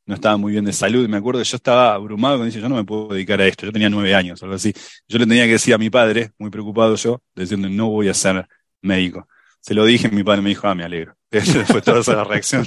[0.08, 1.06] no estaba muy bien de salud.
[1.06, 3.66] Me acuerdo que yo estaba abrumado cuando dice, yo no me puedo dedicar a esto.
[3.66, 4.72] Yo tenía nueve años, algo así.
[5.06, 8.14] Yo le tenía que decir a mi padre, muy preocupado yo, diciendo, no voy a
[8.14, 8.48] ser
[8.80, 9.28] médico.
[9.60, 11.14] Se lo dije, mi padre me dijo, ah, me alegro.
[11.66, 12.66] Fue toda esa reacción.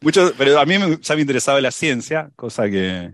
[0.00, 3.12] Mucho, pero a mí ya me interesaba la ciencia, cosa que,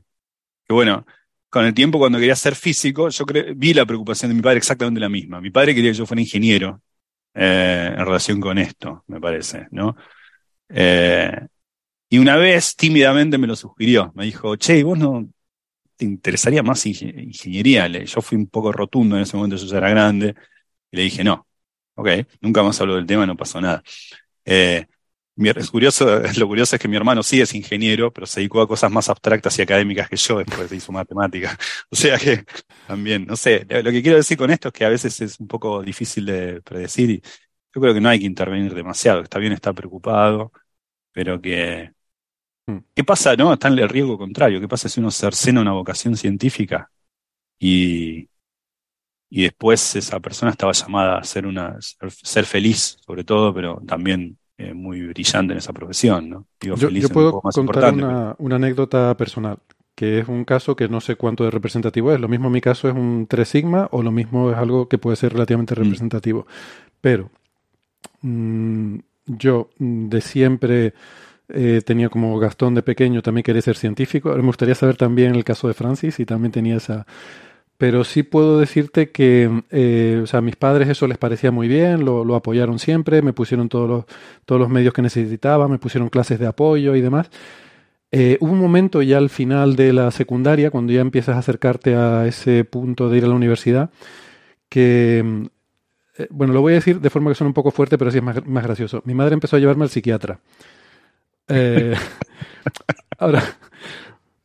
[0.67, 1.07] que, bueno,
[1.53, 3.27] con el tiempo cuando quería ser físico, yo
[3.57, 5.39] vi la preocupación de mi padre exactamente la misma.
[5.39, 6.81] Mi padre quería que yo fuera ingeniero
[7.35, 9.95] eh, en relación con esto, me parece, ¿no?
[10.71, 11.31] Eh,
[12.09, 14.13] y una vez tímidamente me lo sugirió.
[14.15, 15.29] Me dijo, che, ¿vos no
[15.95, 17.87] te interesaría más ingeniería?
[17.87, 20.35] Yo fui un poco rotundo en ese momento, yo ya era grande.
[20.91, 21.47] Y le dije, no.
[21.97, 22.09] Ok,
[22.41, 23.83] nunca más habló del tema, no pasó nada.
[24.47, 24.87] Eh,
[25.37, 28.69] es curioso, lo curioso es que mi hermano sí es ingeniero, pero se dedicó a
[28.69, 31.59] cosas más abstractas y académicas que yo, después hizo matemática.
[31.91, 32.45] O sea que
[32.87, 35.49] también, no sé, lo que quiero decir con esto es que a veces es un
[35.49, 37.23] poco difícil de predecir y
[37.75, 40.53] yo creo que no hay que intervenir demasiado, está bien estar preocupado,
[41.13, 41.93] pero que
[42.67, 42.79] Mm.
[42.95, 43.53] ¿Qué pasa, no?
[43.53, 44.61] Está en el riesgo contrario.
[44.61, 46.91] ¿Qué pasa si uno cercena una vocación científica
[47.59, 48.29] y,
[49.31, 54.39] y después esa persona estaba llamada a ser, una, ser feliz, sobre todo, pero también
[54.63, 56.47] eh, muy brillante en esa profesión, ¿no?
[56.61, 59.59] Digo, yo, yo puedo contar una, una, anécdota personal,
[59.95, 62.21] que es un caso que no sé cuánto de representativo es.
[62.21, 64.99] Lo mismo en mi caso es un 3 sigma o lo mismo es algo que
[64.99, 65.79] puede ser relativamente mm.
[65.79, 66.47] representativo.
[67.01, 67.31] Pero
[68.23, 70.95] mmm, yo mm, de siempre
[71.49, 74.35] eh, tenía como Gastón de pequeño, también quería ser científico.
[74.35, 77.07] Me gustaría saber también el caso de Francis y también tenía esa...
[77.83, 81.67] Pero sí puedo decirte que, eh, o sea, a mis padres eso les parecía muy
[81.67, 84.05] bien, lo, apoyaron siempre, me pusieron todos los,
[84.45, 87.29] todos los medios que necesitaba, me pusieron clases de apoyo y demás.
[88.13, 91.97] Eh, hubo un momento ya al final de la secundaria, cuando ya empiezas a acercarte
[91.97, 93.91] a ese punto de ir a la universidad,
[94.69, 95.49] que
[96.19, 98.19] eh, bueno, lo voy a decir de forma que suena un poco fuerte, pero sí
[98.19, 99.03] es más, más gracioso.
[99.07, 100.39] Mi madre empezó a llevarme al psiquiatra.
[103.19, 103.43] Ahora,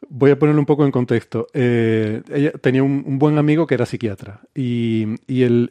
[0.10, 1.48] voy a ponerlo un poco en contexto.
[1.54, 5.18] Eh, ella tenía un, buen amigo que era psiquiatra y,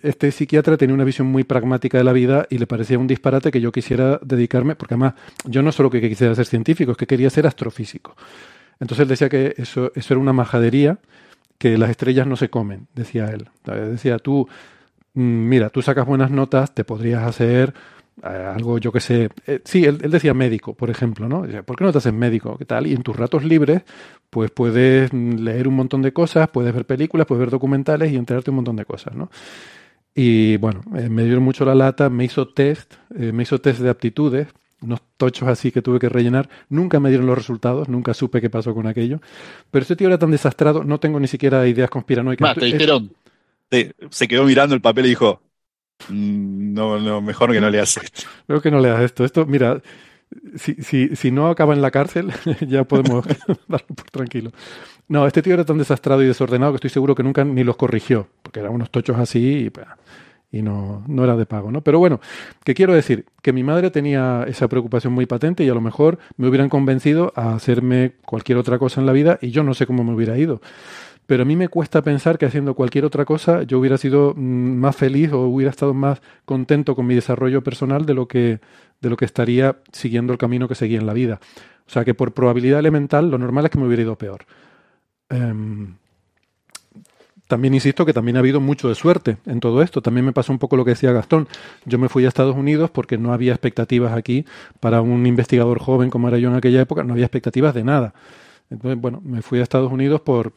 [0.03, 3.51] este psiquiatra tenía una visión muy pragmática de la vida y le parecía un disparate
[3.51, 5.15] que yo quisiera dedicarme, porque además
[5.45, 8.17] yo no solo que quisiera ser científico, es que quería ser astrofísico.
[8.81, 10.99] Entonces él decía que eso, eso era una majadería,
[11.59, 13.49] que las estrellas no se comen, decía él.
[13.65, 14.47] Decía, tú
[15.17, 17.73] Mm, mira, tú sacas buenas notas, te podrías hacer
[18.23, 19.29] algo, yo que sé.
[19.47, 21.43] Eh, sí, él, decía médico, por ejemplo, ¿no?
[21.65, 22.57] ¿Por qué no te haces médico?
[22.57, 22.87] ¿Qué tal?
[22.87, 23.83] Y en tus ratos libres,
[24.31, 28.51] pues puedes leer un montón de cosas, puedes ver películas, puedes ver documentales y enterarte
[28.51, 29.31] un montón de cosas, ¿no?
[30.15, 33.91] Y bueno, eh, me dio mucho la lata, me hizo test, me hizo test de
[33.91, 34.49] aptitudes,
[34.81, 36.49] unos tochos así que tuve que rellenar.
[36.71, 39.21] Nunca me dieron los resultados, nunca supe qué pasó con aquello.
[39.71, 42.55] Pero este tío era tan desastrado, no tengo ni siquiera ideas conspiranoicas.
[42.55, 43.13] te dijeron,
[44.11, 45.43] se quedó mirando el papel y dijo,
[46.11, 48.23] no, no, mejor que no le hagas esto.
[48.47, 49.25] Creo que no le hagas esto.
[49.25, 49.81] Esto, mira,
[50.57, 52.33] si, si, si no acaba en la cárcel,
[52.67, 53.27] ya podemos
[53.69, 54.51] darlo por tranquilo.
[55.09, 57.77] No, este tío era tan desastrado y desordenado que estoy seguro que nunca ni los
[57.77, 59.71] corrigió, porque eran unos tochos así
[60.53, 61.81] y, y no, no era de pago, ¿no?
[61.83, 62.21] Pero bueno,
[62.65, 63.27] ¿qué quiero decir?
[63.41, 67.33] Que mi madre tenía esa preocupación muy patente y a lo mejor me hubieran convencido
[67.37, 70.37] a hacerme cualquier otra cosa en la vida y yo no sé cómo me hubiera
[70.37, 70.61] ido
[71.27, 74.41] pero a mí me cuesta pensar que haciendo cualquier otra cosa yo hubiera sido mm,
[74.41, 78.61] más feliz o hubiera estado más contento con mi desarrollo personal de lo que,
[79.01, 81.41] de lo que estaría siguiendo el camino que seguía en la vida.
[81.87, 84.47] O sea que por probabilidad elemental lo normal es que me hubiera ido peor.
[85.31, 85.97] Um,
[87.49, 90.03] también insisto que también ha habido mucho de suerte en todo esto.
[90.03, 91.47] También me pasó un poco lo que decía Gastón.
[91.85, 94.45] Yo me fui a Estados Unidos porque no había expectativas aquí
[94.81, 98.15] para un investigador joven como era yo en aquella época, no había expectativas de nada.
[98.69, 100.53] Entonces, bueno, me fui a Estados Unidos por,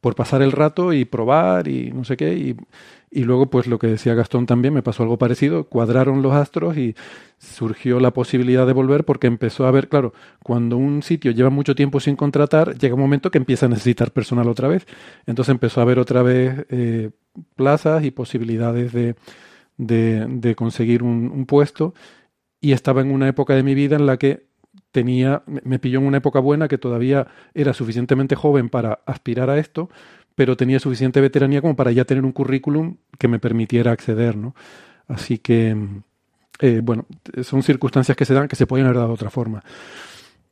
[0.00, 2.34] por pasar el rato y probar y no sé qué.
[2.34, 2.56] Y,
[3.10, 5.64] y, luego, pues lo que decía Gastón también, me pasó algo parecido.
[5.64, 6.94] Cuadraron los astros y
[7.38, 10.12] surgió la posibilidad de volver porque empezó a ver, claro,
[10.42, 14.12] cuando un sitio lleva mucho tiempo sin contratar, llega un momento que empieza a necesitar
[14.12, 14.86] personal otra vez.
[15.26, 17.10] Entonces empezó a haber otra vez eh,
[17.56, 19.16] plazas y posibilidades de,
[19.78, 21.94] de, conseguir un puesto.
[22.60, 24.47] Y estaba en una época de mi vida en la que
[24.90, 29.58] tenía, me pilló en una época buena que todavía era suficientemente joven para aspirar a
[29.58, 29.90] esto,
[30.34, 34.54] pero tenía suficiente veteranía como para ya tener un currículum que me permitiera acceder, ¿no?
[35.08, 35.76] Así que,
[36.60, 37.06] eh, bueno,
[37.42, 39.64] son circunstancias que se dan que se pueden haber dado de otra forma.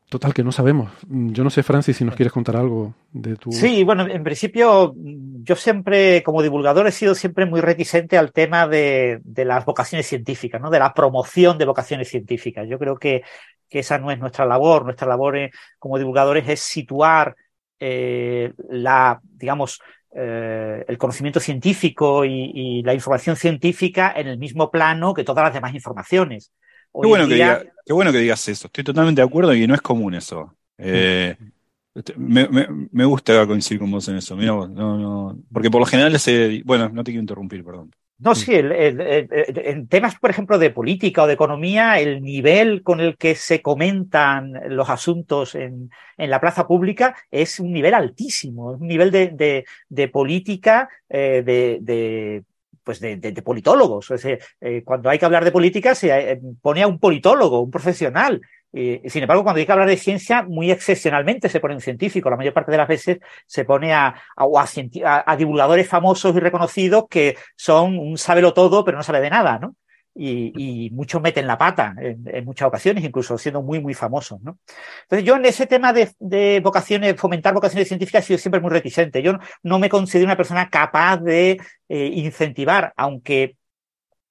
[0.09, 0.93] Total, que no sabemos.
[1.09, 3.51] Yo no sé, Francis, si nos quieres contar algo de tu.
[3.51, 8.69] Sí, bueno, en principio, yo siempre, como divulgador, he sido siempre muy reticente al tema
[8.69, 10.71] de, las vocaciones científicas, ¿no?
[10.71, 12.69] De la promoción de vocaciones científicas.
[12.69, 13.23] Yo creo que,
[13.69, 14.85] que esa no es nuestra labor.
[14.85, 17.35] Nuestra labor eh, como divulgadores es situar
[17.81, 19.81] eh, la, digamos,
[20.15, 25.55] eh, el conocimiento científico y la información científica en el mismo plano que todas las
[25.55, 26.53] demás informaciones.
[27.01, 27.61] Qué bueno, día...
[27.61, 28.67] que qué bueno, que digas eso.
[28.67, 30.55] Estoy totalmente de acuerdo y no es común eso.
[30.79, 31.37] Eh,
[31.95, 34.37] este, me, me, me, gusta coincidir con vos en eso.
[34.37, 36.63] Mira vos, no, no, porque por lo general ese.
[36.65, 37.91] Bueno, no te quiero interrumpir, perdón.
[38.19, 42.23] No, sí, el, el, el, en temas, por ejemplo, de política o de economía, el
[42.23, 47.73] nivel con el que se comentan los asuntos en, en la plaza pública es un
[47.73, 52.45] nivel altísimo, es un nivel de, de, de política, eh, de, de
[52.87, 54.13] pues de, de, de politólogos.
[54.25, 58.41] Eh, cuando hay que hablar de política se eh, pone a un politólogo, un profesional.
[58.73, 62.31] Eh, sin embargo, cuando hay que hablar de ciencia, muy excepcionalmente se pone un científico.
[62.31, 66.39] La mayor parte de las veces se pone a, a, a, a divulgadores famosos y
[66.39, 69.75] reconocidos que son un sábelo todo, pero no sabe de nada, ¿no?
[70.17, 74.41] Y, y muchos meten la pata en, en, muchas ocasiones, incluso siendo muy, muy famosos,
[74.43, 74.59] ¿no?
[75.03, 78.71] Entonces, yo en ese tema de, de vocaciones, fomentar vocaciones científicas, he sido siempre muy
[78.71, 79.23] reticente.
[79.23, 83.57] Yo no, me considero una persona capaz de eh, incentivar, aunque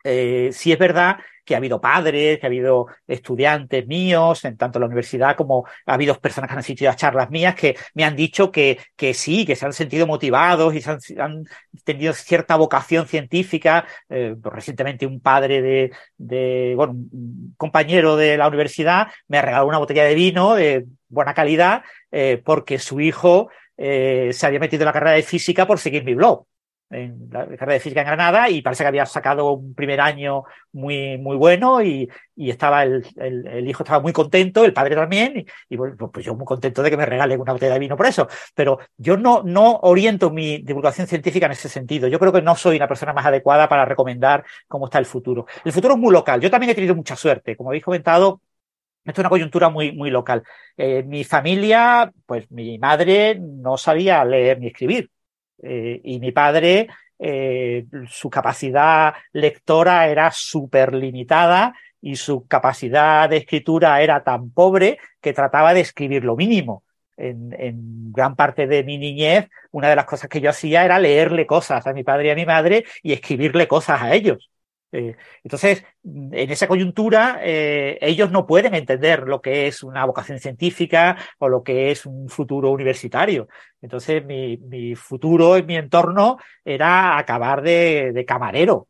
[0.05, 4.79] eh, sí es verdad que ha habido padres, que ha habido estudiantes míos, en tanto
[4.79, 8.15] la universidad como ha habido personas que han asistido a charlas mías que me han
[8.15, 11.43] dicho que, que sí, que se han sentido motivados y se han, han
[11.83, 13.85] tenido cierta vocación científica.
[14.09, 19.41] Eh, pues recientemente un padre de, de, bueno, un compañero de la universidad me ha
[19.41, 24.59] regalado una botella de vino de buena calidad eh, porque su hijo eh, se había
[24.59, 26.45] metido en la carrera de física por seguir mi blog
[26.89, 30.43] en la carrera de física en Granada y parece que había sacado un primer año
[30.71, 34.95] muy, muy bueno y, y estaba el, el, el, hijo estaba muy contento, el padre
[34.95, 37.79] también, y, y bueno, pues yo muy contento de que me regalen una botella de
[37.79, 38.27] vino por eso.
[38.53, 42.07] Pero yo no, no oriento mi divulgación científica en ese sentido.
[42.07, 45.45] Yo creo que no soy la persona más adecuada para recomendar cómo está el futuro.
[45.63, 46.39] El futuro es muy local.
[46.41, 47.55] Yo también he tenido mucha suerte.
[47.55, 48.41] Como habéis comentado,
[49.03, 50.43] esto es una coyuntura muy, muy local.
[50.77, 55.11] Eh, mi familia, pues mi madre no sabía leer ni escribir.
[55.61, 56.87] Eh, y mi padre,
[57.17, 64.99] eh, su capacidad lectora era súper limitada y su capacidad de escritura era tan pobre
[65.21, 66.83] que trataba de escribir lo mínimo.
[67.17, 70.99] En, en, gran parte de mi niñez, una de las cosas que yo hacía era
[70.99, 74.49] leerle cosas a mi padre y a mi madre y escribirle cosas a ellos.
[74.95, 80.39] Eh, entonces, en esa coyuntura, eh, ellos no pueden entender lo que es una vocación
[80.39, 83.47] científica o lo que es un futuro universitario.
[83.81, 88.87] Entonces, mi, futuro en mi entorno era acabar de, de camarero.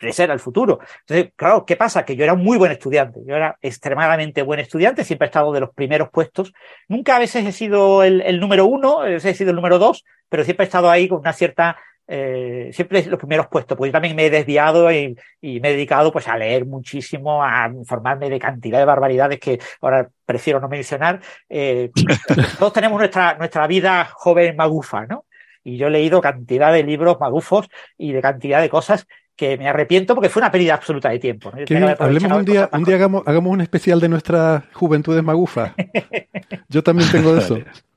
[0.00, 0.78] ese era el futuro.
[1.00, 2.04] Entonces, claro, ¿qué pasa?
[2.04, 3.20] Que yo era un muy buen estudiante.
[3.26, 6.52] Yo era extremadamente buen estudiante, siempre he estado de los primeros puestos.
[6.88, 9.78] Nunca a veces he sido el, el número uno, a veces he sido el número
[9.78, 13.88] dos, pero siempre he estado ahí con una cierta eh, siempre los primeros puestos, pues
[13.88, 17.68] yo también me he desviado y, y, me he dedicado pues a leer muchísimo, a
[17.68, 21.20] informarme de cantidad de barbaridades que ahora prefiero no mencionar.
[21.48, 21.90] Eh,
[22.58, 25.24] todos tenemos nuestra, nuestra vida joven magufa, ¿no?
[25.62, 29.68] Y yo he leído cantidad de libros magufos y de cantidad de cosas que me
[29.68, 31.50] arrepiento porque fue una pérdida absoluta de tiempo.
[31.50, 31.94] ¿no?
[31.98, 35.74] Hablemos un día, un día hagamos, hagamos un especial de nuestra juventud magufa.
[36.68, 37.58] Yo también tengo eso.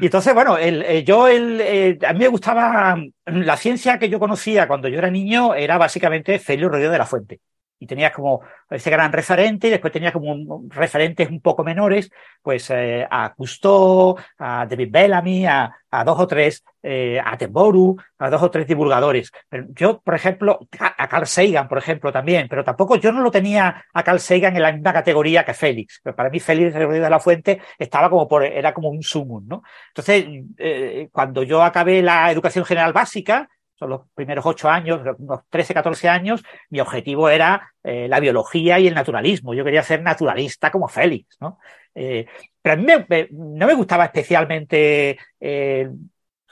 [0.00, 2.96] Y entonces, bueno, el, eh, yo, el, eh, a mí me gustaba
[3.26, 7.06] la ciencia que yo conocía cuando yo era niño, era básicamente Félix Rodríguez de la
[7.06, 7.40] Fuente.
[7.80, 12.10] Y tenías como ese gran referente, y después tenías como un, referentes un poco menores,
[12.42, 17.96] pues eh, a Cousteau, a David Bellamy, a, a dos o tres, eh, a Temboru,
[18.18, 19.32] a dos o tres divulgadores.
[19.48, 23.30] Pero yo, por ejemplo, a, Carl Sagan, por ejemplo, también, pero tampoco yo no lo
[23.30, 26.00] tenía a Carl Sagan en la misma categoría que Félix.
[26.02, 29.62] Pero para mí Félix de la Fuente estaba como por, era como un sumum, ¿no?
[29.88, 30.26] Entonces,
[30.58, 33.48] eh, cuando yo acabé la educación general básica,
[33.80, 38.78] son los primeros ocho años, unos 13, 14 años, mi objetivo era eh, la biología
[38.78, 39.54] y el naturalismo.
[39.54, 41.58] Yo quería ser naturalista como Félix, ¿no?
[41.94, 42.26] Eh,
[42.60, 45.88] pero a mí me, no me gustaba especialmente eh,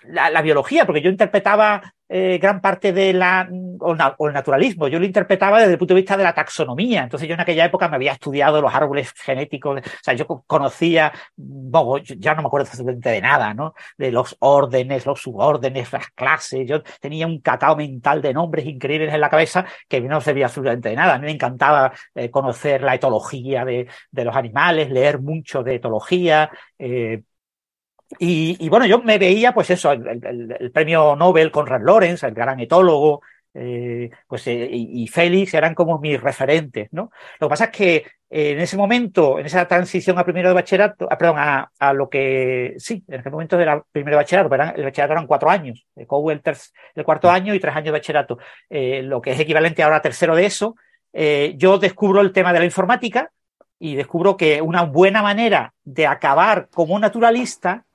[0.05, 3.49] la, biología, porque yo interpretaba eh, gran parte de la,
[3.81, 3.93] o,
[4.27, 7.03] el naturalismo, yo lo interpretaba desde el punto de vista de la taxonomía.
[7.03, 11.13] Entonces yo en aquella época me había estudiado los árboles genéticos, o sea, yo conocía,
[11.37, 13.75] bueno, ya no me acuerdo absolutamente de nada, ¿no?
[13.97, 19.13] De los órdenes, los subórdenes, las clases, yo tenía un catao mental de nombres increíbles
[19.13, 21.15] en la cabeza que no servía absolutamente de nada.
[21.15, 25.75] A mí me encantaba eh, conocer la etología de, de, los animales, leer mucho de
[25.77, 27.23] etología, eh,
[28.19, 32.23] y, y, bueno, yo me veía, pues eso, el, el, el premio Nobel Conrad Lorenz,
[32.23, 33.21] el gran etólogo,
[33.55, 37.11] eh, pues, eh, y, y, Félix eran como mis referentes, ¿no?
[37.41, 37.97] Lo que pasa es que
[38.31, 41.93] eh, en ese momento, en esa transición a primero de bachillerato, a, perdón, a, a,
[41.93, 45.27] lo que, sí, en aquel momento era primero de bachillerato, pero eran, el bachillerato eran
[45.27, 46.57] cuatro años, el Cowell el,
[46.95, 50.03] el, cuarto año y tres años de bachillerato, eh, lo que es equivalente ahora a
[50.03, 50.77] tercero de eso,
[51.13, 53.31] eh, yo descubro el tema de la informática
[53.79, 57.87] y descubro que una buena manera de acabar como naturalista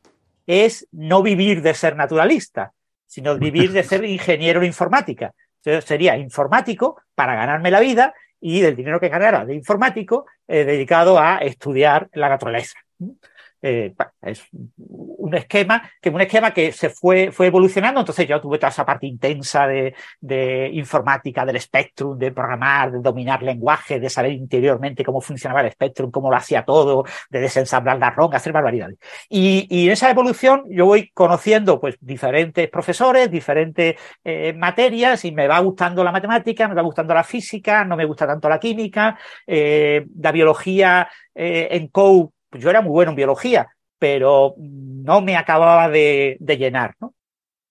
[0.45, 2.73] es no vivir de ser naturalista,
[3.05, 5.33] sino vivir de ser ingeniero en informática.
[5.57, 10.65] Entonces sería informático para ganarme la vida y del dinero que ganara de informático eh,
[10.65, 12.77] dedicado a estudiar la naturaleza.
[13.65, 18.57] Eh, es un esquema que un esquema que se fue, fue evolucionando, entonces yo tuve
[18.57, 24.09] toda esa parte intensa de, de informática, del Spectrum, de programar, de dominar lenguaje, de
[24.09, 28.51] saber interiormente cómo funcionaba el Spectrum, cómo lo hacía todo, de desensamblar la ROM, hacer
[28.51, 28.97] barbaridades.
[29.29, 33.95] Y, en esa evolución yo voy conociendo pues diferentes profesores, diferentes
[34.25, 38.03] eh, materias y me va gustando la matemática, me va gustando la física, no me
[38.03, 39.17] gusta tanto la química,
[39.47, 43.67] eh, la biología en COU yo era muy bueno en biología,
[43.99, 47.13] pero no me acababa de, llenar, ¿no?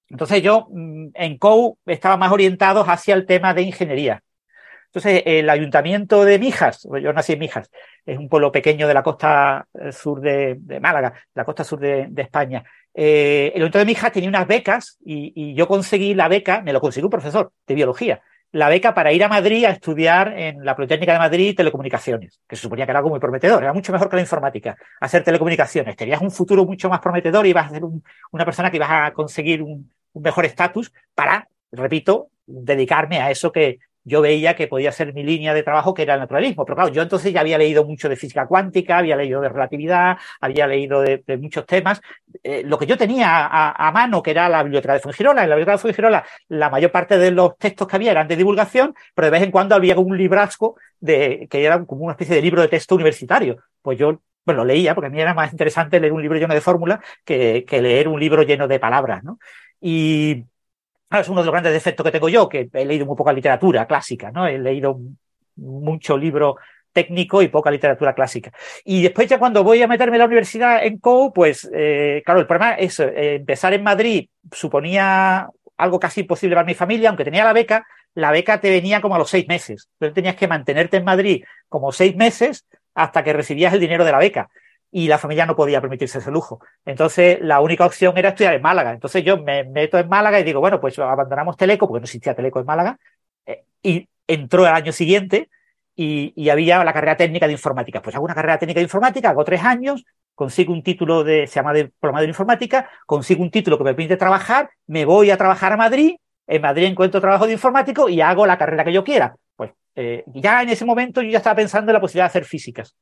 [0.08, 4.22] Entonces yo mm, en COU estaba más orientado hacia el tema de ingeniería.
[4.86, 7.70] Entonces el ayuntamiento de Mijas, yo nací en Mijas,
[8.04, 11.80] es un pueblo pequeño de la costa eh, sur de, de Málaga, la costa sur
[11.80, 12.62] de, de España.
[12.92, 16.74] Eh, el ayuntamiento de Mijas tenía unas becas y, y, yo conseguí la beca, me
[16.74, 18.22] lo consiguió un profesor de biología
[18.52, 22.54] la beca para ir a Madrid a estudiar en la Politécnica de Madrid telecomunicaciones, que
[22.54, 25.96] se suponía que era algo muy prometedor, era mucho mejor que la informática, hacer telecomunicaciones.
[25.96, 27.82] Tenías un futuro mucho más prometedor y ibas a ser
[28.30, 33.50] una persona que ibas a conseguir un, un mejor estatus para, repito, dedicarme a eso
[33.50, 36.64] que, yo veía que podía ser mi línea de trabajo, que era el naturalismo.
[36.64, 40.18] Pero claro, yo entonces ya había leído mucho de física cuántica, había leído de relatividad,
[40.40, 42.00] había leído de, muchos temas.
[42.42, 45.56] Eh, lo que yo tenía a, mano, que era la biblioteca de Fuengirola, en la
[45.56, 49.26] biblioteca de Fuengirola la mayor parte de los textos que había eran de divulgación, pero
[49.26, 52.62] de vez en cuando había un librasco de, que era como una especie de libro
[52.62, 53.56] de texto universitario.
[53.82, 56.54] Pues yo bueno, lo leía porque a mí era más interesante leer un libro lleno
[56.54, 59.38] de fórmulas que, que leer un libro lleno de palabras, ¿no?
[59.80, 60.44] Y,
[61.20, 63.86] es uno de los grandes defectos que tengo yo, que he leído muy poca literatura
[63.86, 64.46] clásica, ¿no?
[64.46, 64.98] He leído
[65.56, 66.56] mucho libro
[66.92, 68.52] técnico y poca literatura clásica.
[68.84, 72.40] Y después ya cuando voy a meterme en la universidad en COU, pues eh, claro,
[72.40, 77.24] el problema es eh, empezar en Madrid suponía algo casi imposible para mi familia, aunque
[77.24, 79.88] tenía la beca, la beca te venía como a los seis meses.
[79.94, 84.12] Entonces tenías que mantenerte en Madrid como seis meses hasta que recibías el dinero de
[84.12, 84.50] la beca
[84.94, 86.60] y la familia no podía permitirse ese lujo.
[86.84, 88.92] Entonces, la única opción era estudiar en Málaga.
[88.92, 92.34] Entonces, yo me meto en Málaga y digo, bueno, pues abandonamos Teleco, porque no existía
[92.34, 92.98] Teleco en Málaga,
[93.46, 95.48] eh, y entró el año siguiente
[95.96, 98.02] y, había la carrera técnica de informática.
[98.02, 100.04] Pues hago una carrera técnica de informática, hago tres años,
[100.34, 103.94] consigo un título de, se llama de programador de informática, consigo un título que me
[103.94, 106.16] permite trabajar, me voy a trabajar a Madrid,
[106.46, 109.34] en Madrid encuentro trabajo de informático y hago la carrera que yo quiera.
[109.56, 112.44] Pues eh, ya en ese momento yo ya estaba pensando en la posibilidad de hacer
[112.44, 112.94] físicas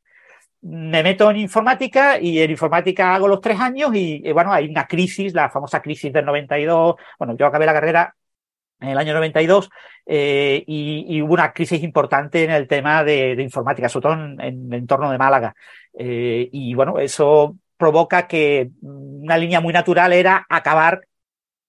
[0.62, 4.86] me meto en informática y en informática hago los tres años y, bueno, hay una
[4.86, 6.96] crisis, la famosa crisis del 92.
[7.18, 8.14] Bueno, yo acabé la carrera
[8.80, 9.70] en el año 92
[10.06, 14.74] eh, y, hubo una crisis importante en el tema de, informática, sobre todo en, el
[14.74, 15.54] entorno de Málaga.
[15.98, 21.06] Eh, y bueno, eso provoca que una línea muy natural era acabar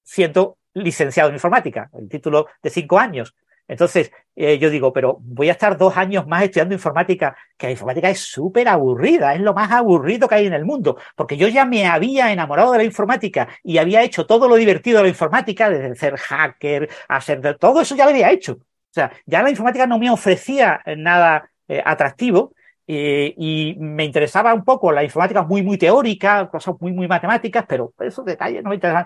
[0.04, 3.36] siendo licenciado en informática, el título de cinco años.
[3.68, 7.72] Entonces, eh, yo digo, pero voy a estar dos años más estudiando informática, que la
[7.72, 11.48] informática es súper aburrida, es lo más aburrido que hay en el mundo, porque yo
[11.48, 15.10] ya me había enamorado de la informática y había hecho todo lo divertido de la
[15.10, 18.54] informática, desde ser hacker, a ser todo eso ya lo había hecho.
[18.54, 22.54] O sea, ya la informática no me ofrecía nada eh, atractivo
[22.88, 27.66] eh, y me interesaba un poco la informática muy, muy teórica, cosas muy, muy matemáticas,
[27.68, 29.06] pero esos detalles no me interesan.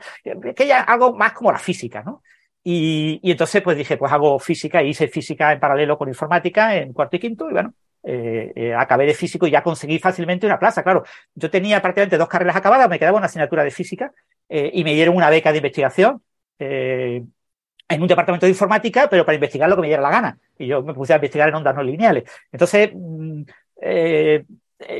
[0.55, 2.23] Que ya algo más como la física, ¿no?
[2.67, 7.15] Y, entonces pues dije, pues hago física, hice física en paralelo con informática en cuarto
[7.15, 10.81] y quinto y bueno, eh, eh, acabé de físico y ya conseguí fácilmente una plaza.
[10.81, 11.03] Claro,
[11.35, 14.11] yo tenía prácticamente dos carreras acabadas, me quedaba una asignatura de física
[14.49, 16.23] eh, y me dieron una beca de investigación
[16.57, 20.39] en un departamento de informática, pero para investigar lo que me diera la gana.
[20.57, 22.23] Y yo me puse a investigar en ondas no lineales.
[22.51, 23.43] Entonces, mm,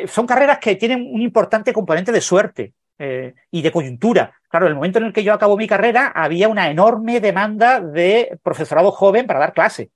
[0.08, 2.74] son carreras que tienen un importante componente de suerte.
[2.98, 4.34] Y de coyuntura.
[4.56, 7.82] Claro, en el momento en el que yo acabo mi carrera, había una enorme demanda
[7.82, 9.92] de profesorado joven para dar clase.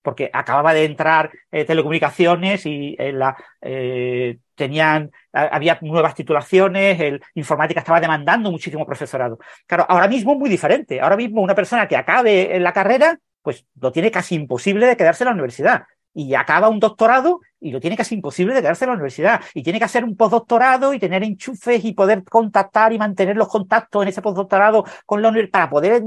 [0.00, 7.22] Porque acababa de entrar eh, telecomunicaciones y eh, la, eh, tenían, había nuevas titulaciones, el
[7.34, 9.38] informática estaba demandando muchísimo profesorado.
[9.66, 10.98] Claro, ahora mismo es muy diferente.
[10.98, 15.24] Ahora mismo una persona que acabe la carrera, pues lo tiene casi imposible de quedarse
[15.24, 15.82] en la universidad
[16.14, 19.40] y acaba un doctorado y lo tiene casi imposible de quedarse en la universidad.
[19.54, 23.48] Y tiene que hacer un postdoctorado y tener enchufes y poder contactar y mantener los
[23.48, 26.02] contactos en ese postdoctorado con la universidad para poder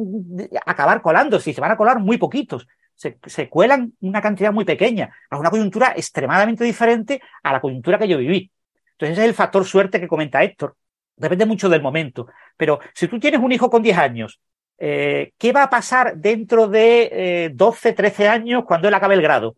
[0.66, 1.40] acabar colando.
[1.40, 2.68] Si se van a colar muy poquitos.
[2.96, 5.14] Se, se cuelan una cantidad muy pequeña.
[5.30, 8.52] a una coyuntura extremadamente diferente a la coyuntura que yo viví.
[8.94, 10.76] Entonces ese es el factor suerte que comenta Héctor.
[11.16, 12.28] Depende mucho del momento.
[12.58, 14.40] Pero si tú tienes un hijo con 10 años,
[14.78, 19.22] eh, ¿qué va a pasar dentro de eh, 12, 13 años cuando él acabe el
[19.22, 19.56] grado?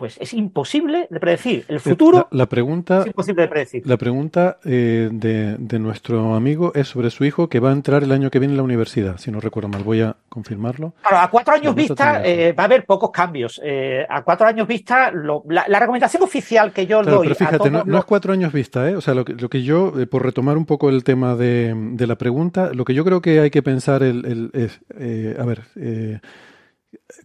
[0.00, 1.66] Pues es imposible de predecir.
[1.68, 3.82] El futuro la, pregunta, es imposible de predecir.
[3.86, 8.10] La pregunta eh, de, nuestro amigo es sobre su hijo que va a entrar el
[8.10, 9.84] año que viene en la universidad, si no recuerdo mal.
[9.84, 10.94] Voy a confirmarlo.
[11.02, 13.60] Claro, a cuatro años vista eh, va a haber pocos cambios.
[13.62, 17.28] Eh, a cuatro años vista, la, recomendación oficial que yo doy.
[17.28, 18.96] Pero fíjate, no, es cuatro años vista, ¿eh?
[18.96, 22.06] O sea, lo que, lo que yo, por retomar un poco el tema de, de,
[22.06, 24.80] la pregunta, lo que yo creo que hay que pensar el, es,
[25.38, 25.64] a ver,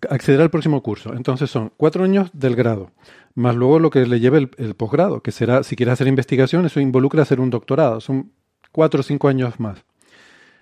[0.10, 1.14] acceder al próximo curso.
[1.14, 2.92] Entonces son cuatro años del grado,
[3.34, 6.80] más luego lo que le lleve el, posgrado, que será, si quieres hacer investigación, eso
[6.80, 8.00] involucra hacer un doctorado.
[8.02, 8.32] Son
[8.72, 9.84] cuatro o cinco años más.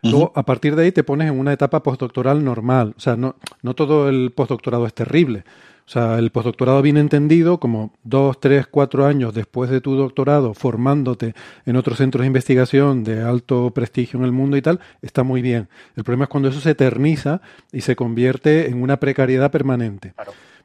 [0.02, 2.94] Luego, a partir de ahí, te pones en una etapa postdoctoral normal.
[2.98, 5.46] O sea, no, no todo el postdoctorado es terrible.
[5.86, 10.54] O sea, el postdoctorado bien entendido, como dos, tres, cuatro años después de tu doctorado,
[10.54, 11.36] formándote
[11.66, 15.42] en otros centros de investigación de alto prestigio en el mundo y tal, está muy
[15.42, 15.68] bien.
[15.96, 17.42] El problema es cuando eso se eterniza
[17.72, 20.14] y se convierte en una precariedad permanente.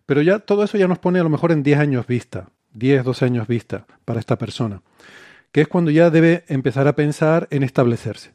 [0.07, 3.05] Pero ya todo eso ya nos pone a lo mejor en 10 años vista, 10,
[3.05, 4.83] 12 años vista para esta persona,
[5.51, 8.33] que es cuando ya debe empezar a pensar en establecerse.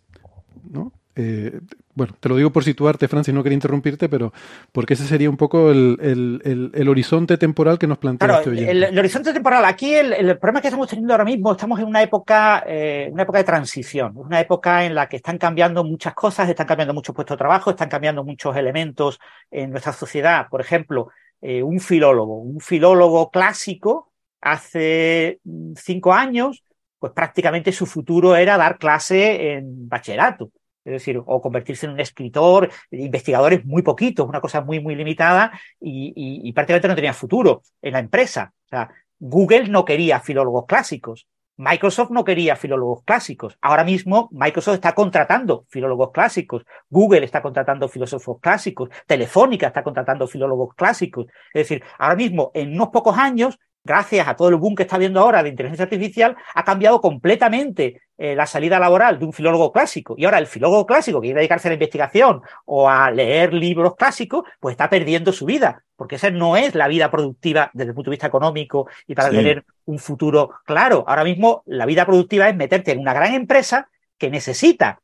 [0.70, 0.92] ¿no?
[1.16, 1.60] Eh,
[1.96, 4.34] bueno, te lo digo por situarte, Francis, no quería interrumpirte, pero
[4.72, 8.72] porque ese sería un poco el, el, el, horizonte temporal que nos plantea claro, este
[8.72, 12.64] el, horizonte temporal, aquí el, problema que estamos teniendo ahora mismo, estamos en una época,
[12.66, 16.66] eh, una época de transición, una época en la que están cambiando muchas cosas, están
[16.66, 19.20] cambiando muchos puestos de trabajo, están cambiando muchos elementos
[19.52, 20.48] en nuestra sociedad.
[20.50, 21.10] Por ejemplo,
[21.42, 24.12] eh, un filólogo, un filólogo clásico,
[24.42, 26.64] hace mm, cinco años,
[26.98, 30.50] pues prácticamente su futuro era dar clase en bachillerato
[30.86, 35.52] es decir, o convertirse en un escritor, investigadores muy poquitos, una cosa muy, muy limitada
[35.80, 38.54] y, prácticamente no tenía futuro en la empresa.
[38.66, 38.90] O sea,
[39.20, 43.58] Google no quería filólogos clásicos, Microsoft no quería filólogos clásicos.
[43.62, 50.28] Ahora mismo Microsoft está contratando filólogos clásicos, Google está contratando filósofos clásicos, Telefónica está contratando
[50.28, 51.28] filólogos clásicos.
[51.54, 54.98] Es decir, ahora mismo, en unos pocos años, gracias a todo el boom que está
[54.98, 59.72] viendo ahora de inteligencia artificial, ha cambiado completamente eh, la salida laboral de un filólogo
[59.72, 60.16] clásico.
[60.18, 63.96] Y ahora el filólogo clásico que quiere dedicarse a la investigación o a leer libros
[63.96, 67.96] clásicos, pues está perdiendo su vida, porque esa no es la vida productiva desde el
[67.96, 71.04] punto de vista económico y para tener un futuro claro.
[71.08, 75.02] Ahora mismo la vida productiva es meterte en una gran empresa que necesita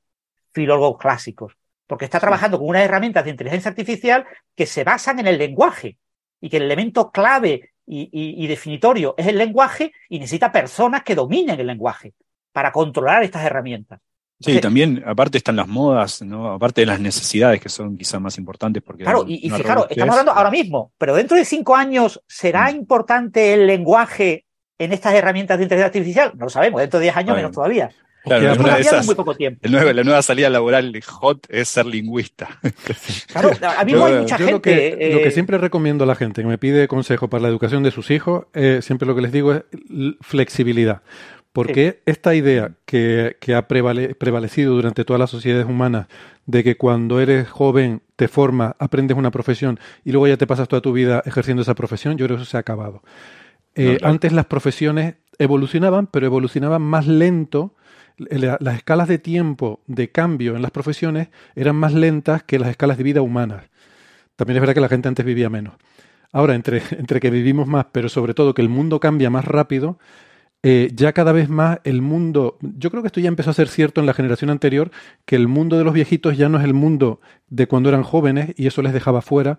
[0.53, 1.57] filólogos clásicos,
[1.88, 4.26] porque está trabajando con unas herramientas de inteligencia artificial
[4.56, 5.97] que se basan en el lenguaje
[6.41, 11.60] y que el elemento clave y, definitorio es el lenguaje y necesita personas que dominen
[11.60, 12.14] el lenguaje
[12.52, 13.99] para controlar estas herramientas.
[14.41, 16.53] Sí, también, aparte están las modas, ¿no?
[16.53, 19.03] Aparte de las necesidades que son quizás más importantes porque.
[19.03, 22.76] Claro, y, fijaros, estamos hablando ahora mismo, pero dentro de cinco años, ¿será mm.
[22.76, 24.45] importante el lenguaje
[24.78, 26.32] en estas herramientas de inteligencia artificial?
[26.38, 27.90] No lo sabemos, dentro de diez años menos todavía.
[28.24, 29.68] Claro, muy poco tiempo.
[29.68, 32.60] la nueva salida laboral hot es ser lingüista.
[33.32, 34.52] Claro, a mí hay mucha gente.
[34.52, 37.50] Lo que, lo que, siempre recomiendo a la gente que me pide consejo para la
[37.50, 39.64] educación de sus hijos, eh, siempre lo que les digo es
[40.22, 41.02] flexibilidad.
[41.54, 46.08] Porque esta idea que, que ha prevalecido durante todas las sociedades humanas
[46.46, 50.68] de que cuando eres joven te formas, aprendes una profesión y luego ya te pasas
[50.68, 53.02] toda tu vida ejerciendo esa profesión, yo creo que eso se ha acabado.
[53.76, 57.74] Eh, antes las profesiones evolucionaban, pero evolucionaban más lento
[58.20, 62.98] las escalas de tiempo de cambio en las profesiones eran más lentas que las escalas
[62.98, 63.64] de vida humanas.
[64.36, 65.76] También es verdad que la gente antes vivía menos.
[66.32, 69.98] Ahora, entre, entre que vivimos más, pero sobre todo que el mundo cambia más rápido,
[70.62, 73.70] eh, ya cada vez más el mundo, yo creo que esto ya empezó a ser
[73.70, 74.91] cierto en la generación anterior,
[75.26, 78.54] que el mundo de los viejitos ya no es el mundo de cuando eran jóvenes
[78.58, 79.58] y eso les dejaba fuera.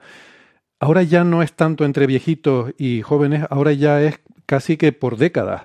[0.78, 5.16] Ahora ya no es tanto entre viejitos y jóvenes, ahora ya es casi que por
[5.16, 5.62] décadas.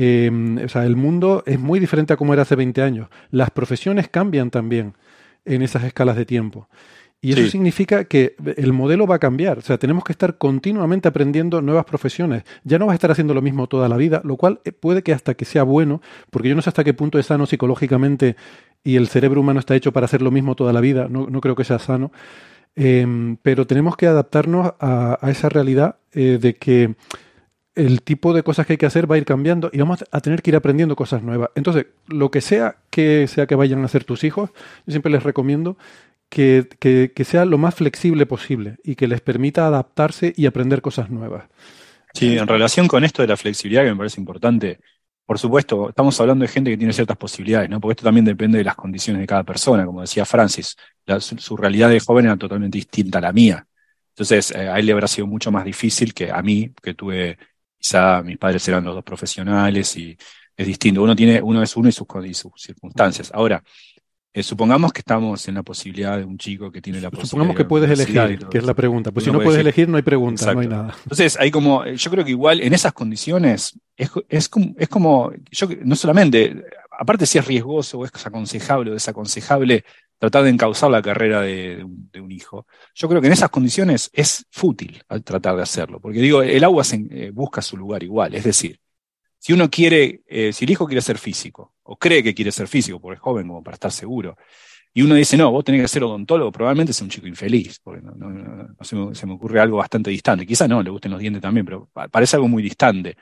[0.00, 3.08] Em, o sea, el mundo es muy diferente a como era hace 20 años.
[3.32, 4.94] Las profesiones cambian también
[5.44, 6.68] en esas escalas de tiempo.
[7.20, 9.58] Y eso significa que el modelo va a cambiar.
[9.58, 12.44] O sea, tenemos que estar continuamente aprendiendo nuevas profesiones.
[12.62, 15.02] Ya no vas a estar haciendo lo mismo toda la vida, lo cual eh, puede
[15.02, 16.00] que hasta que sea bueno,
[16.30, 18.36] porque yo no sé hasta qué punto es sano psicológicamente
[18.84, 21.08] y el cerebro humano está hecho para hacer lo mismo toda la vida.
[21.10, 22.12] No, creo que sea sano.
[22.76, 26.94] Em, pero tenemos que adaptarnos a, esa realidad eh, de que
[27.78, 30.20] el tipo de cosas que hay que hacer va a ir cambiando y vamos a
[30.20, 31.50] tener que ir aprendiendo cosas nuevas.
[31.54, 34.50] Entonces, lo que sea que sea que vayan a hacer tus hijos,
[34.84, 35.78] yo siempre les recomiendo
[36.28, 41.08] que, que, sea lo más flexible posible y que les permita adaptarse y aprender cosas
[41.08, 41.44] nuevas.
[42.12, 44.80] Sí, en relación con esto de la flexibilidad, que me parece importante,
[45.24, 47.80] por supuesto, estamos hablando de gente que tiene ciertas posibilidades, ¿no?
[47.80, 50.76] Porque esto también depende de las condiciones de cada persona, como decía Francis,
[51.20, 53.66] su, realidad de joven era totalmente distinta a la mía.
[54.10, 57.38] Entonces, eh, a él le habrá sido mucho más difícil que a mí, que tuve
[57.78, 60.16] quizá mis padres eran los dos profesionales y
[60.56, 61.02] es distinto.
[61.02, 63.30] Uno tiene, uno es uno y sus, circunstancias.
[63.32, 63.62] Ahora,
[64.32, 67.30] eh, supongamos que estamos en la posibilidad de un chico que tiene la posibilidad.
[67.30, 69.10] Supongamos que puedes elegir, que es la pregunta.
[69.10, 70.94] Pues si no puedes elegir, no hay pregunta, no hay nada.
[71.04, 75.32] Entonces, hay como, yo creo que igual en esas condiciones es, es, como, es como,
[75.50, 76.64] yo no solamente,
[76.98, 79.84] aparte si es riesgoso o es aconsejable o desaconsejable
[80.18, 82.66] tratar de encauzar la carrera de, un, hijo.
[82.94, 86.82] Yo creo que en esas condiciones es fútil tratar de hacerlo, porque digo, el agua
[86.92, 88.80] eh, busca su lugar igual, es decir,
[89.38, 92.66] si uno quiere, eh, si el hijo quiere ser físico, o cree que quiere ser
[92.66, 94.36] físico, porque es joven como para estar seguro,
[94.92, 98.02] y uno dice, no, vos tenés que ser odontólogo, probablemente sea un chico infeliz, porque
[98.02, 100.44] no, se, me, ocurre algo bastante distante.
[100.44, 103.16] Quizá no, le gusten los dientes también, pero parece algo muy distante.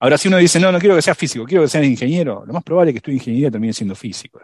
[0.00, 2.52] Ahora, si uno dice, no, no quiero que sea físico, quiero que sea ingeniero, lo
[2.52, 4.40] más probable es que estudie ingeniería termine siendo físico.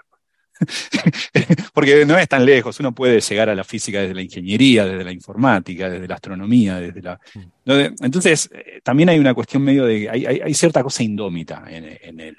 [1.75, 5.05] Porque no es tan lejos, uno puede llegar a la física desde la ingeniería, desde
[5.05, 7.21] la informática, desde la astronomía, desde la...
[7.35, 8.05] Mm.
[8.05, 10.09] Entonces, eh, también hay una cuestión medio de...
[10.09, 11.85] Hay, cierta cosa indómita en,
[12.21, 12.37] el,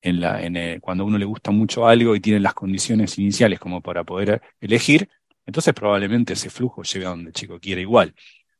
[0.00, 3.58] en, la, en cuando a uno le gusta mucho algo y tiene las condiciones iniciales
[3.58, 5.08] como para poder elegir,
[5.46, 8.14] entonces probablemente ese flujo llegue a donde el chico quiere igual.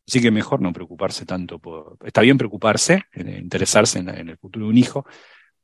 [0.06, 1.96] Así que mejor no preocuparse tanto por...
[2.04, 5.06] Está bien preocuparse, interesarse en, el futuro de un hijo,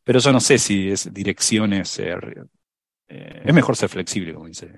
[0.05, 1.99] pero yo no sé si es direcciones
[3.09, 4.71] eh, es mejor ser flexible, como dice.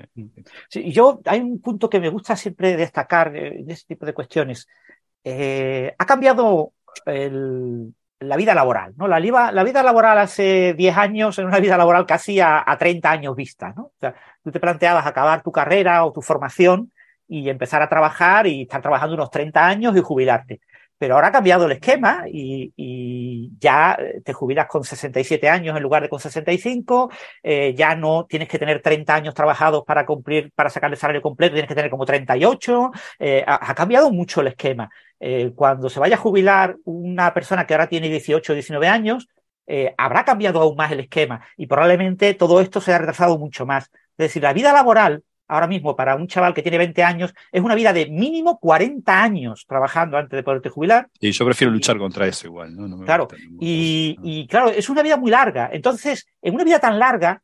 [0.68, 4.68] Sí, yo, hay un punto que me gusta siempre destacar en este tipo de cuestiones.
[5.24, 6.72] Eh, ha cambiado
[7.06, 9.08] el, la vida laboral, ¿no?
[9.08, 13.10] La, la, vida laboral hace 10 años era una vida laboral casi a, a 30
[13.10, 13.82] años vista, ¿no?
[13.82, 14.14] O sea,
[14.44, 16.92] tú te planteabas acabar tu carrera o tu formación
[17.30, 20.60] y empezar a trabajar y estar trabajando unos 30 años y jubilarte.
[20.98, 26.02] Pero ahora ha cambiado el esquema y, ya te jubilas con 67 años en lugar
[26.02, 27.10] de con 65,
[27.42, 31.22] eh, ya no tienes que tener 30 años trabajados para cumplir, para sacar el salario
[31.22, 34.90] completo, tienes que tener como 38, eh, ha, ha, cambiado mucho el esquema.
[35.20, 39.28] Eh, cuando se vaya a jubilar una persona que ahora tiene 18 o 19 años,
[39.72, 43.66] eh, habrá cambiado aún más el esquema y probablemente todo esto se ha retrasado mucho
[43.66, 43.84] más.
[43.84, 47.60] Es decir, la vida laboral ahora mismo para un chaval que tiene 20 años es
[47.60, 51.08] una vida de mínimo 40 años trabajando antes de poderte jubilar.
[51.18, 52.86] Y yo prefiero luchar contra eso igual, ¿no?
[52.86, 53.26] no claro,
[53.60, 55.68] y, y, claro, es una vida muy larga.
[55.72, 57.42] Entonces, en una vida tan larga,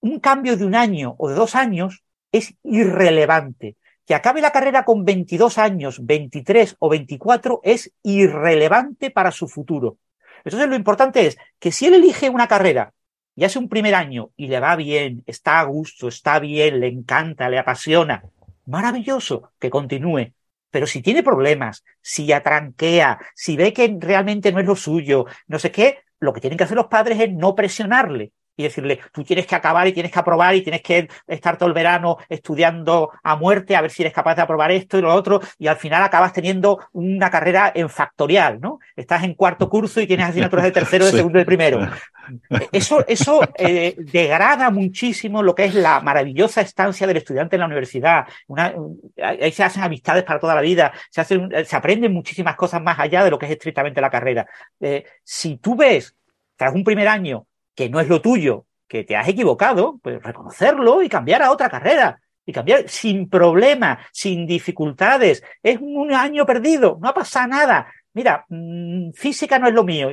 [0.00, 2.02] un cambio de un año o de dos años
[2.32, 3.76] es irrelevante.
[4.06, 9.98] Que acabe la carrera con 22 años, 23 o 24 es irrelevante para su futuro.
[10.44, 12.92] Entonces, lo importante es que si él elige una carrera
[13.36, 16.88] y hace un primer año y le va bien, está a gusto, está bien, le
[16.88, 18.24] encanta, le apasiona,
[18.64, 20.32] maravilloso, que continúe.
[20.70, 25.58] Pero si tiene problemas, si atranquea, si ve que realmente no es lo suyo, no
[25.58, 29.22] sé qué, lo que tienen que hacer los padres es no presionarle, y decirle, tú
[29.22, 33.10] tienes que acabar y tienes que aprobar y tienes que estar todo el verano estudiando
[33.22, 35.76] a muerte a ver si eres capaz de aprobar esto y lo otro, y al
[35.76, 38.78] final acabas teniendo una carrera en factorial, ¿no?
[38.94, 41.80] Estás en cuarto curso y tienes asignaturas de tercero, de segundo y de primero.
[42.72, 47.66] Eso, eso eh, degrada muchísimo lo que es la maravillosa estancia del estudiante en la
[47.66, 48.26] universidad.
[48.48, 48.74] Una,
[49.22, 52.98] ahí se hacen amistades para toda la vida, se, hacen, se aprenden muchísimas cosas más
[52.98, 54.44] allá de lo que es estrictamente la carrera.
[54.80, 56.16] Eh, si tú ves,
[56.56, 57.46] tras un primer año,
[57.76, 61.68] que no es lo tuyo, que te has equivocado, pues reconocerlo y cambiar a otra
[61.68, 62.20] carrera.
[62.48, 65.42] Y cambiar sin problema, sin dificultades.
[65.62, 67.92] Es un año perdido, no ha pasado nada.
[68.14, 70.10] Mira, mmm, física no es lo mío.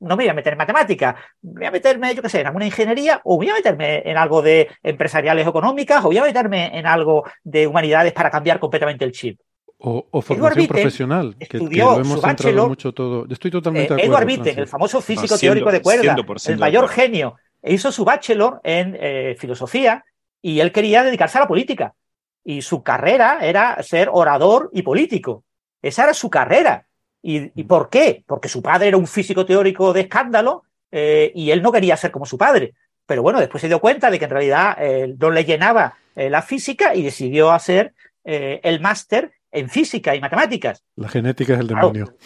[0.00, 2.66] No me voy a meter en matemática, voy a meterme, yo qué sé, en alguna
[2.66, 6.86] ingeniería, o voy a meterme en algo de empresariales económicas, o voy a meterme en
[6.86, 9.40] algo de humanidades para cambiar completamente el chip.
[9.86, 13.26] O, o formación Edward profesional, que, que, lo hemos centrado mucho todo.
[13.28, 14.16] Estoy totalmente eh, de acuerdo.
[14.16, 16.16] Edward Witten, el famoso físico no, teórico de cuerda,
[16.46, 20.02] el mayor genio, hizo su bachelor en eh, filosofía
[20.40, 21.94] y él quería dedicarse a la política.
[22.42, 25.44] Y su carrera era ser orador y político.
[25.82, 26.86] Esa era su carrera.
[27.20, 28.24] ¿Y, y por qué?
[28.26, 32.10] Porque su padre era un físico teórico de escándalo eh, y él no quería ser
[32.10, 32.72] como su padre.
[33.06, 36.30] Pero bueno, después se dio cuenta de que en realidad eh, no le llenaba eh,
[36.30, 37.92] la física y decidió hacer
[38.24, 40.84] eh, el máster en física y matemáticas.
[40.96, 42.06] La genética es el demonio.
[42.06, 42.18] Claro.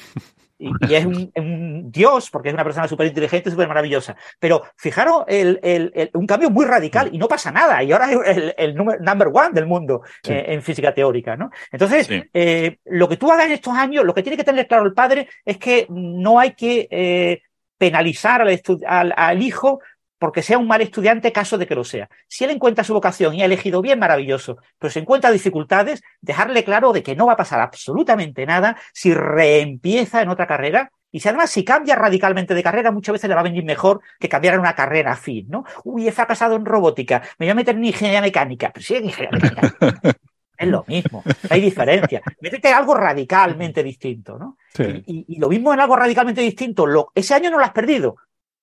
[0.60, 4.16] Y, y, es un, un, dios, porque es una persona súper inteligente, súper maravillosa.
[4.40, 7.80] Pero fijaros, el, el, el, un cambio muy radical y no pasa nada.
[7.84, 10.32] Y ahora es el, number one del mundo sí.
[10.32, 11.50] eh, en física teórica, ¿no?
[11.70, 12.22] Entonces, sí.
[12.34, 14.94] eh, lo que tú hagas en estos años, lo que tiene que tener claro el
[14.94, 17.42] padre es que no hay que eh,
[17.78, 19.80] penalizar al, al, al hijo
[20.18, 22.08] porque sea un mal estudiante, caso de que lo sea.
[22.26, 24.58] Si él encuentra su vocación y ha elegido bien, maravilloso.
[24.78, 29.14] Pero si encuentra dificultades, dejarle claro de que no va a pasar absolutamente nada si
[29.14, 30.90] reempieza en otra carrera.
[31.10, 34.00] Y si además si cambia radicalmente de carrera, muchas veces le va a venir mejor
[34.18, 35.64] que cambiar en una carrera afín, ¿no?
[35.84, 38.70] Uy, he fracasado en robótica, me voy a meter en ingeniería mecánica.
[38.74, 40.18] Pero sí, en ingeniería mecánica.
[40.58, 42.20] Es lo mismo, no hay diferencia.
[42.40, 44.56] Métete algo radicalmente distinto, ¿no?
[44.74, 45.04] Sí.
[45.06, 46.84] Y, lo mismo en algo radicalmente distinto.
[46.84, 48.16] Lo, ese año no lo has perdido,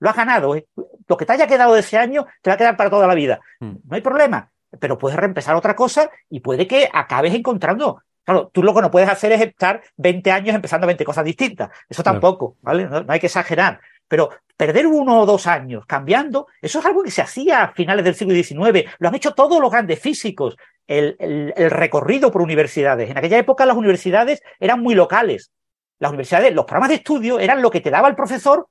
[0.05, 0.55] lo has ganado.
[0.55, 0.67] ¿eh?
[1.07, 3.15] Lo que te haya quedado de ese año te va a quedar para toda la
[3.15, 3.39] vida.
[3.59, 3.75] Mm.
[3.83, 8.03] No hay problema, pero puedes reempezar otra cosa y puede que acabes encontrando.
[8.23, 11.69] Claro, tú lo que no puedes hacer es estar 20 años empezando 20 cosas distintas.
[11.89, 12.85] Eso tampoco, ¿vale?
[12.85, 13.79] No, no hay que exagerar.
[14.07, 18.05] Pero perder uno o dos años cambiando, eso es algo que se hacía a finales
[18.05, 18.87] del siglo XIX.
[18.99, 20.55] Lo han hecho todos los grandes físicos.
[20.87, 23.09] El, el, el, recorrido por universidades.
[23.09, 25.51] En aquella época las universidades eran muy locales.
[25.97, 28.67] Las universidades, los programas de estudio eran lo que te daba el profesor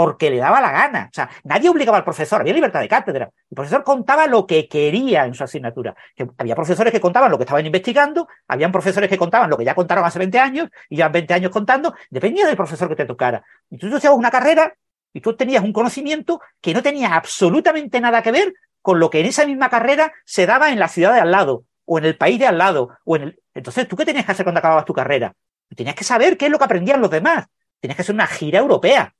[0.00, 1.08] porque le daba la gana.
[1.10, 3.32] O sea, nadie obligaba al profesor, había libertad de cátedra.
[3.50, 5.96] El profesor contaba lo que quería en su asignatura.
[6.36, 9.74] Había profesores que contaban lo que estaban investigando, habían profesores que contaban lo que ya
[9.74, 13.42] contaron hace 20 años y ya 20 años contando, dependía del profesor que te tocara.
[13.70, 14.72] Y tú hacías una carrera
[15.12, 19.18] y tú tenías un conocimiento que no tenía absolutamente nada que ver con lo que
[19.18, 22.16] en esa misma carrera se daba en la ciudad de al lado, o en el
[22.16, 23.42] país de al lado, o en el...
[23.52, 25.34] Entonces, ¿tú qué tenías que hacer cuando acababas tu carrera?
[25.74, 27.46] Tenías que saber qué es lo que aprendían los demás.
[27.80, 29.12] Tenías que hacer una gira europea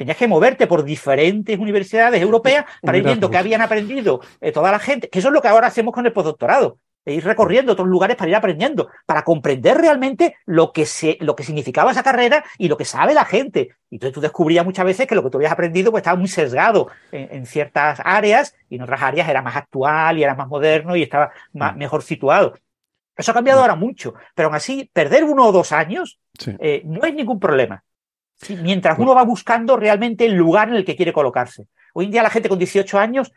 [0.00, 4.70] tenías que moverte por diferentes universidades europeas para ir viendo qué habían aprendido eh, toda
[4.70, 6.78] la gente, que eso es lo que ahora hacemos con el postdoctorado.
[7.04, 11.36] e ir recorriendo otros lugares para ir aprendiendo, para comprender realmente lo que, se, lo
[11.36, 13.76] que significaba esa carrera y lo que sabe la gente.
[13.90, 16.28] Y entonces tú descubrías muchas veces que lo que tú habías aprendido pues, estaba muy
[16.28, 20.96] sesgado en, ciertas áreas y en otras áreas era más actual y era más moderno
[20.96, 21.78] y estaba más, mm.
[21.78, 22.54] mejor situado.
[23.18, 23.62] Eso ha cambiado mm.
[23.64, 26.18] ahora mucho, pero aún así, perder uno o dos años
[26.58, 27.84] eh, no es ningún problema.
[28.62, 31.66] Mientras uno va buscando realmente el lugar en el que quiere colocarse.
[31.94, 33.32] Hoy en día la gente con 18 años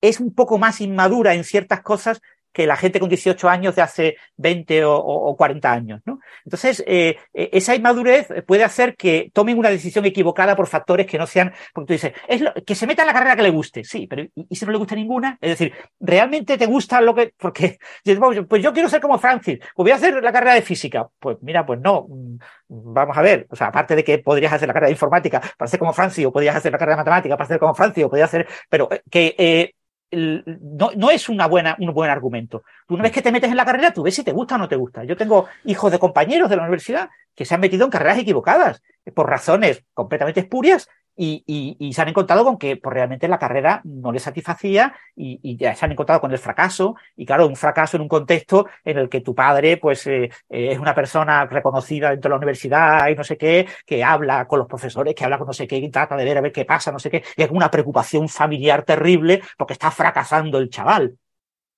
[0.00, 2.20] es un poco más inmadura en ciertas cosas
[2.52, 6.00] que la gente con 18 años de hace 20 o, 40 años.
[6.04, 6.20] ¿no?
[6.44, 11.18] Entonces, eh, eh, esa inmadurez puede hacer que tomen una decisión equivocada por factores que
[11.18, 13.84] no sean, porque tú dices, es que se meta en la carrera que le guste,
[13.84, 15.38] sí, pero ¿y, si no le gusta ninguna?
[15.40, 17.32] Es decir, ¿realmente te gusta lo que...?
[17.38, 17.78] Porque,
[18.48, 21.08] pues yo quiero ser como Francis, pues voy a hacer la carrera de física.
[21.18, 22.36] Pues mira, pues no, mm,
[22.68, 25.68] vamos a ver, o sea, aparte de que podrías hacer la carrera de informática para
[25.68, 28.08] ser como Francis, o podrías hacer la carrera de matemática para ser como Francis, o
[28.08, 29.74] podrías hacer, pero eh, que
[30.12, 32.62] no, no, es una buena, un buen argumento.
[32.88, 34.68] Una vez que te metes en la carrera, tú ves si te gusta o no
[34.68, 35.04] te gusta.
[35.04, 38.82] Yo tengo hijos de compañeros de la universidad que se han metido en carreras equivocadas
[39.14, 44.12] por razones completamente espurias y, se han encontrado con que pues, realmente la carrera no
[44.12, 46.96] les satisfacía y, ya se han encontrado con el fracaso.
[47.16, 50.72] Y claro, un fracaso en un contexto en el que tu padre pues eh, eh,
[50.72, 54.58] es una persona reconocida dentro de la universidad y no sé qué, que habla con
[54.58, 56.64] los profesores, que habla con no sé qué, y trata de ver a ver qué
[56.64, 61.16] pasa, no sé qué, y es una preocupación familiar terrible porque está fracasando el chaval.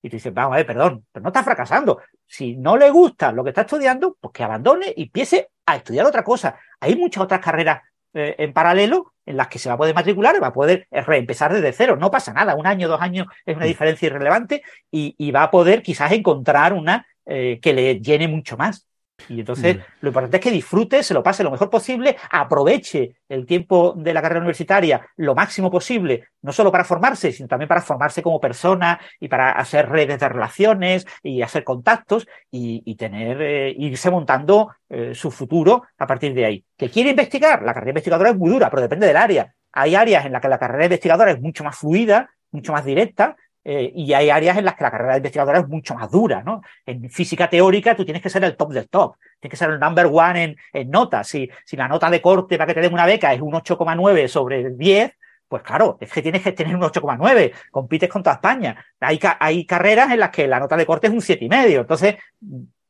[0.02, 1.98] Y tú dices, vamos a ver, perdón, pero no está fracasando.
[2.26, 6.04] Si no le gusta lo que está estudiando, pues que abandone y empiece a estudiar
[6.04, 6.58] otra cosa.
[6.78, 7.80] Hay muchas otras carreras
[8.14, 11.52] eh, en paralelo en las que se va a poder matricular, va a poder reempezar
[11.52, 11.96] desde cero.
[11.96, 13.68] No pasa nada, un año, dos años es una mm.
[13.68, 18.86] diferencia irrelevante y, va a poder quizás encontrar una eh, que le llene mucho más.
[19.28, 23.46] Y entonces lo importante es que disfrute, se lo pase lo mejor posible, aproveche el
[23.46, 27.82] tiempo de la carrera universitaria lo máximo posible, no solo para formarse, sino también para
[27.82, 33.74] formarse como persona y para hacer redes de relaciones y hacer contactos y, tener, eh,
[33.76, 36.64] irse montando eh, su futuro a partir de ahí.
[36.76, 37.62] ¿Que quiere investigar?
[37.62, 39.54] La carrera investigadora es muy dura, pero depende del área.
[39.72, 43.36] Hay áreas en las que la carrera investigadora es mucho más fluida, mucho más directa,
[43.64, 46.42] eh, y hay áreas en las que la carrera de investigadora es mucho más dura,
[46.42, 46.62] ¿no?
[46.84, 49.80] En física teórica tú tienes que ser el top del top, tienes que ser el
[49.80, 51.28] number one en, en notas.
[51.28, 54.28] Si, si la nota de corte para que te den una beca es un 8,9
[54.28, 55.12] sobre 10,
[55.48, 58.84] pues claro, es que tienes que tener un 8,9, compites con toda España.
[59.00, 62.16] Hay, hay carreras en las que la nota de corte es un 7,5, entonces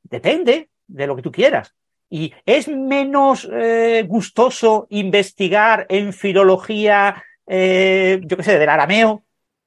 [0.03, 1.75] depende de lo que tú quieras.
[2.09, 9.24] Y es menos eh, gustoso investigar en filología, eh, yo qué sé, del arameo,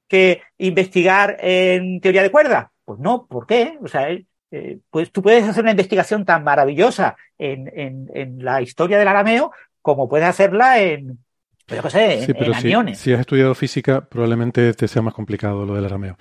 [0.08, 2.72] que investigar en teoría de cuerda?
[2.84, 3.78] Pues no, ¿por qué?
[3.82, 4.08] O sea,
[4.50, 9.08] eh, pues tú puedes hacer una investigación tan maravillosa en, en, en, la historia del
[9.08, 9.52] arameo
[9.82, 11.18] como puedes hacerla en,
[11.66, 12.98] qué sé, en, aviones.
[12.98, 16.16] Si has estudiado física, probablemente te sea más complicado lo del arameo.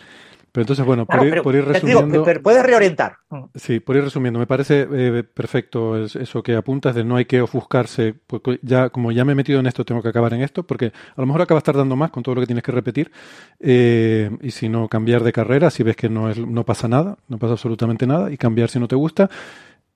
[0.58, 2.24] Pero entonces, bueno, por, ir, resumiendo.
[2.24, 3.18] pero puedes reorientar.
[3.54, 7.42] Sí, por ir resumiendo, me parece eh, perfecto eso que apuntas de no hay que
[7.42, 10.64] ofuscarse, porque ya, como ya me he metido en esto, tengo que acabar en esto,
[10.66, 13.12] porque a lo mejor acabas tardando más con todo lo que tienes que repetir,
[13.60, 17.20] eh, y si no, cambiar de carrera, si ves que no, es, no pasa nada,
[17.28, 19.30] no pasa absolutamente nada, y cambiar si no te gusta.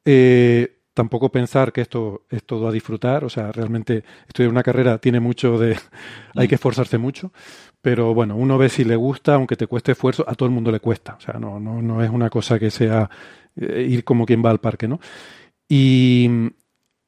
[0.05, 4.99] Eh, tampoco pensar que esto es todo a disfrutar, o sea, realmente estudiar una carrera
[4.99, 5.75] tiene mucho de...
[6.35, 7.31] hay que esforzarse mucho,
[7.81, 10.71] pero bueno, uno ve si le gusta, aunque te cueste esfuerzo, a todo el mundo
[10.71, 13.09] le cuesta, o sea, no, no, no es una cosa que sea
[13.55, 14.99] eh, ir como quien va al parque, ¿no?
[15.67, 16.29] Y,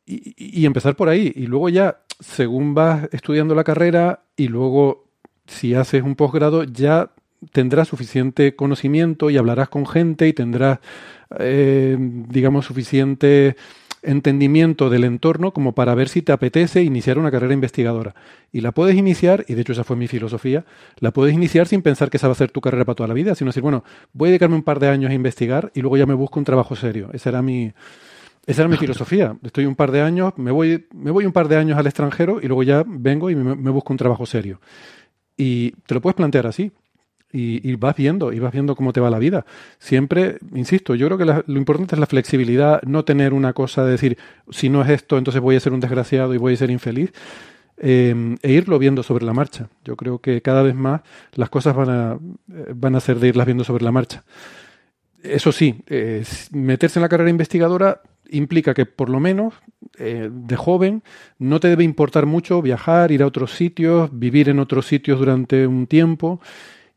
[0.05, 5.05] y, empezar por ahí, y luego ya, según vas estudiando la carrera y luego
[5.45, 7.11] si haces un posgrado, ya
[7.51, 10.79] tendrás suficiente conocimiento y hablarás con gente y tendrás
[11.39, 13.55] eh, digamos, suficiente
[14.03, 18.15] entendimiento del entorno como para ver si te apetece iniciar una carrera investigadora.
[18.51, 20.65] Y la puedes iniciar, y de hecho esa fue mi filosofía,
[20.99, 23.13] la puedes iniciar sin pensar que esa va a ser tu carrera para toda la
[23.13, 25.97] vida, sino decir, bueno, voy a dedicarme un par de años a investigar y luego
[25.97, 27.09] ya me busco un trabajo serio.
[27.13, 27.73] Esa era mi,
[28.45, 29.37] esa era mi filosofía.
[29.43, 32.39] Estoy un par de años, me voy, me voy un par de años al extranjero
[32.41, 34.59] y luego ya vengo y me busco un trabajo serio.
[35.37, 36.71] Y te lo puedes plantear así
[37.35, 39.43] y, vas viendo, y vas viendo cómo te va la vida.
[39.79, 43.91] Siempre, insisto, yo creo que lo importante es la flexibilidad, no tener una cosa de
[43.91, 44.17] decir,
[44.51, 47.11] si no es esto, entonces voy a ser un desgraciado y voy a ser infeliz,
[47.77, 49.67] eh, e irlo viendo sobre la marcha.
[49.83, 51.01] Yo creo que cada vez más
[51.33, 52.19] las cosas van a,
[52.53, 54.23] eh, van a ser de irlas viendo sobre la marcha.
[55.23, 59.53] Eso sí, eh, meterse en la carrera investigadora implica que por lo menos
[59.95, 61.03] de joven
[61.37, 65.67] no te debe importar mucho viajar, ir a otros sitios, vivir en otros sitios durante
[65.67, 66.41] un tiempo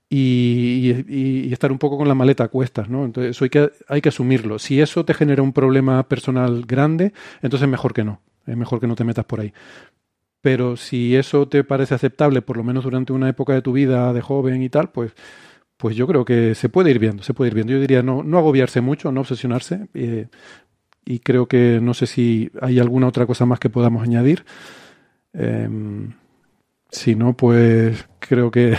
[0.09, 3.05] y, estar un poco con la maleta a cuestas, ¿no?
[3.05, 4.59] Entonces eso hay que, hay que asumirlo.
[4.59, 7.13] Si eso te genera un problema personal grande,
[7.43, 8.21] entonces mejor que no.
[8.47, 9.53] Es mejor que no te metas por ahí.
[10.41, 14.13] Pero si eso te parece aceptable, por lo menos durante una época de tu vida
[14.13, 15.13] de joven y tal, pues,
[15.77, 17.73] pues yo creo que se puede ir viendo, se puede ir viendo.
[17.73, 19.89] Yo diría no, no agobiarse mucho, no obsesionarse.
[19.95, 20.29] Eh,
[21.05, 24.45] y creo que no sé si hay alguna otra cosa más que podamos añadir.
[25.33, 26.13] Em,
[26.91, 28.77] si no, pues creo que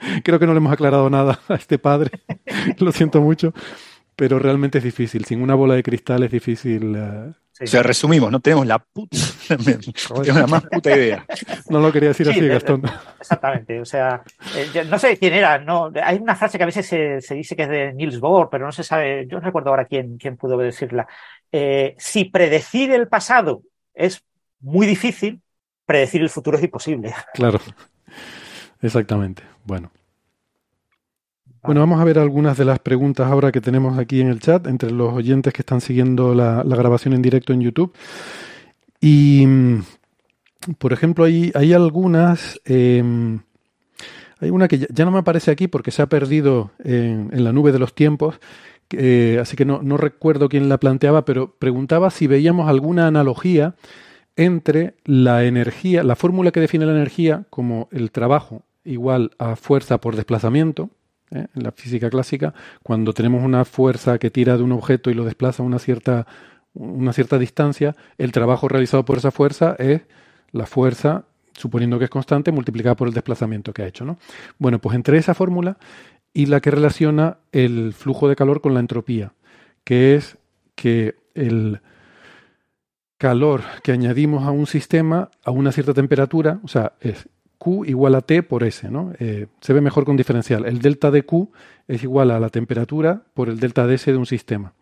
[0.24, 2.10] creo que no le hemos aclarado nada a este padre.
[2.78, 3.52] Lo siento mucho,
[4.16, 5.24] pero realmente es difícil.
[5.24, 6.96] Sin una bola de cristal es difícil.
[6.96, 7.32] Uh...
[7.62, 9.18] O sea, resumimos, no tenemos la puta,
[9.48, 11.26] tenemos la más puta idea.
[11.68, 12.82] No lo quería decir Sí, así, de- Gastón.
[13.20, 13.78] Exactamente.
[13.82, 14.22] O sea,
[14.56, 15.58] eh, no sé quién era.
[15.58, 18.48] No, hay una frase que a veces se, se dice que es de Niels Bohr,
[18.50, 19.26] pero no se sabe.
[19.28, 21.06] Yo no recuerdo ahora quién, quién pudo decirla.
[21.52, 23.60] Eh, si predecir el pasado
[23.92, 24.22] es
[24.60, 25.42] muy difícil,
[25.84, 27.12] predecir el futuro es imposible.
[27.34, 27.60] Claro.
[28.82, 29.42] Exactamente.
[29.64, 29.90] Bueno.
[31.62, 34.66] Bueno, vamos a ver algunas de las preguntas ahora que tenemos aquí en el chat,
[34.66, 37.92] entre los oyentes que están siguiendo la, la grabación en directo en YouTube.
[38.98, 39.82] Y, mm,
[40.78, 43.02] por ejemplo, hay, hay algunas, eh,
[44.38, 47.44] hay una que ya, ya no me aparece aquí porque se ha perdido en, en
[47.44, 48.40] la nube de los tiempos,
[48.92, 53.74] eh, así que no, no recuerdo quién la planteaba, pero preguntaba si veíamos alguna analogía
[54.36, 60.00] entre la energía, la fórmula que define la energía como el trabajo igual a fuerza
[60.00, 60.90] por desplazamiento,
[61.30, 61.46] ¿eh?
[61.54, 65.24] en la física clásica, cuando tenemos una fuerza que tira de un objeto y lo
[65.24, 66.26] desplaza a una cierta,
[66.74, 70.02] una cierta distancia, el trabajo realizado por esa fuerza es
[70.52, 74.04] la fuerza, suponiendo que es constante, multiplicada por el desplazamiento que ha hecho.
[74.04, 74.18] ¿no?
[74.58, 75.78] Bueno, pues entre esa fórmula
[76.32, 79.32] y la que relaciona el flujo de calor con la entropía,
[79.84, 80.38] que es
[80.74, 81.80] que el
[83.18, 87.28] calor que añadimos a un sistema a una cierta temperatura, o sea, es
[87.60, 89.12] Q igual a T por S, ¿no?
[89.20, 90.66] Eh, se ve mejor con diferencial.
[90.66, 91.52] El delta de Q
[91.88, 94.74] es igual a la temperatura por el delta de S de un sistema.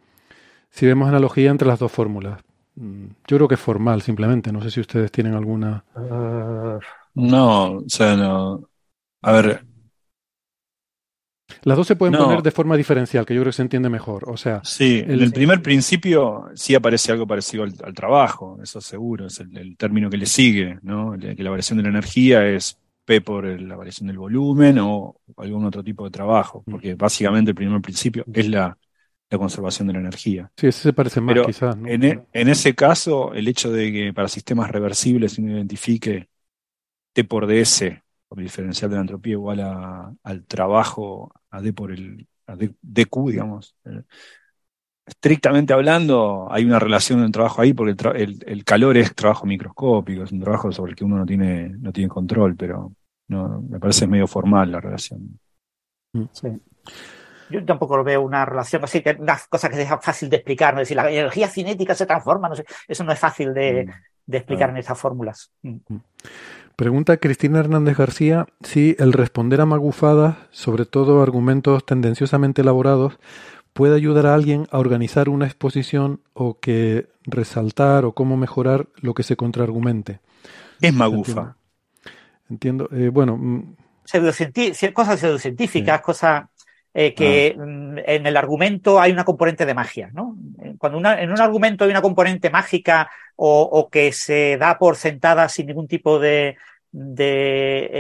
[0.71, 2.41] Si vemos analogía entre las dos fórmulas.
[2.77, 4.53] Mm, Yo creo que es formal, simplemente.
[4.53, 5.85] No sé si ustedes tienen alguna.
[7.15, 8.69] No, o sea, no.
[9.23, 9.67] A ver,
[11.63, 12.25] Las dos se pueden No.
[12.27, 14.29] poner de forma diferencial, que yo creo que se entiende mejor.
[14.29, 18.59] O sea, sí, en El- el primer principio sí aparece algo parecido al, al trabajo,
[18.63, 21.15] eso seguro, es el, el término que le sigue, ¿no?
[21.15, 24.79] El- Que la variación de la energía es P por el- la variación del volumen
[24.81, 28.77] o algún otro tipo de trabajo, porque básicamente el primer principio es la,
[29.31, 30.51] la conservación de la energía.
[30.57, 31.77] sí, ese se parece más, Pero quizás.
[31.77, 31.89] ¿no?
[31.89, 36.29] En, e- en ese caso, el hecho de que para sistemas reversibles uno identifique
[37.13, 37.85] T por ds,
[38.29, 42.75] por diferencial de la entropía igual a- al trabajo a D por el a D-
[42.83, 43.75] dq, digamos.
[43.85, 44.03] eh,
[45.07, 49.15] Estrictamente hablando, hay una relación del trabajo ahí porque el, tra- el- el calor es
[49.15, 52.93] trabajo microscópico, es un trabajo sobre el que uno no tiene, no tiene control, pero
[53.29, 55.39] no, me parece medio formal la relación.
[57.51, 60.75] Yo tampoco lo veo una relación así, que una cosa que es fácil de explicar,
[60.75, 60.81] ¿no?
[60.83, 63.91] Es decir, la energía cinética se transforma, no sé, eso no es fácil de, Mm.
[64.29, 64.73] De explicar Ah.
[64.73, 65.51] en esas fórmulas.
[65.63, 65.79] Mm.
[66.77, 73.19] Pregunta Cristina Hernández García si el responder a magufadas, sobre todo argumentos tendenciosamente elaborados,
[73.73, 79.15] puede ayudar a alguien a organizar una exposición o que resaltar o cómo mejorar lo
[79.15, 80.21] que se contraargumente.
[80.81, 81.57] Es magufa.
[82.49, 82.89] Entiendo.
[82.93, 83.77] Eh, bueno, mm,
[84.95, 86.45] cosas pseudocientíficas, cosas
[87.01, 90.37] eh, que mm, en el argumento hay una componente de magia, ¿no?
[90.79, 94.97] Cuando una- en un argumento hay una componente mágica o, o que se da por
[94.97, 96.57] sentada sin ningún tipo de,
[96.91, 97.31] de,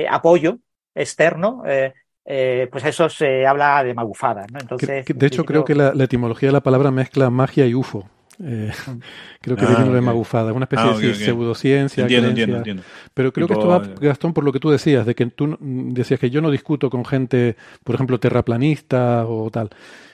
[0.03, 0.59] eh, apoyo
[0.95, 1.93] externo, eh,
[2.25, 4.59] eh, pues eso se habla de magufadas, ¿no?
[4.61, 8.09] Entonces, de hecho, creo que la, la etimología de la palabra mezcla magia y UFO.
[8.43, 8.71] Eh,
[9.41, 10.05] creo que Ah, viene de ok.
[10.05, 12.03] magufada, una especie Ah, de pseudociencia.
[12.03, 12.43] Entiendo, creencia.
[12.45, 12.83] entiendo, entiendo.
[13.15, 16.21] Pero creo que esto va, Gastón, por lo que tú decías, de que tú decías
[16.21, 19.71] que yo no discuto con gente, por ejemplo, terraplanista o tal.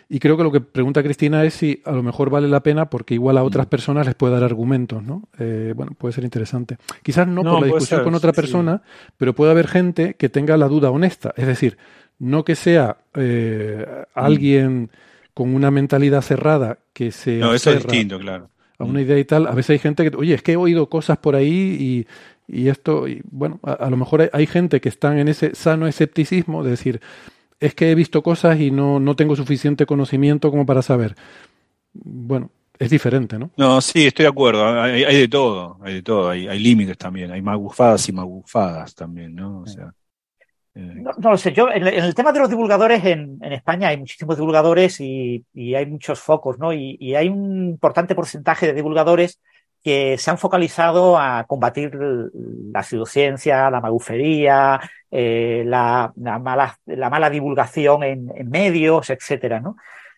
[0.08, 2.90] Y creo que lo que pregunta Cristina es si a lo mejor vale la pena
[2.90, 5.22] porque igual a otras personas les puede dar argumentos, ¿no?
[5.38, 6.76] Eh, bueno, puede ser interesante.
[7.02, 8.40] Quizás no, No, por la discusión ser, con otra sí, sí.
[8.42, 8.82] persona,
[9.16, 11.32] pero puede haber gente que tenga la duda honesta.
[11.36, 11.78] Es decir,
[12.18, 14.90] no que sea eh, alguien
[15.34, 18.50] con una mentalidad cerrada que se No, eso es distinto, claro.
[18.78, 19.46] a una idea y tal.
[19.46, 22.06] A veces hay gente que, oye, es que he oído cosas por ahí
[22.48, 25.28] y, y esto, y bueno, a, a lo mejor hay, hay gente que están en
[25.28, 27.00] ese sano escepticismo de decir,
[27.60, 31.14] es que he visto cosas y no, no tengo suficiente conocimiento como para saber.
[31.94, 33.50] Bueno, es diferente, ¿no?
[33.56, 34.66] No, sí, estoy de acuerdo.
[34.66, 36.28] Hay, hay de todo, hay de todo.
[36.30, 37.30] Hay, hay límites también.
[37.30, 39.60] Hay magufadas y magufadas también, ¿no?
[39.60, 39.94] O sea,
[40.74, 44.36] No, no lo sé, yo en, el tema de los divulgadores en, España hay muchísimos
[44.36, 46.72] divulgadores y, hay muchos focos, ¿no?
[46.72, 49.40] Y, hay un importante porcentaje de divulgadores
[49.84, 51.92] que se han focalizado a combatir
[52.72, 54.80] la pseudociencia, la magufería,
[55.10, 59.76] eh, la, la mala, la mala divulgación en, medios, etcétera, ¿no?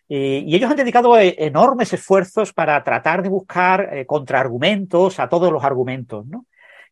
[0.09, 5.53] Y, ellos han dedicado eh, enormes esfuerzos para tratar de buscar eh, contraargumentos a todos
[5.53, 6.47] los argumentos, ¿no?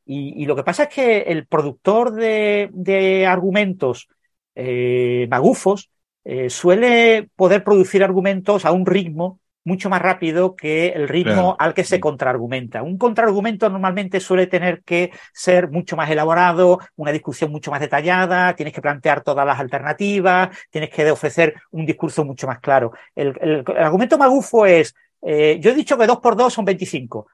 [0.06, 4.08] Y, y, lo que pasa es que el productor de, de argumentos
[4.54, 5.90] eh, magufos
[6.24, 11.56] eh, suele poder producir argumentos a un ritmo mucho más rápido que el ritmo Claro.
[11.58, 12.82] al que se contraargumenta.
[12.82, 18.54] Un contraargumento normalmente suele tener que ser mucho más elaborado, una discusión mucho más detallada,
[18.54, 22.92] tienes que plantear todas las alternativas, tienes que ofrecer un discurso mucho más claro.
[23.14, 26.66] El, el- el argumento magufo es, eh, yo he dicho que dos por dos son
[26.66, 27.26] 25.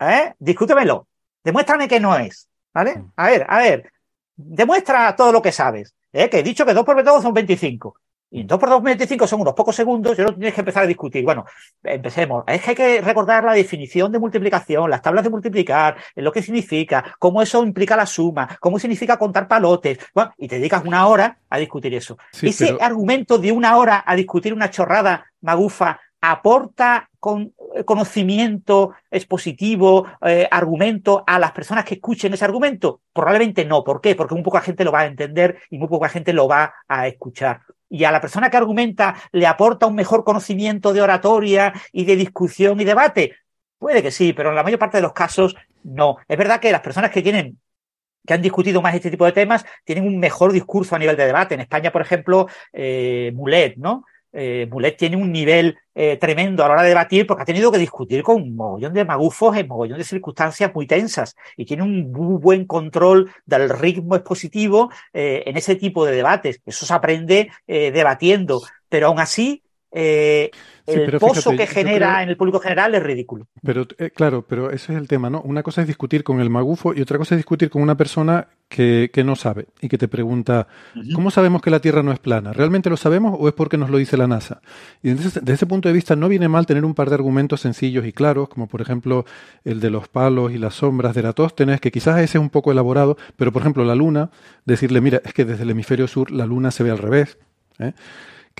[0.00, 0.34] ¿Eh?
[0.38, 1.06] Discútemelo.
[1.44, 2.48] Demuéstrame que no es.
[2.72, 3.02] ¿Vale?
[3.16, 3.92] A ver, a ver.
[4.36, 5.94] Demuestra todo lo que sabes.
[6.12, 6.28] ¿eh?
[6.30, 7.96] Que he dicho que dos por dos son 25.
[8.32, 10.84] Y en 2 por 2, 25 son unos pocos segundos, y ahora tienes que empezar
[10.84, 11.24] a discutir.
[11.24, 11.44] Bueno,
[11.82, 12.44] empecemos.
[12.46, 16.40] Es que hay que recordar la definición de multiplicación, las tablas de multiplicar, lo que
[16.40, 19.98] significa, cómo eso implica la suma, cómo significa contar palotes.
[20.14, 22.18] Bueno, y te dedicas una hora a discutir eso.
[22.30, 27.52] Sí, Ese pero- argumento de una hora a discutir una chorrada magufa aporta con
[27.84, 33.00] conocimiento expositivo, eh, argumento a las personas que escuchen ese argumento?
[33.12, 33.84] Probablemente no.
[33.84, 34.14] ¿Por qué?
[34.14, 37.06] Porque muy poca gente lo va a entender y muy poca gente lo va a
[37.06, 37.60] escuchar.
[37.88, 42.16] Y a la persona que argumenta le aporta un mejor conocimiento de oratoria y de
[42.16, 43.36] discusión y debate.
[43.78, 46.18] Puede que sí, pero en la mayor parte de los casos no.
[46.28, 47.58] Es verdad que las personas que tienen
[48.26, 51.26] que han discutido más este tipo de temas tienen un mejor discurso a nivel de
[51.26, 51.54] debate.
[51.54, 54.04] En España, por ejemplo, eh, Mulet, ¿no?
[54.32, 57.72] Eh, Mulet tiene un nivel eh, tremendo a la hora de debatir porque ha tenido
[57.72, 61.82] que discutir con un mogollón de magufos en mogollón de circunstancias muy tensas y tiene
[61.82, 66.60] un muy buen control del ritmo expositivo eh, en ese tipo de debates.
[66.64, 69.62] Eso se aprende debatiendo, pero aún así
[69.92, 70.50] eh,
[70.88, 73.46] Sí, el pozo fíjate, que genera creo- en el público general es ridículo.
[73.62, 75.40] Pero eh, claro, pero ese es el tema, ¿no?
[75.42, 78.48] Una cosa es discutir con el magufo y otra cosa es discutir con una persona
[78.68, 80.66] que, que no sabe y que te pregunta,
[81.14, 82.52] ¿cómo sabemos que la Tierra no es plana?
[82.52, 84.62] ¿Realmente lo sabemos o es porque nos lo dice la NASA?
[85.02, 87.60] Y entonces, desde ese punto de vista, no viene mal tener un par de argumentos
[87.60, 89.24] sencillos y claros, como por ejemplo
[89.64, 92.72] el de los palos y las sombras de Eratóstenes, que quizás ese es un poco
[92.72, 94.30] elaborado, pero por ejemplo la Luna,
[94.64, 97.38] decirle, mira, es que desde el hemisferio sur la Luna se ve al revés.
[97.78, 97.92] ¿eh?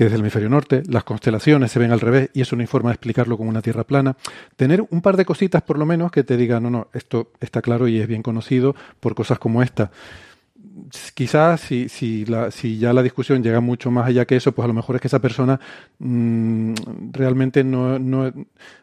[0.01, 2.89] Que desde el hemisferio norte las constelaciones se ven al revés y eso no forma
[2.89, 4.16] de explicarlo con una Tierra plana.
[4.56, 7.60] Tener un par de cositas por lo menos que te digan, no, no, esto está
[7.60, 9.90] claro y es bien conocido por cosas como esta.
[11.14, 14.64] Quizás si, si, la, si ya la discusión llega mucho más allá que eso, pues
[14.64, 15.59] a lo mejor es que esa persona
[15.98, 16.74] mm,
[17.12, 18.32] realmente no, no,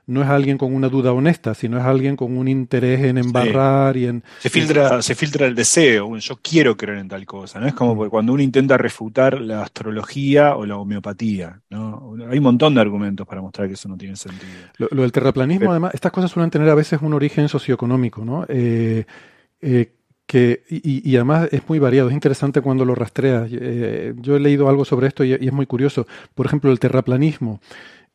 [0.05, 3.95] no es alguien con una duda honesta, sino es alguien con un interés en embarrar
[3.95, 4.23] y en...
[4.39, 7.68] Se filtra, se filtra el deseo, yo quiero creer en tal cosa, ¿no?
[7.68, 12.15] Es como porque cuando uno intenta refutar la astrología o la homeopatía, ¿no?
[12.30, 14.51] Hay un montón de argumentos para mostrar que eso no tiene sentido.
[14.77, 18.26] Lo, lo del terraplanismo, Pero- además, estas cosas suelen tener a veces un origen socioeconómico,
[18.26, 18.45] ¿no?
[18.49, 19.05] Eh,
[19.61, 19.93] eh,
[20.28, 23.49] que, y, además es muy variado, es interesante cuando lo rastreas.
[23.49, 26.06] Eh, yo he leído algo sobre esto y, es muy curioso.
[26.36, 27.62] Por ejemplo, el terraplanismo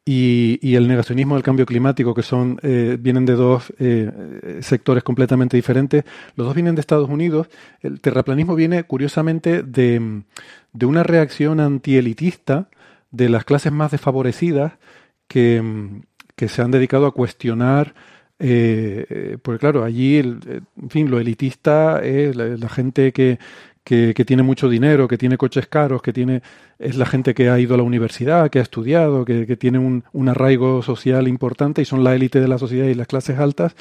[0.05, 5.03] y, y el negacionismo del cambio climático, que son eh, vienen de dos eh, sectores
[5.03, 6.05] completamente diferentes.
[6.37, 7.49] Los dos vienen de Estados Unidos.
[7.81, 10.23] El terraplanismo viene, curiosamente, de,
[10.75, 12.69] de una reacción antielitista
[13.11, 14.75] de las clases más desfavorecidas
[15.29, 16.03] que,
[16.37, 17.95] que se han dedicado a cuestionar
[18.45, 23.39] eh, porque claro, allí, el, eh, en fin, lo elitista es la, gente que,
[23.85, 26.43] que, tiene mucho dinero, que tiene coches caros, que tiene
[26.81, 30.03] es la gente que ha ido a la universidad, que ha estudiado, que, tiene un,
[30.13, 33.77] un arraigo social importante y son la élite de la sociedad y las clases altas.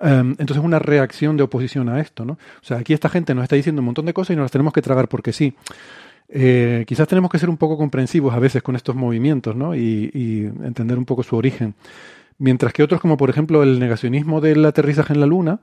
[0.00, 2.34] Um, entonces, una reacción de oposición a esto, ¿no?
[2.34, 4.52] O sea, aquí esta gente nos está diciendo un montón de cosas y nos las
[4.52, 5.54] tenemos que tragar porque sí.
[6.28, 9.74] Eh, quizás tenemos que ser un poco comprensivos a veces con estos movimientos, ¿no?
[9.74, 11.74] Y entender un poco su origen.
[12.38, 15.60] Mientras que otros, como por ejemplo el negacionismo del aterrizaje en la Luna,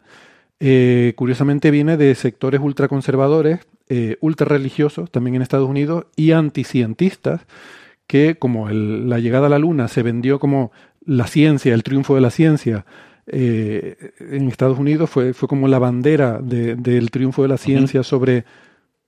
[0.60, 7.42] eh, curiosamente viene de sectores ultraconservadores, eh, ultrarreligiosos, también en Estados Unidos, y anticientistas,
[8.08, 10.72] que como el- la llegada a la Luna se vendió como
[11.06, 12.86] la ciencia, el triunfo de la ciencia,
[13.28, 18.04] eh, en Estados Unidos fue, fue como la bandera de- del triunfo de la ciencia
[18.04, 18.46] sobre,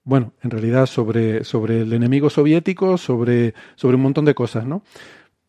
[0.03, 4.83] bueno, en realidad sobre, sobre el enemigo soviético, sobre, sobre un montón de cosas, ¿no?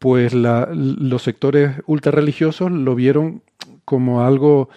[0.05, 3.40] Pues la- los sectores ultrarreligiosos lo vieron
[3.86, 4.68] como algo,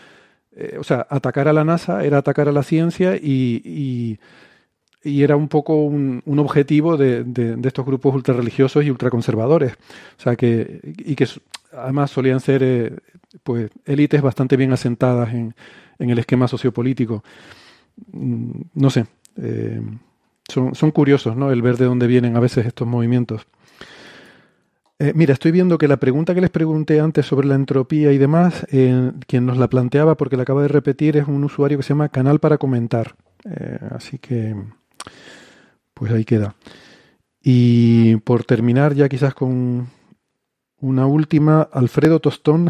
[0.55, 4.19] eh, o sea, atacar a la NASA era atacar a la ciencia y,
[5.03, 7.25] era un poco un, objetivo de,
[7.65, 9.73] estos grupos ultrarreligiosos y ultraconservadores.
[10.17, 11.27] O sea, que, y que
[11.73, 12.95] además solían ser eh,
[13.43, 15.53] pues élites bastante bien asentadas en,
[15.99, 17.21] en el esquema sociopolítico.
[18.13, 19.07] Mm, No sé,
[19.41, 19.81] eh,
[20.47, 21.51] son, son curiosos, ¿no?
[21.51, 23.45] El ver de dónde vienen a veces estos movimientos.
[24.99, 28.17] Eh, mira, estoy viendo que la pregunta que les pregunté antes sobre la entropía y
[28.17, 31.83] demás, eh, quien nos la planteaba, porque la acaba de repetir, es un usuario que
[31.83, 33.15] se llama Canal para Comentar.
[33.45, 34.55] Eh, así que,
[35.93, 36.55] pues ahí queda.
[37.43, 39.87] Y por terminar ya quizás con
[40.79, 42.69] una última, Alfredo Tostón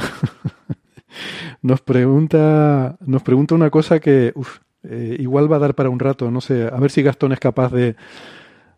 [1.62, 4.60] nos pregunta, nos pregunta una cosa que uf,
[5.18, 7.72] igual va a dar para un rato, no sé, a ver si Gastón es capaz
[7.72, 7.96] de,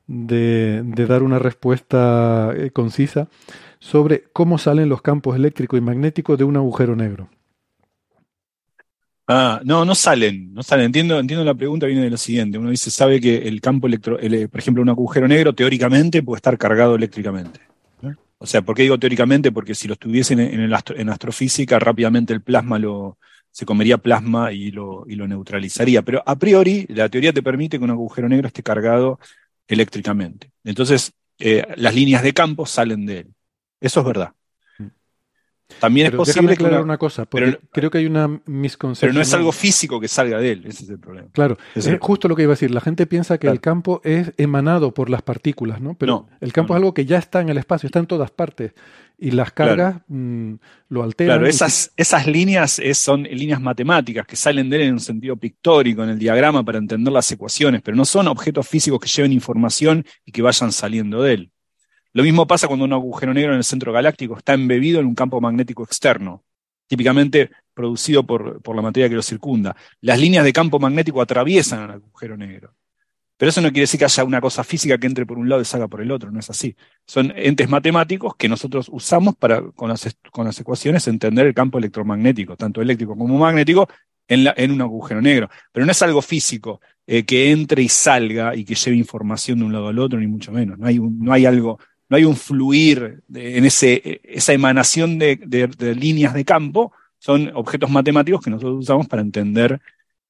[0.10, 3.30] de, dar una respuesta eh, concisa
[3.80, 7.30] sobre cómo salen los campos eléctricos y magnéticos de un agujero negro.
[9.28, 10.88] Ah, no, no salen, no salen.
[10.88, 12.58] Entiendo, entiendo la pregunta, viene de lo siguiente.
[12.58, 16.38] Uno dice, sabe que el campo electro, el- por ejemplo, un agujero negro teóricamente puede
[16.38, 17.60] estar cargado eléctricamente.
[18.40, 19.52] O sea, ¿por qué digo teóricamente?
[19.52, 23.18] Porque si lo estuviesen en, en astrofísica, rápidamente el plasma lo,
[23.52, 26.02] se comería plasma y lo, y lo neutralizaría.
[26.04, 29.20] Pero a priori, la teoría te permite que un agujero negro esté cargado
[29.70, 30.52] eléctricamente.
[30.66, 33.34] Entonces, eh, las líneas de campo salen de él.
[33.80, 34.34] Eso es verdad.
[35.80, 39.10] También Pero es posible aclarar una- una cosa, porque pero- creo que hay una misconcepción.
[39.10, 41.28] pero no es algo físico que salga de él, ese es el problema.
[41.32, 42.72] Claro, es justo lo que iba a decir.
[42.72, 43.54] La gente piensa que Claro.
[43.54, 45.96] el campo es emanado por las partículas, ¿no?
[45.98, 48.08] Pero No, el campo no, es algo que ya está en el espacio, está en
[48.08, 48.74] todas partes.
[49.22, 49.72] Y las Claro.
[49.76, 50.54] cargas mm,
[50.90, 51.38] lo alteran.
[51.38, 55.00] Claro, y esas, esas líneas es- son líneas matemáticas que salen de él en un
[55.02, 59.10] sentido pictórico, en el diagrama, para entender las ecuaciones, pero no son objetos físicos que
[59.10, 61.52] lleven información y que vayan saliendo de él.
[62.14, 65.16] Lo mismo pasa cuando un agujero negro en el centro galáctico está embebido en un
[65.16, 66.44] campo magnético externo,
[66.88, 69.76] típicamente producido por, por la materia que lo circunda.
[70.02, 72.74] Las líneas de campo magnético atraviesan al agujero negro.
[73.40, 75.62] Pero eso no quiere decir que haya una cosa física que entre por un lado
[75.62, 76.76] y salga por el otro, no es así.
[77.06, 81.78] Son entes matemáticos que nosotros usamos para, con las, con las ecuaciones, entender el campo
[81.78, 83.88] electromagnético, tanto eléctrico como magnético,
[84.28, 85.50] en, en un agujero negro.
[85.72, 89.66] Pero no es algo físico eh, que entre y salga y que lleve información de
[89.66, 90.78] un lado al otro, ni mucho menos.
[90.78, 91.80] No hay, no hay algo,
[92.10, 96.92] no hay un fluir de- en ese, esa emanación de, de- de líneas de campo,
[97.20, 99.80] son objetos matemáticos que nosotros usamos para entender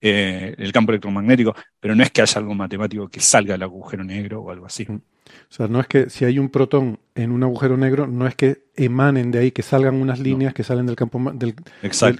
[0.01, 4.03] eh, el campo electromagnético, pero no es que haya algo matemático que salga del agujero
[4.03, 4.87] negro o algo así.
[4.89, 8.33] O sea, no es que si hay un protón en un agujero negro, no es
[8.33, 11.53] que emanen de ahí, que salgan unas líneas que salen del campo del,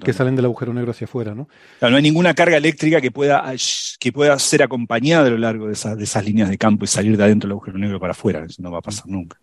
[0.05, 1.47] que salen del agujero negro hacia afuera, ¿no?
[1.79, 3.51] Claro, no hay ninguna carga eléctrica que pueda,
[3.99, 6.87] que pueda ser acompañada a lo largo de, esas- de esas líneas de campo y
[6.87, 8.45] salir de adentro del agujero negro para afuera.
[8.45, 9.37] Eso no va a pasar nunca.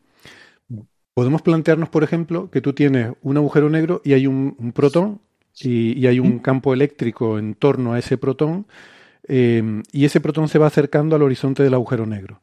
[1.17, 5.23] Podemos plantearnos, por ejemplo, que tú tienes un agujero negro y hay un, protón
[5.59, 8.67] y, hay un campo eléctrico en torno a ese protón
[9.27, 12.43] eh, y ese protón se va acercando al horizonte del agujero negro.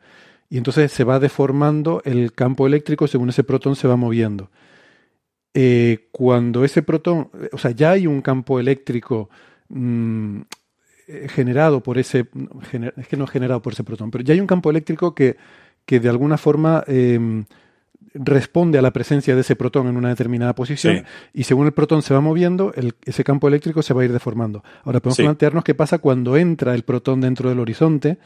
[0.50, 4.50] Y entonces se va deformando el campo eléctrico según ese protón se va moviendo.
[5.54, 9.30] Eh, cuando ese protón, o sea, ya hay un campo eléctrico
[9.70, 10.42] mm,
[11.10, 12.26] eh, generado por ese,
[12.98, 15.38] es que no generado por ese protón, pero ya hay un campo eléctrico que,
[15.86, 17.44] que de alguna forma eh,
[18.14, 21.04] responde a la presencia de ese protón en una determinada posición Sí.
[21.34, 24.14] y según el protón se va moviendo, el- ese campo eléctrico se va a ir
[24.14, 24.64] deformando.
[24.84, 25.24] Ahora podemos Sí.
[25.24, 28.18] plantearnos qué pasa cuando entra el protón dentro del horizonte.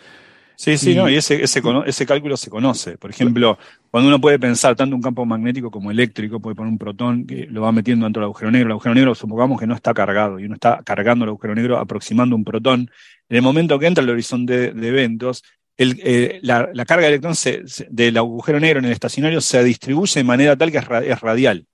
[0.60, 2.98] Sí, sí, Y- no, y ese, ese cálculo se conoce.
[2.98, 3.60] Por ejemplo,
[3.92, 7.46] cuando uno puede pensar tanto un campo magnético como eléctrico, puede poner un protón que
[7.46, 8.66] lo va metiendo dentro del agujero negro.
[8.68, 11.78] El agujero negro, supongamos que no está cargado, y uno está cargando el agujero negro,
[11.78, 12.90] aproximando un protón.
[13.30, 15.44] En el momento que entra el horizonte de, de eventos,
[15.78, 17.36] eh, la, carga de electrón
[17.90, 21.20] del agujero negro en el estacionario se distribuye de manera tal que es, ra- es
[21.22, 21.66] radial.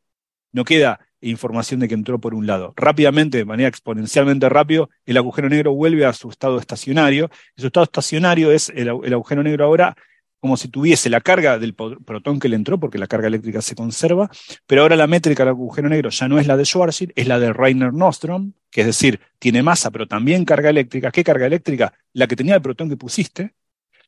[0.52, 2.74] No queda información de que entró por un lado.
[2.76, 7.30] Rápidamente, de manera exponencialmente rápido, el agujero negro vuelve a su estado estacionario.
[7.56, 9.96] Y su estado estacionario es el, el agujero negro ahora
[10.42, 13.76] como si tuviese la carga del protón que le entró, porque la carga eléctrica se
[13.76, 14.30] conserva,
[14.68, 17.40] pero ahora la métrica del agujero negro ya no es la de Schwarzschild, es la
[17.40, 21.12] de Reiner-Nostrom, que es decir, tiene masa, pero también carga eléctrica.
[21.12, 21.94] ¿Qué carga eléctrica?
[22.12, 23.54] La que tenía el protón que pusiste,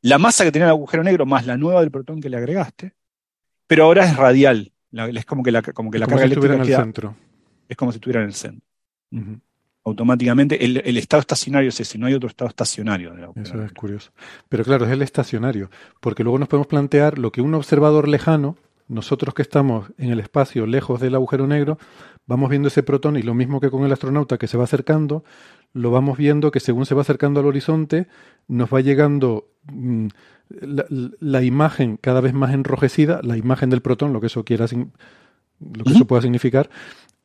[0.08, 2.94] la masa que tenía el agujero negro más la nueva del protón que le agregaste,
[3.68, 4.72] pero ahora es radial.
[4.92, 6.84] La- es como que la, como que la como carga si estuviera en el queda-
[6.84, 7.16] centro.
[7.68, 8.66] es como si estuviera en el centro.
[9.84, 13.64] Automáticamente, el, el estado estacionario es ese, no hay otro estado estacionario del agujero Eso
[13.64, 14.12] es curioso.
[14.50, 15.70] Pero claro, es el estacionario,
[16.00, 18.58] porque luego nos podemos plantear lo que un observador lejano,
[18.88, 21.78] nosotros que estamos en el espacio lejos del agujero negro,
[22.28, 25.24] vamos viendo ese protón y lo mismo que con el astronauta que se va acercando,
[25.74, 28.08] lo vamos viendo que según se va acercando al horizonte,
[28.48, 30.08] nos va llegando mm,
[30.50, 34.66] la, la imagen cada vez más enrojecida, la imagen del protón, lo que eso quiera,
[34.66, 36.70] lo que eso pueda significar,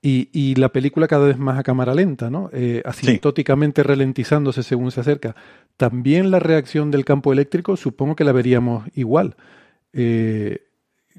[0.02, 2.48] y, y la película cada vez más a cámara lenta, ¿no?
[2.52, 5.36] Eh, asintóticamente ralentizándose según se acerca.
[5.76, 9.36] También la reacción del campo eléctrico, supongo que la veríamos igual.
[9.92, 10.69] Eh,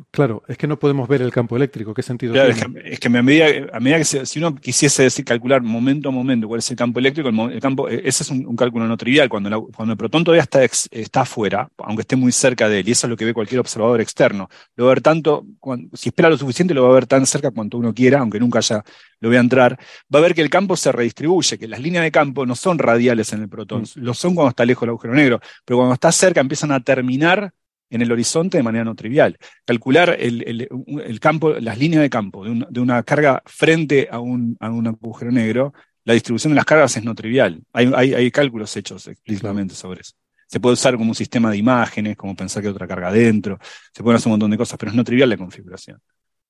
[0.09, 1.93] claro, es que no podemos ver el campo eléctrico.
[1.93, 2.81] ¿Qué sentido Claro, es tiene?
[2.81, 6.09] que, es que a medida, a medida que se- si uno quisiese decir, calcular momento
[6.09, 8.55] a momento cuál es el campo eléctrico, el, el campo, eh, ese es un, un
[8.55, 9.29] cálculo no trivial.
[9.29, 12.79] Cuando, la- cuando el protón todavía está, ex- está afuera, aunque esté muy cerca de
[12.79, 15.45] él, y eso es lo que ve cualquier observador externo, lo va a ver tanto,
[15.93, 18.59] si espera lo suficiente, lo va a ver tan cerca cuanto uno quiera, aunque nunca
[18.61, 18.83] ya
[19.19, 19.77] lo vea entrar,
[20.13, 22.79] va a ver que el campo se redistribuye, que las líneas de campo no son
[22.79, 26.11] radiales en el protón, lo son cuando está lejos del agujero negro, pero cuando está
[26.11, 27.51] cerca empiezan a terminar
[27.91, 29.37] en el horizonte de manera no trivial.
[29.65, 30.69] Calcular el, el-
[31.05, 34.69] el campo, las líneas de campo de, un- de una carga frente a un, a
[34.71, 35.73] un agujero negro,
[36.03, 37.61] la distribución de las cargas es no trivial.
[37.73, 40.13] Hay, hay, hay cálculos hechos explícitamente sobre eso.
[40.47, 43.59] se puede usar como un sistema de imágenes, como pensar que hay otra carga adentro,
[43.93, 45.99] se pueden hacer un montón de cosas, pero es no trivial la configuración.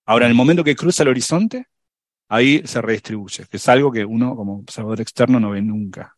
[0.06, 1.66] Ahora, en el momento que cruza el horizonte,
[2.30, 6.16] ahí se redistribuye, que es algo que uno como observador externo no ve nunca.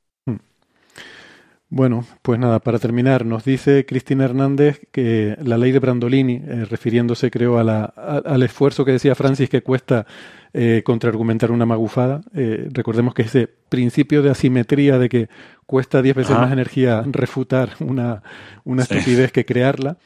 [1.76, 6.66] Bueno, pues nada, para terminar, nos dice Cristina Hernández que la ley de Brandolini, eh,
[6.70, 10.06] refiriéndose creo a la, a- al esfuerzo que decía Francis que cuesta
[10.54, 15.30] eh, contraargumentar una magufada, eh, recordemos que ese principio de asimetría de que
[15.66, 16.42] cuesta diez veces Ajá.
[16.44, 18.22] más energía refutar una,
[18.66, 18.94] una Sí.
[18.94, 19.98] estupidez que crearla.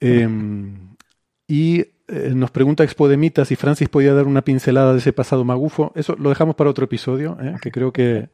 [0.00, 0.28] Eh,
[1.48, 5.92] y eh, nos pregunta Expodemita si Francis podía dar una pincelada de ese pasado magufo.
[5.94, 7.54] Eso lo dejamos para otro episodio, ¿eh?
[7.62, 8.28] que creo que,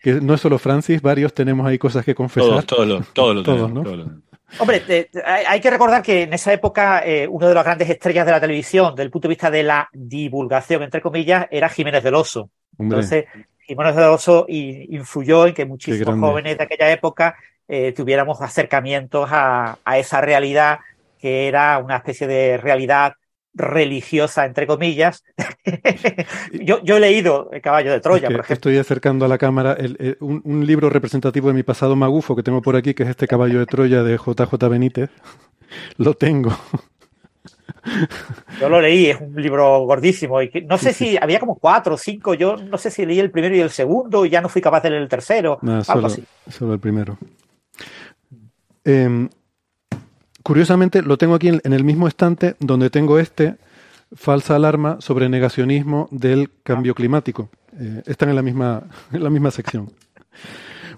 [0.00, 2.64] que no es solo Francis, varios tenemos ahí cosas que confesar.
[2.64, 4.22] Todos, todos lo, todos lo Todos, tenemos, ¿no?
[4.60, 7.90] Hombre, te- te- hay que recordar que en esa época eh, uno de las grandes
[7.90, 11.68] estrellas de la televisión, desde el punto de vista de la divulgación, entre comillas, era
[11.68, 12.50] Jiménez del Oso.
[12.78, 13.24] Hombre, Entonces,
[13.66, 17.36] Jiménez del Oso i- influyó en que muchísimos jóvenes de aquella época
[17.66, 20.78] eh, tuviéramos acercamientos a, a esa realidad
[21.18, 23.14] que era una especie de realidad
[23.58, 25.24] religiosa, entre comillas.
[26.52, 28.54] yo, yo he leído El caballo de Troya, es que por ejemplo.
[28.54, 32.36] estoy acercando a la cámara el- el- un, un libro representativo de mi pasado magufo
[32.36, 35.10] que tengo por aquí, que es este caballo de Troya de JJ Benítez.
[35.96, 36.56] Lo tengo.
[38.60, 40.42] Yo lo leí, es un libro gordísimo.
[40.42, 42.34] Y que, no sé si había como cuatro o cinco.
[42.34, 44.82] Yo no sé si leí el primero y el segundo y ya no fui capaz
[44.82, 45.58] de leer el tercero.
[45.62, 46.24] Algo solo, así.
[46.48, 47.16] solo el primero.
[48.84, 49.28] Em,
[50.46, 53.56] curiosamente, lo tengo aquí en, el mismo estante donde tengo este,
[54.14, 57.50] falsa alarma sobre negacionismo del cambio climático.
[57.80, 59.90] Eh, están en la misma, la misma sección.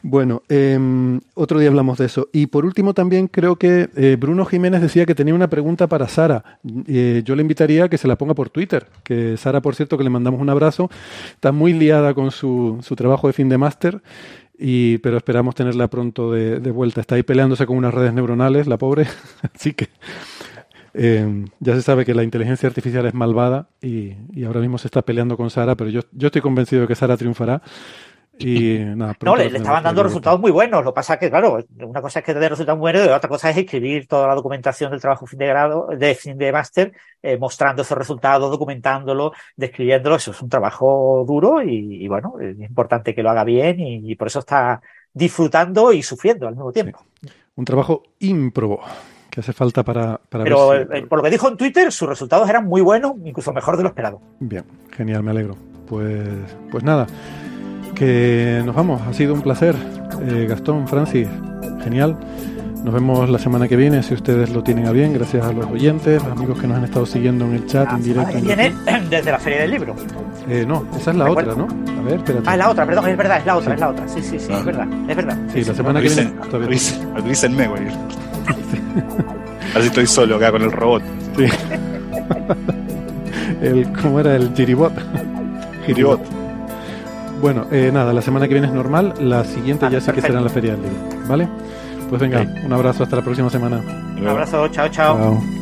[0.03, 2.29] Bueno, em, otro día hablamos de eso.
[2.31, 6.09] Y por último también creo que eh, Bruno Jiménez decía que tenía una pregunta para
[6.09, 6.61] Sara.
[6.87, 8.87] Eh, yo le invitaría a que se la ponga por Twitter.
[9.03, 10.91] Que Sara, por cierto, que le mandamos un abrazo,
[11.31, 14.03] está muy liada con su, su trabajo de fin de máster.
[14.59, 17.01] Y, pero esperamos tenerla pronto de, vuelta.
[17.01, 19.07] Está ahí peleándose con unas redes neuronales, la pobre.
[19.55, 19.89] Así que
[20.95, 24.89] eh, ya se sabe que la inteligencia artificial es malvada y, y ahora mismo se
[24.89, 27.63] está peleando con Sara, pero yo, yo estoy convencido de que Sara triunfará.
[28.39, 30.85] Y nada, No, le, estaban dando resultados muy buenos.
[30.85, 33.09] Lo que pasa es que, claro, una cosa es que te dé resultados buenos y
[33.11, 36.53] otra cosa es escribir toda la documentación del trabajo fin de grado, de fin de
[36.53, 36.93] máster,
[37.23, 40.17] eh, mostrando esos resultados, documentándolo, describiéndolo.
[40.17, 44.13] Eso es un trabajo duro y, y bueno, es importante que lo haga bien y,
[44.13, 44.81] y por eso está
[45.13, 47.05] disfrutando y sufriendo al mismo tiempo.
[47.57, 48.81] Un trabajo ímprobo
[49.31, 51.91] que hace falta para, para Pero ver si- eh, por lo que dijo en Twitter,
[51.91, 54.21] sus resultados eran muy buenos, incluso mejor de lo esperado.
[54.39, 54.65] Bien,
[54.97, 55.57] genial, me alegro.
[55.89, 56.29] Pues,
[56.71, 57.07] pues nada,
[57.99, 59.03] que nos vamos.
[59.03, 59.75] Ha sido un placer,
[60.27, 61.29] eh, Gastón, Francis,
[61.83, 62.17] genial.
[62.85, 65.67] Nos vemos la semana que viene, si ustedes lo tienen a bien, gracias a los
[65.67, 68.39] oyentes, los amigos que nos han estado siguiendo en el chat, en directo.
[68.39, 68.73] en Viene
[69.11, 69.97] desde la Feria del Libro.
[70.49, 71.55] Eh, no, esa es la ¿De otra?
[71.57, 71.67] ¿no?
[71.99, 72.45] A ver, espérate.
[72.49, 73.75] Ah, es la otra, perdón, es verdad, es la otra, Sí.
[73.75, 74.09] es la otra.
[74.09, 74.59] Sí, sí, sí, Ah.
[74.61, 75.37] es verdad, es verdad.
[75.53, 76.31] Sí, la semana que viene.
[76.51, 77.83] todavía- Avisen- Avísenme, güey.
[79.77, 81.03] Así estoy solo acá con el robot.
[81.37, 81.45] Sí.
[83.63, 84.37] el, ¿Cómo era?
[84.37, 84.93] El Jiribot.
[85.87, 86.21] Jiribot.
[87.41, 90.21] Bueno, eh, nada, la semana que viene es normal, la siguiente Ah, ya sí que
[90.21, 91.49] será en la Feria del Libro, ¿vale?
[92.09, 93.81] Pues venga, un abrazo, hasta la próxima semana.
[94.17, 95.17] Un abrazo, chao, chao.
[95.17, 95.58] Chao.